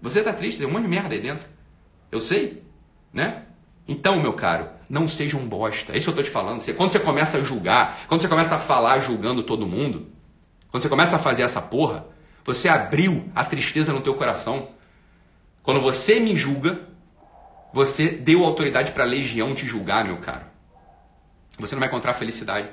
Você 0.00 0.18
está 0.18 0.32
triste, 0.32 0.58
tem 0.58 0.66
um 0.66 0.70
monte 0.70 0.82
de 0.82 0.88
merda 0.88 1.14
aí 1.14 1.20
dentro. 1.20 1.46
Eu 2.12 2.20
sei, 2.20 2.62
né? 3.12 3.42
Então, 3.88 4.20
meu 4.20 4.32
caro, 4.32 4.68
não 4.88 5.08
seja 5.08 5.36
um 5.36 5.46
bosta. 5.46 5.92
É 5.92 5.96
isso 5.96 6.06
que 6.06 6.10
eu 6.10 6.22
estou 6.22 6.24
te 6.24 6.30
falando. 6.30 6.60
Você, 6.60 6.74
quando 6.74 6.92
você 6.92 6.98
começa 6.98 7.38
a 7.38 7.44
julgar, 7.44 8.04
quando 8.08 8.20
você 8.20 8.28
começa 8.28 8.56
a 8.56 8.58
falar 8.58 9.00
julgando 9.00 9.42
todo 9.42 9.66
mundo, 9.66 10.08
quando 10.70 10.82
você 10.82 10.88
começa 10.88 11.16
a 11.16 11.18
fazer 11.18 11.42
essa 11.42 11.60
porra, 11.60 12.06
você 12.44 12.68
abriu 12.68 13.28
a 13.34 13.44
tristeza 13.44 13.92
no 13.92 14.00
teu 14.00 14.14
coração. 14.14 14.68
Quando 15.62 15.80
você 15.80 16.20
me 16.20 16.36
julga, 16.36 16.80
você 17.72 18.08
deu 18.08 18.44
autoridade 18.44 18.92
para 18.92 19.04
a 19.04 19.06
legião 19.06 19.54
te 19.54 19.66
julgar, 19.66 20.04
meu 20.04 20.18
caro. 20.18 20.44
Você 21.58 21.74
não 21.74 21.80
vai 21.80 21.88
encontrar 21.88 22.14
felicidade. 22.14 22.68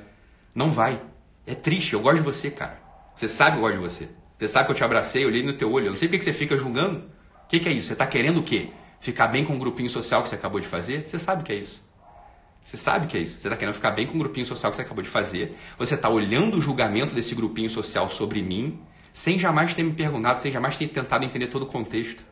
Não 0.53 0.71
vai. 0.71 1.01
É 1.45 1.55
triste. 1.55 1.93
Eu 1.93 2.01
gosto 2.01 2.17
de 2.17 2.21
você, 2.21 2.51
cara. 2.51 2.79
Você 3.15 3.27
sabe 3.27 3.51
que 3.51 3.57
eu 3.57 3.61
gosto 3.61 3.75
de 3.75 3.81
você. 3.81 4.09
Você 4.37 4.47
sabe 4.47 4.65
que 4.65 4.71
eu 4.71 4.75
te 4.75 4.83
abracei, 4.83 5.25
olhei 5.25 5.43
no 5.43 5.53
teu 5.53 5.71
olho. 5.71 5.87
Eu 5.87 5.91
não 5.91 5.97
sei 5.97 6.07
por 6.07 6.17
que 6.17 6.23
você 6.23 6.33
fica 6.33 6.57
julgando. 6.57 6.99
O 7.45 7.47
que, 7.47 7.59
que 7.59 7.69
é 7.69 7.71
isso? 7.71 7.87
Você 7.87 7.93
está 7.93 8.05
querendo 8.05 8.39
o 8.39 8.43
quê? 8.43 8.69
Ficar 8.99 9.27
bem 9.27 9.45
com 9.45 9.55
o 9.55 9.59
grupinho 9.59 9.89
social 9.89 10.23
que 10.23 10.29
você 10.29 10.35
acabou 10.35 10.59
de 10.59 10.67
fazer? 10.67 11.07
Você 11.07 11.19
sabe 11.19 11.43
que 11.43 11.51
é 11.51 11.55
isso. 11.55 11.83
Você 12.63 12.77
sabe 12.77 13.07
que 13.07 13.17
é 13.17 13.19
isso. 13.19 13.39
Você 13.39 13.47
está 13.47 13.57
querendo 13.57 13.75
ficar 13.75 13.91
bem 13.91 14.07
com 14.07 14.15
o 14.15 14.19
grupinho 14.19 14.45
social 14.45 14.71
que 14.71 14.77
você 14.77 14.81
acabou 14.81 15.03
de 15.03 15.09
fazer. 15.09 15.57
Você 15.77 15.95
está 15.95 16.09
olhando 16.09 16.57
o 16.57 16.61
julgamento 16.61 17.13
desse 17.13 17.35
grupinho 17.35 17.69
social 17.69 18.09
sobre 18.09 18.41
mim, 18.41 18.79
sem 19.11 19.37
jamais 19.37 19.73
ter 19.73 19.83
me 19.83 19.93
perguntado, 19.93 20.41
sem 20.41 20.51
jamais 20.51 20.77
ter 20.77 20.87
tentado 20.87 21.25
entender 21.25 21.47
todo 21.47 21.63
o 21.63 21.67
contexto. 21.67 22.23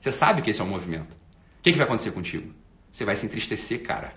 Você 0.00 0.12
sabe 0.12 0.42
que 0.42 0.50
esse 0.50 0.60
é 0.60 0.64
o 0.64 0.66
movimento. 0.66 1.14
O 1.14 1.62
que, 1.62 1.72
que 1.72 1.78
vai 1.78 1.86
acontecer 1.86 2.10
contigo? 2.10 2.52
Você 2.90 3.04
vai 3.04 3.14
se 3.14 3.24
entristecer, 3.24 3.82
cara. 3.82 4.12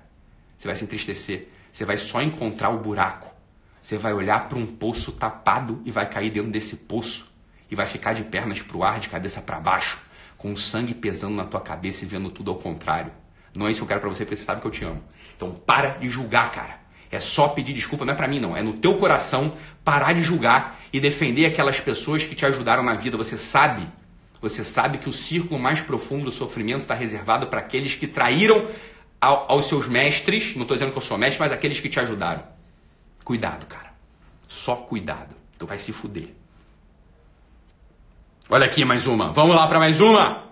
Você 0.58 0.68
vai 0.68 0.76
se 0.76 0.84
entristecer. 0.84 1.48
Você 1.72 1.86
vai 1.86 1.96
só 1.96 2.22
encontrar 2.22 2.70
o 2.70 2.80
buraco. 2.80 3.34
Você 3.82 3.98
vai 3.98 4.12
olhar 4.12 4.50
para 4.50 4.58
um 4.58 4.66
poço 4.66 5.14
tapado 5.14 5.82
e 5.86 5.92
vai 5.92 6.10
cair 6.10 6.30
dentro 6.30 6.52
desse 6.52 6.76
poço. 6.76 7.32
E 7.72 7.76
vai 7.76 7.86
ficar 7.86 8.14
de 8.14 8.24
pernas 8.24 8.62
para 8.62 8.76
o 8.76 8.84
ar, 8.84 9.00
de 9.00 9.08
cabeça 9.08 9.42
para 9.42 9.60
baixo, 9.60 10.00
com 10.38 10.52
o 10.52 10.58
sangue 10.58 10.94
pesando 10.94 11.36
na 11.36 11.46
tua 11.46 11.62
cabeça 11.62 12.04
e 12.04 12.08
vendo 12.08 12.30
tudo 12.30 12.52
ao 12.52 12.58
contrário. 12.58 13.12
Não 13.56 13.66
é 13.66 13.72
isso 13.72 13.80
que 13.80 13.84
eu 13.84 13.88
quero 13.88 14.02
para 14.02 14.10
você, 14.10 14.26
porque 14.26 14.36
você 14.36 14.44
sabe 14.44 14.62
que 14.62 14.68
eu 14.68 14.72
te 14.72 14.84
amo. 14.84 15.04
Então 15.38 15.52
para 15.52 15.92
de 15.92 16.10
julgar, 16.10 16.52
cara. 16.52 16.78
É 17.10 17.20
só 17.20 17.48
pedir 17.48 17.74
desculpa, 17.74 18.04
não 18.04 18.14
é 18.14 18.16
para 18.16 18.28
mim 18.28 18.40
não, 18.40 18.58
é 18.58 18.62
no 18.62 18.74
teu 18.74 18.98
coração 18.98 19.56
parar 19.84 20.12
de 20.12 20.24
julgar 20.24 20.78
e 20.92 21.00
defender 21.00 21.46
aquelas 21.46 21.80
pessoas 21.80 22.26
que 22.26 22.36
te 22.36 22.46
ajudaram 22.46 22.84
na 22.84 22.96
vida. 22.96 23.16
Você 23.16 23.38
sabe, 23.38 23.88
você 24.42 24.64
sabe 24.64 24.98
que 24.98 25.08
o 25.08 25.14
círculo 25.14 25.58
mais 25.58 25.80
profundo 25.80 26.26
do 26.26 26.32
sofrimento 26.34 26.82
está 26.82 26.94
reservado 26.94 27.48
para 27.48 27.60
aqueles 27.60 27.96
que 27.96 28.08
traíram 28.08 28.68
ao, 29.22 29.50
aos 29.50 29.68
seus 29.68 29.88
mestres. 29.88 30.54
Não 30.56 30.64
estou 30.64 30.76
dizendo 30.76 30.92
que 30.92 30.98
eu 30.98 31.02
sou 31.02 31.18
mestre, 31.18 31.40
mas 31.40 31.52
aqueles 31.52 31.80
que 31.80 31.88
te 31.88 32.00
ajudaram. 32.00 32.44
Cuidado, 33.24 33.66
cara. 33.68 33.94
Só 34.48 34.76
cuidado. 34.76 35.34
Tu 35.58 35.66
vai 35.66 35.78
se 35.78 35.94
fuder. 35.94 36.30
Olha 38.50 38.66
aqui 38.66 38.84
mais 38.84 39.08
uma. 39.08 39.32
Vamos 39.32 39.56
lá 39.56 39.68
para 39.68 39.80
mais 39.80 40.02
uma. 40.02 40.44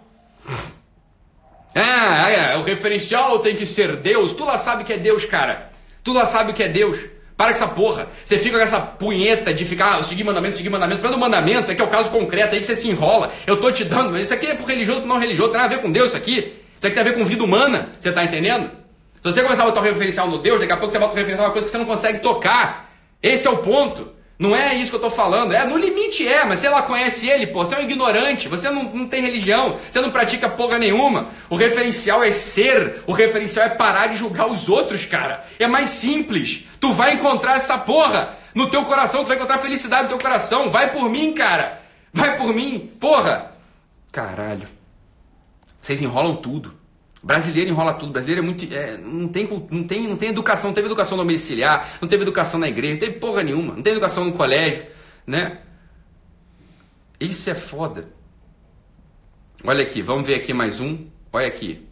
Ah, 1.76 2.30
é, 2.30 2.58
o 2.58 2.64
referencial 2.64 3.40
tem 3.40 3.56
que 3.56 3.66
ser 3.66 3.98
Deus. 3.98 4.32
Tu 4.34 4.46
lá 4.46 4.58
sabe 4.58 4.86
que 4.86 4.94
é 4.94 4.98
Deus, 4.98 5.26
cara. 5.26 5.72
Tu 6.04 6.14
lá 6.14 6.26
sabe 6.26 6.54
que 6.54 6.64
é 6.64 6.70
Deus. 6.70 6.98
Para 7.36 7.48
com 7.48 7.52
essa 7.52 7.68
porra. 7.68 8.08
Você 8.24 8.40
fica 8.40 8.58
com 8.58 8.64
essa 8.64 8.80
punheta 8.80 9.54
de 9.54 9.66
ficar, 9.66 10.00
ah, 10.00 10.04
seguir 10.04 10.24
mandamento, 10.24 10.56
seguir 10.56 10.70
mandamento. 10.70 11.02
Pelo 11.02 11.18
mandamento, 11.18 11.70
é 11.70 11.76
que 11.76 11.82
é 11.82 11.84
o 11.84 11.90
caso 11.90 12.10
concreto 12.10 12.56
aí 12.56 12.62
que 12.62 12.66
você 12.66 12.78
se 12.78 12.88
enrola. 12.88 13.34
Eu 13.46 13.60
tô 13.60 13.70
te 13.72 13.84
dando, 13.84 14.12
mas 14.12 14.24
isso 14.24 14.34
aqui 14.34 14.48
é 14.48 14.56
por 14.56 14.68
religioso, 14.68 15.06
não 15.06 15.18
religioso, 15.18 15.52
tem 15.52 15.60
nada 15.60 15.74
a 15.74 15.78
ver 15.78 15.84
com 15.84 15.92
Deus 15.92 16.08
isso 16.08 16.18
aqui. 16.18 16.38
Isso 16.78 16.88
aqui 16.88 16.96
tem 16.96 17.02
a 17.02 17.04
ver 17.04 17.16
com 17.16 17.26
vida 17.26 17.44
humana, 17.44 17.90
você 18.00 18.12
tá 18.12 18.24
entendendo? 18.24 18.72
Se 19.16 19.34
você 19.34 19.42
começar 19.44 19.64
a 19.64 19.66
botar 19.66 19.82
o 19.82 19.84
referencial 19.84 20.30
no 20.30 20.38
Deus, 20.38 20.62
daqui 20.62 20.72
a 20.72 20.78
pouco 20.78 20.94
você 20.94 21.00
bota 21.00 21.14
o 21.14 21.16
referencial 21.16 21.48
uma 21.48 21.52
coisa 21.52 21.68
que 21.68 21.72
você 21.72 21.78
não 21.78 21.86
consegue 21.86 22.20
tocar. 22.20 22.94
Esse 23.22 23.48
é 23.48 23.50
o 23.50 23.58
ponto. 23.58 24.15
Não 24.38 24.54
é 24.54 24.76
isso 24.76 24.90
que 24.90 24.98
eu 24.98 25.02
tô 25.02 25.10
falando. 25.10 25.54
É, 25.54 25.66
no 25.66 25.78
limite 25.78 26.28
é, 26.28 26.44
mas 26.44 26.60
se 26.60 26.68
ela 26.68 26.82
conhece 26.82 27.28
ele, 27.30 27.48
pô, 27.48 27.64
você 27.64 27.76
é 27.76 27.80
um 27.80 27.84
ignorante, 27.84 28.50
você 28.50 28.70
não, 28.70 28.84
não 28.84 29.08
tem 29.08 29.22
religião, 29.22 29.80
você 29.90 30.02
não 30.02 30.12
pratica 30.12 30.50
porra 30.50 30.78
nenhuma. 30.78 31.30
O 31.50 31.56
referencial 31.56 32.22
é 32.22 32.32
ser, 32.32 33.02
o 33.08 33.14
referencial 33.14 33.66
é 33.66 33.70
parar 33.70 34.08
de 34.08 34.18
julgar 34.18 34.48
os 34.48 34.68
outros, 34.68 35.06
cara. 35.06 35.46
É 35.58 35.68
mais 35.68 35.90
simples. 35.90 36.66
Tu 36.80 36.92
vai 36.92 37.14
encontrar 37.14 37.56
essa 37.56 37.78
porra 37.78 38.38
no 38.54 38.70
teu 38.70 38.84
coração, 38.84 39.24
tu 39.24 39.28
vai 39.28 39.38
encontrar 39.38 39.60
felicidade 39.60 40.04
no 40.04 40.10
teu 40.10 40.20
coração. 40.20 40.70
Vai 40.70 40.92
por 40.92 41.10
mim, 41.10 41.34
cara. 41.34 41.82
Vai 42.14 42.38
por 42.38 42.54
mim, 42.54 42.92
porra. 43.00 43.54
Caralho. 44.12 44.68
Vocês 45.82 46.02
enrolam 46.02 46.36
tudo. 46.36 46.74
Brasileiro 47.26 47.72
enrola 47.72 47.96
tudo. 47.96 48.12
Brasileiro 48.12 48.42
é 48.42 48.46
muito. 48.46 48.72
É, 48.72 48.98
não, 48.98 49.28
tem, 49.28 49.50
não, 49.72 49.84
tem, 49.84 50.08
não 50.08 50.16
tem 50.16 50.30
educação. 50.30 50.70
Não 50.70 50.76
teve 50.76 50.88
educação 50.88 51.18
domiciliar, 51.18 51.98
não 52.00 52.08
teve 52.08 52.22
educação 52.22 52.60
na 52.60 52.68
igreja, 52.68 52.94
não 52.94 53.00
teve 53.00 53.14
porra 53.14 53.42
nenhuma. 53.42 53.74
Não 53.74 53.82
tem 53.82 53.94
educação 53.94 54.26
no 54.26 54.34
colégio, 54.34 54.86
né? 55.26 55.58
Isso 57.20 57.50
é 57.50 57.56
foda. 57.56 58.10
Olha 59.64 59.82
aqui, 59.82 60.04
vamos 60.04 60.28
ver 60.28 60.36
aqui 60.36 60.54
mais 60.54 60.80
um. 60.80 61.08
Olha 61.34 61.48
aqui. 61.48 61.84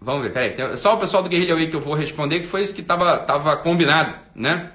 Vamos 0.00 0.22
ver, 0.22 0.32
peraí. 0.32 0.76
Só 0.76 0.94
o 0.94 0.98
pessoal 0.98 1.22
do 1.22 1.28
Guerrilha 1.28 1.54
Way 1.54 1.70
que 1.70 1.76
eu 1.76 1.80
vou 1.80 1.94
responder, 1.94 2.40
que 2.40 2.48
foi 2.48 2.64
isso 2.64 2.74
que 2.74 2.82
tava, 2.82 3.18
tava 3.18 3.56
combinado, 3.58 4.18
né? 4.34 4.72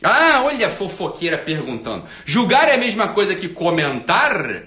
Ah, 0.00 0.42
olha 0.44 0.68
a 0.68 0.70
fofoqueira 0.70 1.36
perguntando. 1.36 2.04
Julgar 2.24 2.68
é 2.68 2.74
a 2.74 2.78
mesma 2.78 3.08
coisa 3.08 3.34
que 3.34 3.48
comentar? 3.48 4.62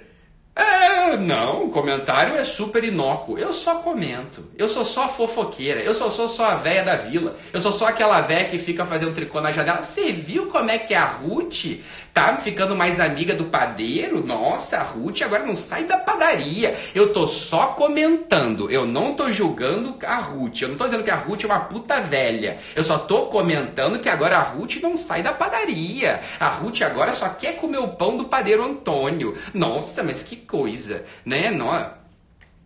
É, 1.03 1.17
não, 1.17 1.65
o 1.65 1.69
comentário 1.69 2.35
é 2.35 2.45
super 2.45 2.83
inócuo. 2.83 3.37
Eu 3.37 3.51
só 3.51 3.75
comento. 3.75 4.45
Eu 4.57 4.69
sou 4.69 4.85
só 4.85 5.09
fofoqueira. 5.09 5.81
Eu 5.81 5.93
sou, 5.93 6.09
só 6.09 6.45
a 6.45 6.55
véia 6.55 6.83
da 6.83 6.95
vila. 6.95 7.35
Eu 7.51 7.59
sou 7.59 7.73
só 7.73 7.87
aquela 7.87 8.21
véia 8.21 8.47
que 8.47 8.57
fica 8.57 8.85
fazendo 8.85 9.13
tricô 9.13 9.41
na 9.41 9.51
janela. 9.51 9.81
Você 9.81 10.11
viu 10.11 10.47
como 10.47 10.71
é 10.71 10.77
que 10.77 10.93
a 10.93 11.03
Ruth 11.03 11.79
tá 12.13 12.37
ficando 12.37 12.75
mais 12.75 12.99
amiga 12.99 13.33
do 13.33 13.45
padeiro? 13.45 14.23
Nossa, 14.23 14.77
a 14.77 14.83
Ruth 14.83 15.21
agora 15.23 15.43
não 15.43 15.55
sai 15.55 15.85
da 15.85 15.97
padaria. 15.97 16.77
Eu 16.93 17.11
tô 17.11 17.25
só 17.25 17.67
comentando. 17.67 18.69
Eu 18.69 18.85
não 18.85 19.15
tô 19.15 19.31
julgando 19.31 19.97
a 20.05 20.17
Ruth. 20.17 20.61
Eu 20.61 20.69
não 20.69 20.77
tô 20.77 20.85
dizendo 20.85 21.03
que 21.03 21.09
a 21.09 21.15
Ruth 21.15 21.43
é 21.43 21.47
uma 21.47 21.61
puta 21.61 21.99
velha. 21.99 22.59
Eu 22.75 22.83
só 22.83 22.99
tô 22.99 23.23
comentando 23.23 23.97
que 23.97 24.09
agora 24.09 24.37
a 24.37 24.43
Ruth 24.43 24.75
não 24.81 24.95
sai 24.95 25.23
da 25.23 25.33
padaria. 25.33 26.21
A 26.39 26.49
Ruth 26.49 26.83
agora 26.83 27.11
só 27.13 27.29
quer 27.29 27.55
comer 27.55 27.79
o 27.79 27.87
pão 27.87 28.15
do 28.15 28.25
padeiro 28.25 28.63
Antônio. 28.63 29.35
Nossa, 29.51 30.03
mas 30.03 30.21
que 30.21 30.35
coisa, 30.35 31.03
né? 31.25 31.49
Não. 31.49 31.91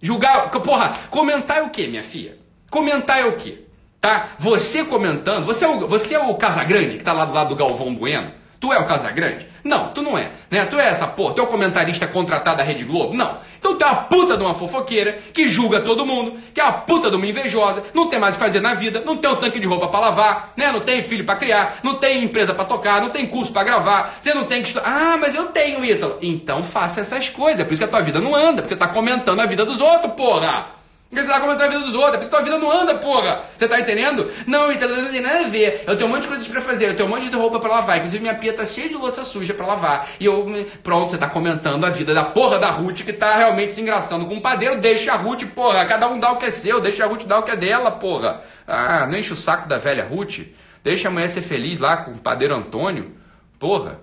Julgar, 0.01 0.51
porra, 0.51 0.93
comentar 1.09 1.59
é 1.59 1.61
o 1.61 1.69
que, 1.69 1.87
minha 1.87 2.03
filha? 2.03 2.37
Comentar 2.69 3.21
é 3.21 3.25
o 3.25 3.37
que? 3.37 3.65
Tá? 4.01 4.29
Você 4.37 4.83
comentando, 4.83 5.45
você 5.45 5.65
é 5.65 5.67
o, 5.67 5.87
você 5.87 6.13
é 6.13 6.19
o 6.19 6.35
Casagrande 6.35 6.97
que 6.97 7.03
tá 7.03 7.13
lá 7.13 7.25
do 7.25 7.33
lado 7.33 7.49
do 7.49 7.55
Galvão 7.55 7.95
Bueno? 7.95 8.31
Tu 8.59 8.73
é 8.73 8.79
o 8.79 8.85
Casagrande? 8.85 9.47
Não, 9.63 9.89
tu 9.89 10.01
não 10.01 10.17
é. 10.17 10.31
Né? 10.49 10.65
Tu 10.65 10.79
é 10.79 10.87
essa 10.87 11.05
porra, 11.05 11.35
tu 11.35 11.41
é 11.41 11.43
o 11.43 11.47
comentarista 11.47 12.07
contratado 12.07 12.57
da 12.57 12.63
Rede 12.63 12.83
Globo? 12.83 13.13
Não. 13.13 13.37
Então 13.59 13.77
tu 13.77 13.83
é 13.83 13.87
uma 13.87 13.95
puta 14.03 14.35
de 14.35 14.43
uma 14.43 14.53
fofoqueira 14.53 15.19
que 15.33 15.47
julga 15.47 15.81
todo 15.81 16.05
mundo, 16.05 16.39
que 16.53 16.59
é 16.59 16.63
uma 16.63 16.73
puta 16.73 17.09
de 17.09 17.15
uma 17.15 17.27
invejosa, 17.27 17.83
não 17.93 18.07
tem 18.07 18.19
mais 18.19 18.35
o 18.35 18.39
que 18.39 18.45
fazer 18.45 18.59
na 18.59 18.73
vida, 18.73 19.01
não 19.05 19.17
tem 19.17 19.29
um 19.29 19.35
tanque 19.35 19.59
de 19.59 19.67
roupa 19.67 19.87
para 19.87 19.99
lavar, 19.99 20.53
né? 20.55 20.71
Não 20.71 20.79
tem 20.79 21.03
filho 21.03 21.25
para 21.25 21.35
criar, 21.35 21.77
não 21.83 21.95
tem 21.95 22.23
empresa 22.23 22.53
para 22.53 22.65
tocar, 22.65 23.01
não 23.01 23.09
tem 23.09 23.27
curso 23.27 23.51
para 23.51 23.63
gravar, 23.63 24.17
você 24.19 24.33
não 24.33 24.45
tem 24.45 24.61
que 24.61 24.69
estudar. 24.69 24.87
Ah, 24.87 25.17
mas 25.17 25.35
eu 25.35 25.45
tenho, 25.47 25.83
Ítalo. 25.85 26.17
Então 26.21 26.63
faça 26.63 27.01
essas 27.01 27.29
coisas, 27.29 27.59
é 27.59 27.63
por 27.63 27.73
isso 27.73 27.81
que 27.81 27.85
a 27.85 27.89
tua 27.89 28.01
vida 28.01 28.19
não 28.19 28.35
anda, 28.35 28.61
porque 28.61 28.69
você 28.69 28.75
tá 28.75 28.87
comentando 28.87 29.39
a 29.39 29.45
vida 29.45 29.65
dos 29.65 29.79
outros, 29.79 30.13
porra. 30.13 30.76
Porque 31.09 31.23
você 31.23 31.31
tá 31.31 31.39
comentando 31.39 31.63
a 31.63 31.69
vida 31.69 31.85
dos 31.85 31.95
outros, 31.95 32.15
é 32.15 32.17
por 32.17 32.21
isso 32.21 32.29
tua 32.29 32.41
vida 32.41 32.57
não 32.57 32.69
anda, 32.69 32.95
porra. 32.95 33.45
Você 33.57 33.65
tá 33.65 33.79
entendendo? 33.79 34.29
Não, 34.45 34.69
então 34.69 34.89
não 34.89 35.09
tem 35.09 35.21
nada 35.21 35.39
a 35.39 35.47
ver. 35.47 35.85
Eu 35.87 35.95
tenho 35.95 36.09
um 36.09 36.11
monte 36.11 36.23
de 36.23 36.27
coisas 36.27 36.47
pra 36.47 36.61
fazer, 36.61 36.89
eu 36.89 36.97
tenho 36.97 37.07
um 37.07 37.11
monte 37.11 37.29
de 37.29 37.35
roupa 37.35 37.59
pra 37.61 37.69
lavar. 37.69 37.97
Inclusive 37.97 38.21
minha 38.21 38.35
pia 38.35 38.53
tá 38.53 38.65
cheia 38.65 38.89
de 38.89 38.95
louça 38.95 39.23
suja 39.23 39.53
pra 39.53 39.65
lavar. 39.65 40.09
E 40.19 40.25
eu, 40.25 40.67
pronto, 40.83 41.11
você 41.11 41.17
tá 41.17 41.29
comentando 41.29 41.85
a 41.85 41.89
vida 41.89 42.13
da 42.13 42.25
porra 42.25 42.59
da 42.59 42.69
Ruth 42.69 43.03
que 43.05 43.13
tá 43.13 43.37
realmente 43.37 43.73
se 43.73 43.81
engraçando 43.81 44.25
com 44.25 44.35
o 44.35 44.41
padeiro. 44.41 44.81
Deixa 44.81 45.13
a 45.13 45.15
Ruth, 45.15 45.45
porra. 45.55 45.85
Cada 45.85 46.09
um 46.09 46.19
dá 46.19 46.33
o 46.33 46.37
que 46.37 46.47
é 46.47 46.51
seu, 46.51 46.81
deixa 46.81 47.05
a 47.05 47.07
Ruth 47.07 47.23
dar 47.23 47.39
o 47.39 47.43
que 47.43 47.51
é 47.51 47.55
dela, 47.55 47.89
porra. 47.89 48.43
Ah, 48.67 49.07
não 49.07 49.17
enche 49.17 49.31
o 49.31 49.37
saco 49.37 49.67
da 49.67 49.77
velha 49.77 50.05
Ruth. 50.05 50.39
Deixa 50.83 51.07
a 51.07 51.11
mulher 51.11 51.29
ser 51.29 51.41
feliz 51.41 51.79
lá 51.79 51.97
com 51.97 52.11
o 52.11 52.19
padeiro 52.19 52.53
Antônio. 52.53 53.15
Porra. 53.57 54.01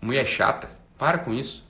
Mulher 0.00 0.26
chata. 0.26 0.70
Para 0.96 1.18
com 1.18 1.34
isso. 1.34 1.64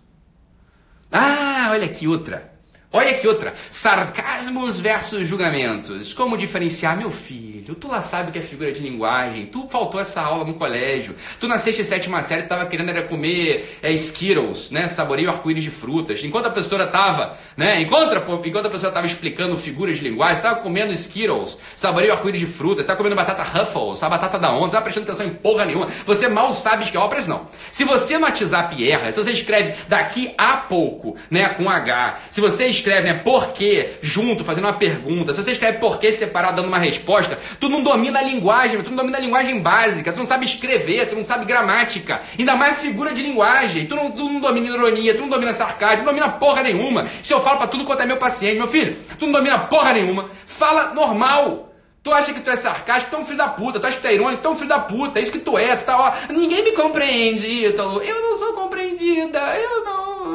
Ah, 1.11 1.69
olha 1.71 1.87
aqui 1.87 2.07
outra. 2.07 2.54
Olha 2.97 3.11
aqui 3.11 3.27
outra. 3.27 3.53
Sarcasmos 3.73 4.79
versus 4.79 5.27
julgamentos. 5.27 6.15
Como 6.15 6.37
diferenciar 6.37 6.97
meu 6.97 7.11
filho? 7.11 7.54
Tu 7.73 7.89
lá 7.89 8.03
sabe 8.03 8.33
que 8.33 8.39
é 8.39 8.43
figura 8.43 8.73
de 8.73 8.81
linguagem. 8.81 9.47
Tu 9.47 9.67
faltou 9.69 10.01
essa 10.01 10.21
aula 10.21 10.45
no 10.45 10.55
colégio. 10.55 11.15
Tu 11.41 11.49
na 11.49 11.59
sexta 11.59 11.83
e 11.83 11.85
sétima 11.85 12.23
série 12.23 12.43
tava 12.43 12.67
querendo 12.67 12.91
era 12.91 13.03
comer 13.03 13.79
é, 13.83 13.91
Skittles, 13.93 14.71
né? 14.71 14.89
Saboreio 14.89 15.31
arco-íris 15.31 15.63
de 15.63 15.71
frutas. 15.71 16.23
Enquanto 16.25 16.47
a 16.47 16.51
professora 16.51 16.87
tava, 16.87 17.39
né? 17.57 17.81
Enquanto 17.81 18.13
a, 18.13 18.47
enquanto 18.47 18.67
a 18.67 18.71
professora 18.71 18.93
tava 18.93 19.07
explicando 19.07 19.57
figuras 19.57 19.99
de 19.99 20.05
linguagem, 20.05 20.43
tava 20.43 20.61
comendo 20.61 20.93
Skittles, 20.93 21.59
saboreio 21.77 22.13
arco-íris 22.13 22.41
de 22.41 22.47
frutas, 22.47 22.85
tava 22.85 22.97
comendo 22.97 23.17
batata 23.17 23.43
Ruffles, 23.43 24.03
a 24.03 24.09
batata 24.09 24.39
da 24.39 24.53
onda, 24.53 24.73
tava 24.73 24.83
prestando 24.83 25.07
atenção 25.07 25.27
em 25.27 25.35
porra 25.35 25.65
nenhuma. 25.65 25.89
Você 26.07 26.29
mal 26.29 26.53
sabe 26.53 26.85
que 26.85 26.97
é 26.97 27.01
obras 27.01 27.27
não. 27.27 27.49
Se 27.71 27.85
você 27.85 28.19
no 28.19 28.25
WhatsApp 28.25 28.91
erra, 28.91 29.13
se 29.13 29.23
você 29.23 29.31
escreve 29.31 29.75
daqui 29.89 30.35
a 30.37 30.57
pouco, 30.57 31.17
né? 31.31 31.49
Com 31.51 31.71
H, 31.71 32.19
se 32.31 32.41
você 32.41 32.67
escreve 32.67 33.05
né, 33.05 33.15
porquê 33.15 33.93
junto, 34.03 34.45
fazendo 34.45 34.65
uma 34.65 34.73
pergunta, 34.73 35.33
se 35.33 35.43
você 35.43 35.53
escreve 35.53 35.79
porquê 35.79 36.13
separado 36.13 36.57
dando 36.57 36.69
uma 36.69 36.79
resposta, 36.79 37.39
tu 37.59 37.69
não 37.69 37.83
domina 37.83 38.19
a 38.19 38.23
linguagem, 38.23 38.83
tu 38.83 38.91
não 38.91 38.97
domina 38.97 39.19
a 39.19 39.21
linguagem 39.21 39.61
básica, 39.61 40.13
tu 40.13 40.19
não 40.19 40.27
sabe 40.27 40.45
escrever, 40.45 41.09
tu 41.09 41.17
não 41.17 41.25
sabe 41.25 41.45
gramática, 41.45 42.23
ainda 42.39 42.57
mais 42.57 42.79
figura 42.79 43.13
de 43.13 43.23
linguagem, 43.23 43.87
tu 43.87 43.95
não, 43.95 44.11
tu 44.11 44.29
não 44.29 44.41
domina 44.41 44.67
ironia, 44.67 45.15
tu 45.15 45.21
não 45.21 45.29
domina 45.29 45.53
sarcasmo, 45.53 45.99
tu 45.99 46.07
não 46.07 46.13
domina 46.13 46.31
porra 46.31 46.63
nenhuma. 46.63 47.09
Se 47.23 47.33
eu 47.33 47.43
falo 47.43 47.59
para 47.59 47.69
tudo 47.69 47.85
quanto 47.85 48.03
é 48.03 48.07
meu 48.07 48.17
paciente, 48.17 48.59
meu 48.59 48.69
filho, 48.69 48.97
tu 49.19 49.27
não 49.27 49.33
domina 49.33 49.59
porra 49.59 49.93
nenhuma, 49.93 50.31
fala 50.47 50.95
normal. 50.95 51.71
Tu 52.03 52.13
acha 52.13 52.35
que 52.35 52.41
tu 52.41 52.51
é 52.51 52.57
sarcástico, 52.57 53.13
tu 53.13 53.17
é 53.17 53.19
um 53.21 53.25
filho 53.25 53.39
da 53.39 53.49
puta. 53.49 53.81
Tu 53.81 53.87
acha 53.87 53.97
que 53.97 54.03
tu 54.03 54.09
é 54.09 54.15
irônico, 54.15 54.43
tu 54.43 54.49
é 54.49 54.51
um 54.51 54.57
filho 54.57 54.69
da 54.69 54.79
puta. 54.79 55.19
É 55.19 55.23
isso 55.23 55.33
que 55.33 55.39
tu 55.39 55.57
é. 55.57 55.75
Tu 55.75 55.87
tá, 55.87 55.99
ó, 55.99 56.33
ninguém 56.35 56.63
me 56.63 56.73
compreende, 56.73 57.47
Ítalo. 57.47 58.03
Eu 58.03 58.21
não 58.21 58.37
sou 58.37 58.53
compreendida. 58.53 59.41
Eu 59.57 59.85
não. 59.87 60.27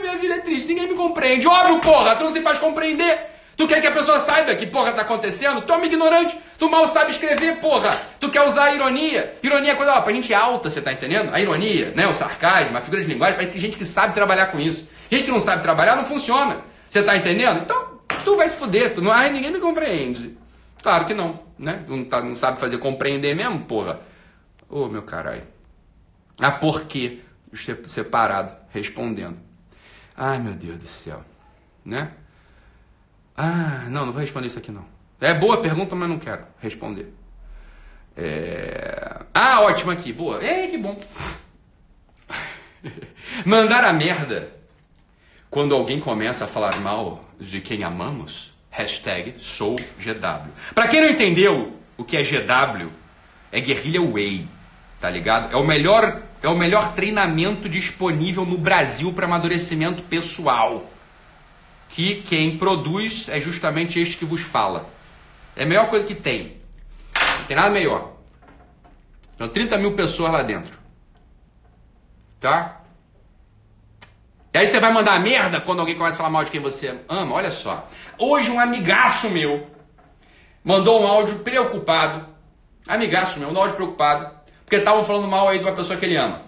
Minha 0.00 0.16
vida 0.16 0.34
é 0.34 0.38
triste, 0.40 0.66
ninguém 0.66 0.88
me 0.88 0.94
compreende. 0.96 1.46
Óbvio, 1.46 1.78
porra, 1.78 2.16
tu 2.16 2.24
não 2.24 2.32
se 2.32 2.40
faz 2.40 2.58
compreender. 2.58 3.37
Tu 3.58 3.66
quer 3.66 3.80
que 3.80 3.88
a 3.88 3.92
pessoa 3.92 4.20
saiba 4.20 4.54
que 4.54 4.66
porra 4.66 4.92
tá 4.92 5.02
acontecendo? 5.02 5.60
Tu 5.62 5.72
é 5.72 5.76
um 5.76 5.84
ignorante. 5.84 6.38
Tu 6.60 6.70
mal 6.70 6.86
sabe 6.86 7.10
escrever, 7.10 7.56
porra. 7.56 7.90
Tu 8.20 8.30
quer 8.30 8.46
usar 8.46 8.66
a 8.66 8.74
ironia. 8.76 9.36
Ironia 9.42 9.72
é 9.72 9.74
coisa, 9.74 9.94
ó, 9.94 10.00
pra 10.00 10.12
gente 10.12 10.32
alta, 10.32 10.70
você 10.70 10.80
tá 10.80 10.92
entendendo? 10.92 11.34
A 11.34 11.40
ironia, 11.40 11.90
né? 11.90 12.06
O 12.06 12.14
sarcasmo, 12.14 12.78
a 12.78 12.80
figura 12.80 13.02
de 13.02 13.08
linguagem, 13.08 13.36
pra 13.36 13.58
gente 13.58 13.76
que 13.76 13.84
sabe 13.84 14.14
trabalhar 14.14 14.46
com 14.46 14.60
isso. 14.60 14.86
Gente 15.10 15.24
que 15.24 15.30
não 15.32 15.40
sabe 15.40 15.60
trabalhar 15.60 15.96
não 15.96 16.04
funciona. 16.04 16.58
Você 16.88 17.02
tá 17.02 17.16
entendendo? 17.16 17.62
Então, 17.62 17.98
tu 18.24 18.36
vai 18.36 18.48
se 18.48 18.56
fuder. 18.56 18.94
Tu 18.94 19.02
não, 19.02 19.10
ai, 19.10 19.32
ninguém 19.32 19.50
me 19.50 19.58
compreende. 19.58 20.38
Claro 20.80 21.04
que 21.04 21.12
não, 21.12 21.40
né? 21.58 21.82
Não, 21.88 22.04
tá, 22.04 22.22
não 22.22 22.36
sabe 22.36 22.60
fazer 22.60 22.78
compreender 22.78 23.34
mesmo, 23.34 23.64
porra. 23.64 23.98
Ô, 24.70 24.82
oh, 24.82 24.88
meu 24.88 25.02
caralho. 25.02 25.42
Ah, 26.38 26.52
por 26.52 26.84
quê? 26.84 27.22
Separado, 27.86 28.54
respondendo. 28.70 29.36
Ai, 30.16 30.38
meu 30.38 30.52
Deus 30.52 30.78
do 30.78 30.86
céu. 30.86 31.24
Né? 31.84 32.12
Ah, 33.40 33.84
não, 33.88 34.04
não 34.04 34.12
vou 34.12 34.20
responder 34.20 34.48
isso 34.48 34.58
aqui 34.58 34.72
não. 34.72 34.84
É 35.20 35.32
boa 35.32 35.62
pergunta, 35.62 35.94
mas 35.94 36.08
não 36.08 36.18
quero 36.18 36.44
responder. 36.60 37.14
É... 38.16 39.20
Ah, 39.32 39.60
ótimo 39.60 39.92
aqui, 39.92 40.12
boa. 40.12 40.42
É, 40.42 40.66
que 40.66 40.76
bom. 40.76 40.98
Mandar 43.46 43.84
a 43.84 43.92
merda 43.92 44.52
quando 45.48 45.72
alguém 45.72 46.00
começa 46.00 46.46
a 46.46 46.48
falar 46.48 46.80
mal 46.80 47.20
de 47.38 47.60
quem 47.60 47.84
amamos 47.84 48.52
Hashtag 48.70 49.36
sou 49.38 49.76
GW. 49.76 50.50
Pra 50.74 50.88
quem 50.88 51.00
não 51.00 51.08
entendeu 51.08 51.76
o 51.96 52.04
que 52.04 52.16
é 52.16 52.22
GW, 52.22 52.88
é 53.50 53.60
Guerrilha 53.60 54.00
Way, 54.00 54.46
tá 55.00 55.08
ligado? 55.10 55.52
É 55.52 55.56
o 55.56 55.64
melhor, 55.64 56.22
é 56.42 56.48
o 56.48 56.56
melhor 56.56 56.94
treinamento 56.94 57.68
disponível 57.68 58.44
no 58.44 58.58
Brasil 58.58 59.12
para 59.12 59.26
amadurecimento 59.26 60.02
pessoal. 60.02 60.88
Que 61.88 62.22
quem 62.22 62.58
produz 62.58 63.28
é 63.28 63.40
justamente 63.40 64.00
este 64.00 64.16
que 64.16 64.24
vos 64.24 64.40
fala. 64.40 64.88
É 65.56 65.64
a 65.64 65.66
melhor 65.66 65.88
coisa 65.88 66.06
que 66.06 66.14
tem. 66.14 66.58
Não 67.38 67.44
tem 67.46 67.56
nada 67.56 67.70
melhor. 67.70 68.12
São 69.36 69.48
30 69.48 69.78
mil 69.78 69.94
pessoas 69.94 70.32
lá 70.32 70.42
dentro. 70.42 70.76
Tá? 72.40 72.80
E 74.52 74.58
aí 74.58 74.66
você 74.66 74.80
vai 74.80 74.92
mandar 74.92 75.20
merda 75.20 75.60
quando 75.60 75.80
alguém 75.80 75.96
começa 75.96 76.14
a 76.14 76.18
falar 76.18 76.30
mal 76.30 76.44
de 76.44 76.50
quem 76.50 76.60
você 76.60 77.00
ama? 77.08 77.34
Olha 77.34 77.50
só. 77.50 77.88
Hoje 78.18 78.50
um 78.50 78.58
amigaço 78.58 79.28
meu 79.30 79.68
mandou 80.64 81.02
um 81.02 81.06
áudio 81.06 81.38
preocupado. 81.40 82.26
Amigaço 82.88 83.38
meu, 83.38 83.50
um 83.50 83.56
áudio 83.56 83.76
preocupado. 83.76 84.36
Porque 84.64 84.76
estavam 84.76 85.04
falando 85.04 85.28
mal 85.28 85.48
aí 85.48 85.58
de 85.58 85.64
uma 85.64 85.74
pessoa 85.74 85.98
que 85.98 86.04
ele 86.04 86.16
ama. 86.16 86.47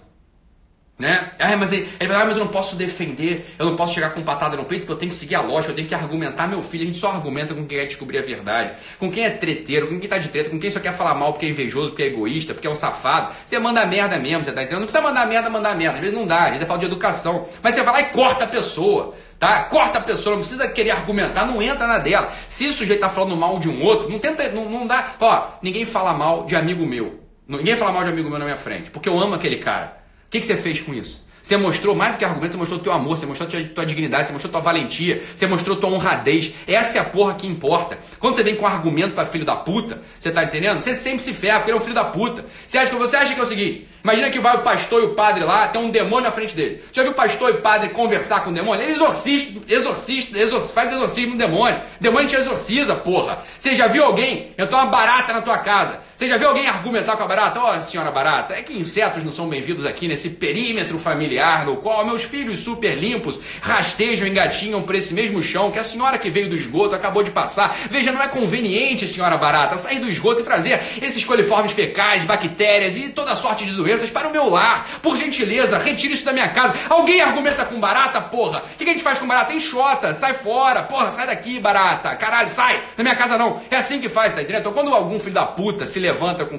Né? 1.01 1.31
Ah, 1.39 1.57
mas 1.57 1.73
ele, 1.73 1.89
ele 1.99 2.11
fala, 2.11 2.25
ah, 2.25 2.27
mas 2.27 2.37
eu 2.37 2.45
não 2.45 2.53
posso 2.53 2.77
defender, 2.77 3.55
eu 3.59 3.65
não 3.65 3.75
posso 3.75 3.95
chegar 3.95 4.11
com 4.11 4.23
patada 4.23 4.55
no 4.55 4.67
peito, 4.67 4.83
porque 4.83 4.93
eu 4.93 4.99
tenho 4.99 5.11
que 5.11 5.17
seguir 5.17 5.35
a 5.35 5.41
lógica, 5.41 5.73
eu 5.73 5.77
tenho 5.77 5.89
que 5.89 5.95
argumentar. 5.95 6.47
Meu 6.47 6.63
filho, 6.63 6.83
a 6.83 6.87
gente 6.87 6.99
só 6.99 7.11
argumenta 7.11 7.55
com 7.55 7.67
quem 7.67 7.79
quer 7.79 7.87
descobrir 7.87 8.19
a 8.19 8.23
verdade, 8.23 8.75
com 8.99 9.11
quem 9.11 9.25
é 9.25 9.31
treteiro, 9.31 9.89
com 9.89 9.99
quem 9.99 10.07
tá 10.07 10.19
de 10.19 10.29
treta, 10.29 10.51
com 10.51 10.61
quem 10.61 10.71
só 10.71 10.79
quer 10.79 10.93
falar 10.93 11.15
mal 11.15 11.33
porque 11.33 11.47
é 11.47 11.49
invejoso, 11.49 11.89
porque 11.89 12.03
é 12.03 12.07
egoísta, 12.09 12.53
porque 12.53 12.67
é 12.67 12.71
um 12.71 12.75
safado. 12.75 13.35
Você 13.47 13.59
manda 13.59 13.87
merda 13.87 14.19
mesmo, 14.19 14.45
você 14.45 14.53
tá 14.53 14.61
entendendo? 14.61 14.81
Não 14.81 14.87
precisa 14.87 15.03
mandar 15.03 15.27
merda, 15.27 15.49
mandar 15.49 15.75
merda. 15.75 15.95
Às 15.95 16.01
vezes 16.01 16.15
não 16.15 16.27
dá, 16.27 16.45
às 16.45 16.51
vezes 16.51 16.69
é 16.69 16.77
de 16.77 16.85
educação. 16.85 17.49
Mas 17.63 17.75
você 17.75 17.83
vai 17.83 17.95
lá 17.95 18.01
e 18.03 18.13
corta 18.13 18.45
a 18.45 18.49
pessoa. 18.49 19.15
Tá? 19.39 19.65
Corta 19.65 20.01
a 20.01 20.03
pessoa, 20.03 20.37
não 20.37 20.43
precisa 20.43 20.69
querer 20.69 20.91
argumentar, 20.91 21.47
não 21.47 21.63
entra 21.63 21.87
na 21.87 21.97
dela. 21.97 22.31
Se 22.47 22.69
o 22.69 22.75
sujeito 22.75 23.01
tá 23.01 23.09
falando 23.09 23.35
mal 23.35 23.59
de 23.59 23.71
um 23.71 23.83
outro, 23.83 24.11
não 24.11 24.19
tenta, 24.19 24.47
não, 24.51 24.69
não 24.69 24.87
dá. 24.87 25.15
Ó, 25.19 25.53
ninguém 25.63 25.87
fala 25.87 26.13
mal 26.13 26.45
de 26.45 26.55
amigo 26.55 26.85
meu. 26.85 27.21
Ninguém 27.49 27.75
fala 27.75 27.91
mal 27.91 28.05
de 28.05 28.11
amigo 28.11 28.29
meu 28.29 28.39
na 28.39 28.45
minha 28.45 28.57
frente, 28.59 28.91
porque 28.91 29.09
eu 29.09 29.19
amo 29.19 29.35
aquele 29.35 29.57
cara. 29.57 30.00
O 30.31 30.33
que, 30.33 30.39
que 30.39 30.47
você 30.47 30.57
fez 30.57 30.81
com 30.81 30.95
isso? 30.95 31.21
Você 31.43 31.57
mostrou 31.57 31.93
mais 31.93 32.13
do 32.13 32.19
que 32.19 32.25
argumento, 32.25 32.53
você 32.53 32.57
mostrou 32.57 32.79
teu 32.79 32.93
amor, 32.93 33.19
você 33.19 33.27
mostrou 33.27 33.49
tua, 33.49 33.65
tua 33.65 33.85
dignidade, 33.85 34.29
você 34.29 34.33
mostrou 34.33 34.53
tua 34.53 34.61
valentia, 34.61 35.21
você 35.35 35.45
mostrou 35.45 35.75
tua 35.75 35.91
honradez. 35.91 36.55
Essa 36.69 36.99
é 36.99 37.01
a 37.01 37.05
porra 37.05 37.35
que 37.35 37.49
importa. 37.49 37.99
Quando 38.21 38.37
você 38.37 38.45
vem 38.45 38.55
com 38.55 38.65
argumento 38.65 39.17
para 39.17 39.27
filho 39.27 39.45
da 39.45 39.57
puta, 39.57 40.01
você 40.21 40.31
tá 40.31 40.45
entendendo? 40.45 40.81
Você 40.81 40.95
sempre 40.95 41.21
se 41.21 41.33
ferra 41.33 41.59
porque 41.59 41.73
ele 41.73 41.79
é 41.79 41.81
um 41.81 41.83
filho 41.83 41.97
da 41.97 42.05
puta. 42.05 42.47
Você 42.65 42.79
acha 42.79 42.93
que 42.93 42.97
você 42.97 43.17
acha 43.17 43.35
que 43.35 43.41
é 43.41 43.43
o 43.43 43.47
seguinte? 43.47 43.89
Imagina 44.05 44.31
que 44.31 44.39
vai 44.39 44.57
o 44.57 44.63
pastor 44.63 45.03
e 45.03 45.07
o 45.07 45.15
padre 45.17 45.43
lá, 45.43 45.67
tem 45.67 45.83
um 45.83 45.91
demônio 45.91 46.31
na 46.31 46.33
frente 46.33 46.55
dele. 46.55 46.85
Já 46.93 47.03
viu 47.03 47.11
o 47.11 47.15
pastor 47.17 47.51
e 47.51 47.55
o 47.55 47.61
padre 47.61 47.89
conversar 47.89 48.45
com 48.45 48.51
o 48.51 48.55
demônio? 48.55 48.85
Ele 48.85 48.93
exorcista, 48.93 49.61
exorcista, 49.69 50.39
exor, 50.39 50.63
faz 50.63 50.93
exorcismo 50.93 51.33
no 51.33 51.39
demônio. 51.39 51.81
O 51.99 52.03
demônio 52.03 52.29
te 52.29 52.37
exorciza, 52.37 52.95
porra. 52.95 53.43
Você 53.59 53.75
já 53.75 53.89
viu 53.89 54.05
alguém? 54.05 54.53
Entrou 54.57 54.81
uma 54.81 54.91
barata 54.91 55.33
na 55.33 55.43
tua 55.43 55.59
casa. 55.59 55.99
Você 56.21 56.29
já 56.29 56.37
viu 56.37 56.49
alguém 56.49 56.67
argumentar 56.69 57.17
com 57.17 57.23
a 57.23 57.27
barata? 57.27 57.59
Ó, 57.59 57.79
oh, 57.79 57.81
senhora 57.81 58.11
barata, 58.11 58.53
é 58.53 58.61
que 58.61 58.79
insetos 58.79 59.25
não 59.25 59.33
são 59.33 59.49
bem-vindos 59.49 59.87
aqui 59.87 60.07
nesse 60.07 60.29
perímetro 60.29 60.99
familiar 60.99 61.65
no 61.65 61.79
qual 61.79 62.05
meus 62.05 62.25
filhos 62.25 62.59
super 62.59 62.95
limpos 62.95 63.41
rastejam 63.63 64.27
e 64.27 64.31
engatinham 64.31 64.83
por 64.83 64.95
esse 64.95 65.15
mesmo 65.15 65.43
chão 65.43 65.71
que 65.71 65.79
a 65.79 65.83
senhora 65.83 66.19
que 66.19 66.29
veio 66.29 66.51
do 66.51 66.57
esgoto 66.57 66.95
acabou 66.95 67.23
de 67.23 67.31
passar. 67.31 67.75
Veja, 67.91 68.13
não 68.13 68.23
é 68.23 68.29
conveniente, 68.29 69.09
senhora 69.09 69.39
barata, 69.39 69.79
sair 69.79 69.99
do 69.99 70.11
esgoto 70.11 70.43
e 70.43 70.45
trazer 70.45 70.83
esses 71.01 71.25
coliformes 71.25 71.73
fecais, 71.73 72.23
bactérias 72.23 72.99
e 72.99 73.09
toda 73.09 73.35
sorte 73.35 73.65
de 73.65 73.73
doenças 73.73 74.11
para 74.11 74.29
o 74.29 74.31
meu 74.31 74.51
lar. 74.51 75.01
Por 75.01 75.17
gentileza, 75.17 75.79
retire 75.79 76.13
isso 76.13 76.27
da 76.27 76.35
minha 76.35 76.51
casa. 76.51 76.75
Alguém 76.91 77.23
argumenta 77.23 77.65
com 77.65 77.81
barata, 77.81 78.21
porra? 78.21 78.65
O 78.75 78.77
que 78.77 78.85
a 78.85 78.93
gente 78.93 79.03
faz 79.03 79.19
com 79.19 79.27
barata? 79.27 79.55
Enxota, 79.55 80.15
sai 80.15 80.35
fora, 80.35 80.83
porra, 80.83 81.13
sai 81.13 81.29
daqui, 81.29 81.59
barata. 81.59 82.15
Caralho, 82.15 82.51
sai, 82.51 82.83
na 82.99 83.05
minha 83.05 83.17
casa 83.17 83.39
não. 83.39 83.63
É 83.71 83.77
assim 83.77 84.03
que 84.03 84.11
faz, 84.11 84.35
tá 84.35 84.43
entendendo? 84.43 84.61
Então 84.61 84.75
quando 84.75 84.95
algum 84.95 85.19
filho 85.19 85.33
da 85.33 85.47
puta 85.47 85.87
se 85.87 85.99
levanta 85.99 86.10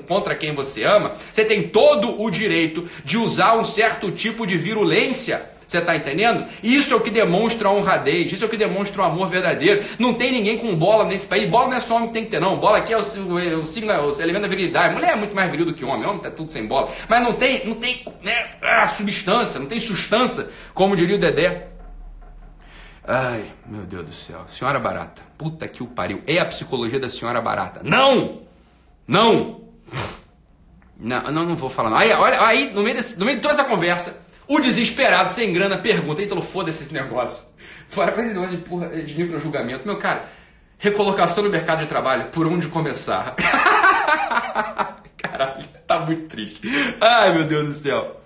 contra 0.07 0.35
quem 0.35 0.53
você 0.53 0.83
ama, 0.83 1.15
você 1.31 1.45
tem 1.45 1.63
todo 1.63 2.21
o 2.21 2.29
direito 2.29 2.87
de 3.03 3.17
usar 3.17 3.55
um 3.55 3.65
certo 3.65 4.11
tipo 4.11 4.45
de 4.45 4.57
virulência. 4.57 5.49
Você 5.71 5.77
está 5.77 5.95
entendendo? 5.95 6.45
Isso 6.61 6.93
é 6.93 6.97
o 6.97 6.99
que 6.99 7.09
demonstra 7.09 7.69
a 7.69 7.71
honradez, 7.71 8.29
isso 8.29 8.43
é 8.43 8.47
o 8.47 8.49
que 8.49 8.57
demonstra 8.57 9.01
o 9.01 9.05
amor 9.05 9.29
verdadeiro. 9.29 9.85
Não 9.97 10.13
tem 10.13 10.29
ninguém 10.29 10.57
com 10.57 10.75
bola 10.75 11.05
nesse 11.05 11.25
país. 11.25 11.49
Bola 11.49 11.69
não 11.69 11.77
é 11.77 11.79
só 11.79 11.95
homem 11.95 12.09
que 12.09 12.13
tem 12.13 12.25
que 12.25 12.31
ter, 12.31 12.41
não. 12.41 12.57
Bola 12.57 12.79
aqui 12.79 12.91
é 12.91 12.97
o, 12.97 13.01
o, 13.01 13.61
o 13.61 13.65
signo, 13.65 13.93
o 13.93 14.21
elemento 14.21 14.41
da 14.41 14.47
virilidade. 14.49 14.93
Mulher 14.93 15.13
é 15.13 15.15
muito 15.15 15.33
mais 15.33 15.49
viril 15.49 15.65
do 15.65 15.73
que 15.73 15.85
homem. 15.85 16.05
Homem 16.05 16.21
tá 16.21 16.29
tudo 16.29 16.51
sem 16.51 16.65
bola. 16.65 16.91
Mas 17.07 17.23
não 17.23 17.31
tem, 17.31 17.65
não 17.65 17.75
tem 17.75 18.03
né, 18.21 18.49
substância, 18.97 19.61
não 19.61 19.65
tem 19.65 19.79
sustância, 19.79 20.49
como 20.73 20.93
diria 20.93 21.15
o 21.15 21.19
Dedé. 21.19 21.69
Ai, 23.07 23.45
meu 23.65 23.83
Deus 23.83 24.03
do 24.03 24.13
céu. 24.13 24.43
Senhora 24.49 24.77
Barata. 24.77 25.21
Puta 25.37 25.69
que 25.69 25.81
o 25.81 25.87
pariu. 25.87 26.21
É 26.27 26.39
a 26.39 26.45
psicologia 26.45 26.99
da 26.99 27.07
senhora 27.07 27.39
Barata. 27.39 27.79
Não! 27.81 28.41
Não! 29.07 29.61
Não, 30.99 31.31
não, 31.31 31.45
não 31.45 31.55
vou 31.55 31.69
falar. 31.69 31.89
Não. 31.89 31.97
Aí, 31.97 32.11
olha, 32.11 32.45
aí 32.45 32.71
no, 32.73 32.83
meio 32.83 32.95
desse, 32.95 33.17
no 33.17 33.25
meio 33.25 33.37
de 33.37 33.41
toda 33.41 33.55
essa 33.55 33.63
conversa, 33.63 34.15
o 34.47 34.59
desesperado, 34.59 35.29
sem 35.31 35.51
grana, 35.51 35.77
pergunta. 35.77 36.21
Então, 36.21 36.41
foda-se 36.41 36.83
esse 36.83 36.93
negócio. 36.93 37.43
Fora 37.89 38.11
pra 38.11 38.23
esse 38.23 38.33
negócio 38.33 38.55
de, 38.55 38.63
porra, 38.63 38.89
de 38.89 39.17
microjulgamento. 39.17 39.85
Meu 39.85 39.97
cara, 39.97 40.29
recolocação 40.77 41.43
no 41.43 41.49
mercado 41.49 41.79
de 41.79 41.87
trabalho, 41.87 42.25
por 42.25 42.45
onde 42.45 42.67
começar? 42.67 43.35
Caralho, 45.17 45.65
tá 45.87 45.99
muito 45.99 46.27
triste. 46.27 46.61
Ai, 46.99 47.33
meu 47.33 47.45
Deus 47.45 47.67
do 47.67 47.73
céu. 47.73 48.21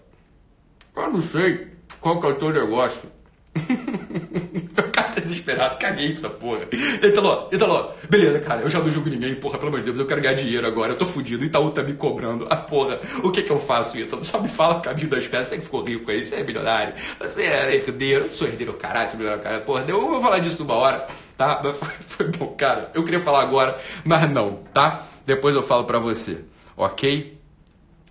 Eu 0.96 1.10
não 1.10 1.22
sei 1.22 1.68
qual 2.00 2.20
que 2.20 2.28
é 2.28 2.30
o 2.30 2.36
teu 2.36 2.52
negócio. 2.52 3.15
o 4.78 4.92
cara 4.92 5.10
tá 5.10 5.22
desesperado, 5.22 5.78
caguei 5.78 6.10
pra 6.10 6.18
essa 6.18 6.30
porra. 6.30 6.68
Ele 6.72 7.16
falou, 7.16 7.50
ele 7.52 7.60
falou, 7.60 7.96
beleza, 8.10 8.40
cara, 8.40 8.62
eu 8.62 8.70
já 8.70 8.80
não 8.80 8.92
julgo 8.92 9.10
ninguém, 9.10 9.36
porra, 9.36 9.58
pelo 9.58 9.70
amor 9.70 9.80
de 9.80 9.86
Deus, 9.86 10.00
eu 10.00 10.06
quero 10.06 10.22
ganhar 10.22 10.36
dinheiro 10.36 10.68
agora, 10.68 10.94
eu 10.94 10.98
tô 10.98 11.06
fudido, 11.06 11.44
Itaú 11.44 11.72
tá 11.72 11.82
me 11.82 11.94
cobrando. 11.94 12.48
Ah, 12.50 12.58
porra, 12.58 13.00
o 13.24 13.32
que 13.32 13.42
que 13.42 13.52
eu 13.52 13.60
faço, 13.60 13.98
Ítalo? 13.98 14.24
Só 14.24 14.40
me 14.40 14.50
fala 14.50 14.78
o 14.78 14.82
caminho 14.82 15.10
das 15.10 15.26
pedras, 15.28 15.50
você 15.50 15.58
que 15.58 15.64
ficou 15.64 15.84
rico 15.84 16.12
aí, 16.12 16.24
você 16.24 16.36
é 16.36 16.44
milionário, 16.44 16.94
você 17.20 17.44
é 17.44 17.76
herdeiro, 17.76 18.26
eu 18.26 18.34
sou 18.34 18.48
herdeiro, 18.48 18.74
caralho, 18.74 19.12
milionário, 19.14 19.44
cara, 19.44 19.62
porra, 19.62 19.86
eu 19.88 20.02
vou 20.02 20.22
falar 20.22 20.40
disso 20.40 20.62
numa 20.62 20.76
hora, 20.76 21.08
tá? 21.38 21.62
Mas 21.64 21.78
foi, 21.78 21.94
foi 22.08 22.28
bom, 22.28 22.48
cara, 22.58 22.92
eu 22.94 23.04
queria 23.04 23.20
falar 23.20 23.42
agora, 23.42 23.80
mas 24.04 24.30
não, 24.30 24.60
tá? 24.74 25.08
Depois 25.26 25.56
eu 25.56 25.64
falo 25.64 25.86
pra 25.86 26.00
você, 26.00 26.40
ok? 26.76 27.36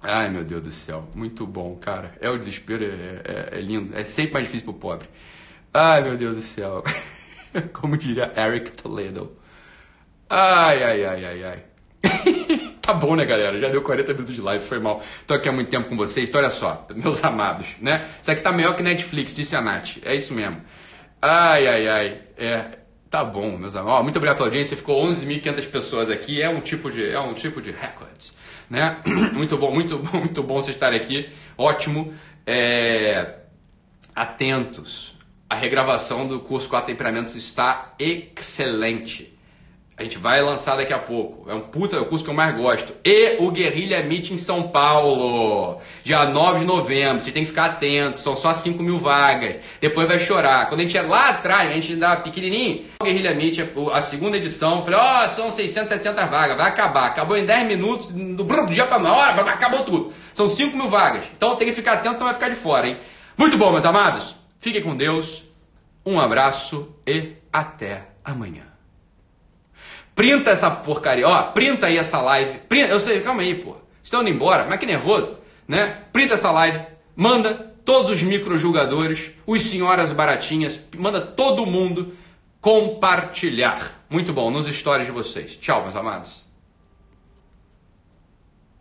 Ai, 0.07 0.29
meu 0.29 0.45
Deus 0.45 0.63
do 0.63 0.71
céu, 0.71 1.09
muito 1.15 1.47
bom, 1.47 1.75
cara. 1.77 2.13
É 2.21 2.29
o 2.29 2.37
desespero, 2.37 2.85
é, 2.85 3.23
é, 3.25 3.59
é 3.59 3.61
lindo, 3.63 3.97
é 3.97 4.05
sempre 4.05 4.35
mais 4.35 4.45
difícil 4.45 4.67
pro 4.67 4.75
pobre. 4.75 5.09
Ai, 5.77 6.05
meu 6.05 6.17
Deus 6.17 6.37
do 6.37 6.43
céu. 6.43 6.85
Como 7.75 7.97
diria 7.97 8.33
Eric 8.37 8.71
Toledo. 8.71 9.37
Ai, 10.31 10.85
ai, 10.85 11.05
ai, 11.05 11.25
ai, 11.25 11.45
ai. 11.45 11.65
tá 12.81 12.95
bom, 12.95 13.17
né, 13.17 13.25
galera? 13.25 13.59
Já 13.59 13.71
deu 13.71 13.83
40 13.83 14.13
minutos 14.13 14.37
de 14.37 14.41
live, 14.41 14.65
foi 14.65 14.79
mal. 14.79 15.03
Tô 15.27 15.35
aqui 15.35 15.49
há 15.49 15.53
muito 15.53 15.71
tempo 15.71 15.89
com 15.89 15.97
vocês. 15.97 16.29
Então, 16.29 16.41
olha 16.41 16.51
só, 16.51 16.87
meus 16.95 17.25
amados, 17.25 17.67
né? 17.81 18.09
Isso 18.23 18.31
aqui 18.31 18.41
tá 18.41 18.53
melhor 18.53 18.77
que 18.77 18.85
Netflix, 18.85 19.35
disse 19.35 19.57
a 19.57 19.61
Nath. 19.61 19.97
É 20.05 20.15
isso 20.15 20.33
mesmo. 20.33 20.63
Ai, 21.21 21.67
ai, 21.67 21.89
ai. 21.89 22.23
É, 22.39 22.79
tá 23.11 23.25
bom, 23.25 23.59
meus 23.59 23.75
amados. 23.75 24.05
muito 24.05 24.17
obrigado 24.17 24.37
pela 24.37 24.49
audiência. 24.49 24.77
Ficou 24.77 25.05
11.500 25.09 25.71
pessoas 25.73 26.09
aqui. 26.09 26.41
É 26.41 26.49
um 26.49 26.61
tipo 26.61 26.89
de, 26.89 27.11
é 27.11 27.19
um 27.19 27.35
tipo 27.35 27.61
de 27.61 27.73
recorde, 27.73 28.33
né? 28.71 28.99
muito 29.35 29.59
bom, 29.59 29.73
muito 29.75 29.99
bom, 29.99 30.19
muito 30.19 30.41
bom 30.41 30.55
vocês 30.63 30.77
estarem 30.77 31.01
aqui. 31.01 31.29
Ótimo. 31.59 32.15
É... 32.47 33.39
Atentos 34.15 35.14
a 35.55 35.57
regravação 35.57 36.27
do 36.27 36.41
curso 36.41 36.69
4 36.69 36.89
Temperamentos 36.89 37.37
está 37.37 37.95
excelente. 37.97 39.33
A 39.97 40.03
gente 40.03 40.19
vai 40.19 40.43
lançar 40.43 40.75
daqui 40.75 40.93
a 40.93 40.99
pouco. 40.99 41.49
É 41.49 41.55
um 41.55 41.61
puta, 41.61 41.95
é 41.95 42.01
o 42.01 42.07
curso 42.07 42.25
que 42.25 42.31
eu 42.31 42.35
mais 42.35 42.57
gosto. 42.57 42.93
E 43.05 43.37
o 43.39 43.53
Guerrilha 43.53 44.03
Meet 44.03 44.33
em 44.33 44.37
São 44.37 44.65
Paulo. 44.65 45.79
Dia 46.03 46.25
9 46.25 46.59
de 46.59 46.65
novembro. 46.65 47.23
Você 47.23 47.31
tem 47.31 47.45
que 47.45 47.51
ficar 47.51 47.67
atento. 47.67 48.19
São 48.19 48.35
só 48.35 48.53
5 48.53 48.83
mil 48.83 48.99
vagas. 48.99 49.59
Depois 49.81 50.09
vai 50.09 50.19
chorar. 50.19 50.69
Quando 50.69 50.81
a 50.81 50.83
gente 50.83 50.99
é 50.99 51.03
lá 51.03 51.29
atrás, 51.29 51.71
a 51.71 51.75
gente 51.75 51.95
dá 51.95 52.17
pequenininho. 52.17 52.87
O 53.01 53.05
Guerrilha 53.05 53.33
Meet, 53.33 53.61
a 53.93 54.01
segunda 54.01 54.37
edição. 54.37 54.83
Falei, 54.83 54.99
ó, 54.99 55.25
oh, 55.25 55.29
são 55.29 55.53
600, 55.53 55.89
700 55.91 56.25
vagas. 56.29 56.57
Vai 56.57 56.69
acabar. 56.69 57.07
Acabou 57.07 57.37
em 57.37 57.47
10 57.47 57.69
minutos. 57.69 58.11
Do 58.11 58.45
dia 58.71 58.87
pra 58.87 58.99
uma 58.99 59.53
acabou 59.53 59.85
tudo. 59.85 60.13
São 60.33 60.49
5 60.49 60.77
mil 60.77 60.89
vagas. 60.89 61.25
Então 61.37 61.55
tem 61.55 61.69
que 61.69 61.73
ficar 61.73 61.93
atento, 61.93 62.19
não 62.19 62.27
vai 62.27 62.35
ficar 62.35 62.49
de 62.49 62.57
fora, 62.57 62.89
hein? 62.89 62.99
Muito 63.39 63.57
bom, 63.57 63.71
meus 63.71 63.85
amados. 63.85 64.44
Fiquem 64.65 64.81
com 64.81 64.97
Deus. 64.97 65.45
Um 66.07 66.19
abraço 66.19 66.97
e 67.07 67.35
até 67.53 68.09
amanhã. 68.25 68.63
Printa 70.15 70.53
essa 70.53 70.71
porcaria, 70.71 71.29
ó, 71.29 71.43
printa 71.53 71.85
aí 71.87 71.99
essa 71.99 72.19
live. 72.23 72.61
Printa, 72.61 72.91
eu 72.95 72.99
sei, 72.99 73.21
calma 73.21 73.43
aí, 73.43 73.57
pô. 73.57 73.77
Estão 74.03 74.23
indo 74.23 74.31
embora, 74.31 74.65
mas 74.65 74.81
que 74.81 74.87
nervoso, 74.87 75.37
né? 75.69 76.05
Printa 76.11 76.33
essa 76.33 76.51
live, 76.51 76.81
manda 77.15 77.75
todos 77.85 78.11
os 78.11 78.23
microjulgadores, 78.23 79.33
os 79.47 79.61
senhoras 79.61 80.13
baratinhas, 80.13 80.83
manda 80.97 81.21
todo 81.21 81.67
mundo 81.67 82.17
compartilhar. 82.59 84.07
Muito 84.09 84.33
bom, 84.33 84.51
nos 84.51 84.67
stories 84.67 85.05
de 85.05 85.13
vocês. 85.13 85.57
Tchau, 85.57 85.83
meus 85.83 85.95
amados. 85.95 86.44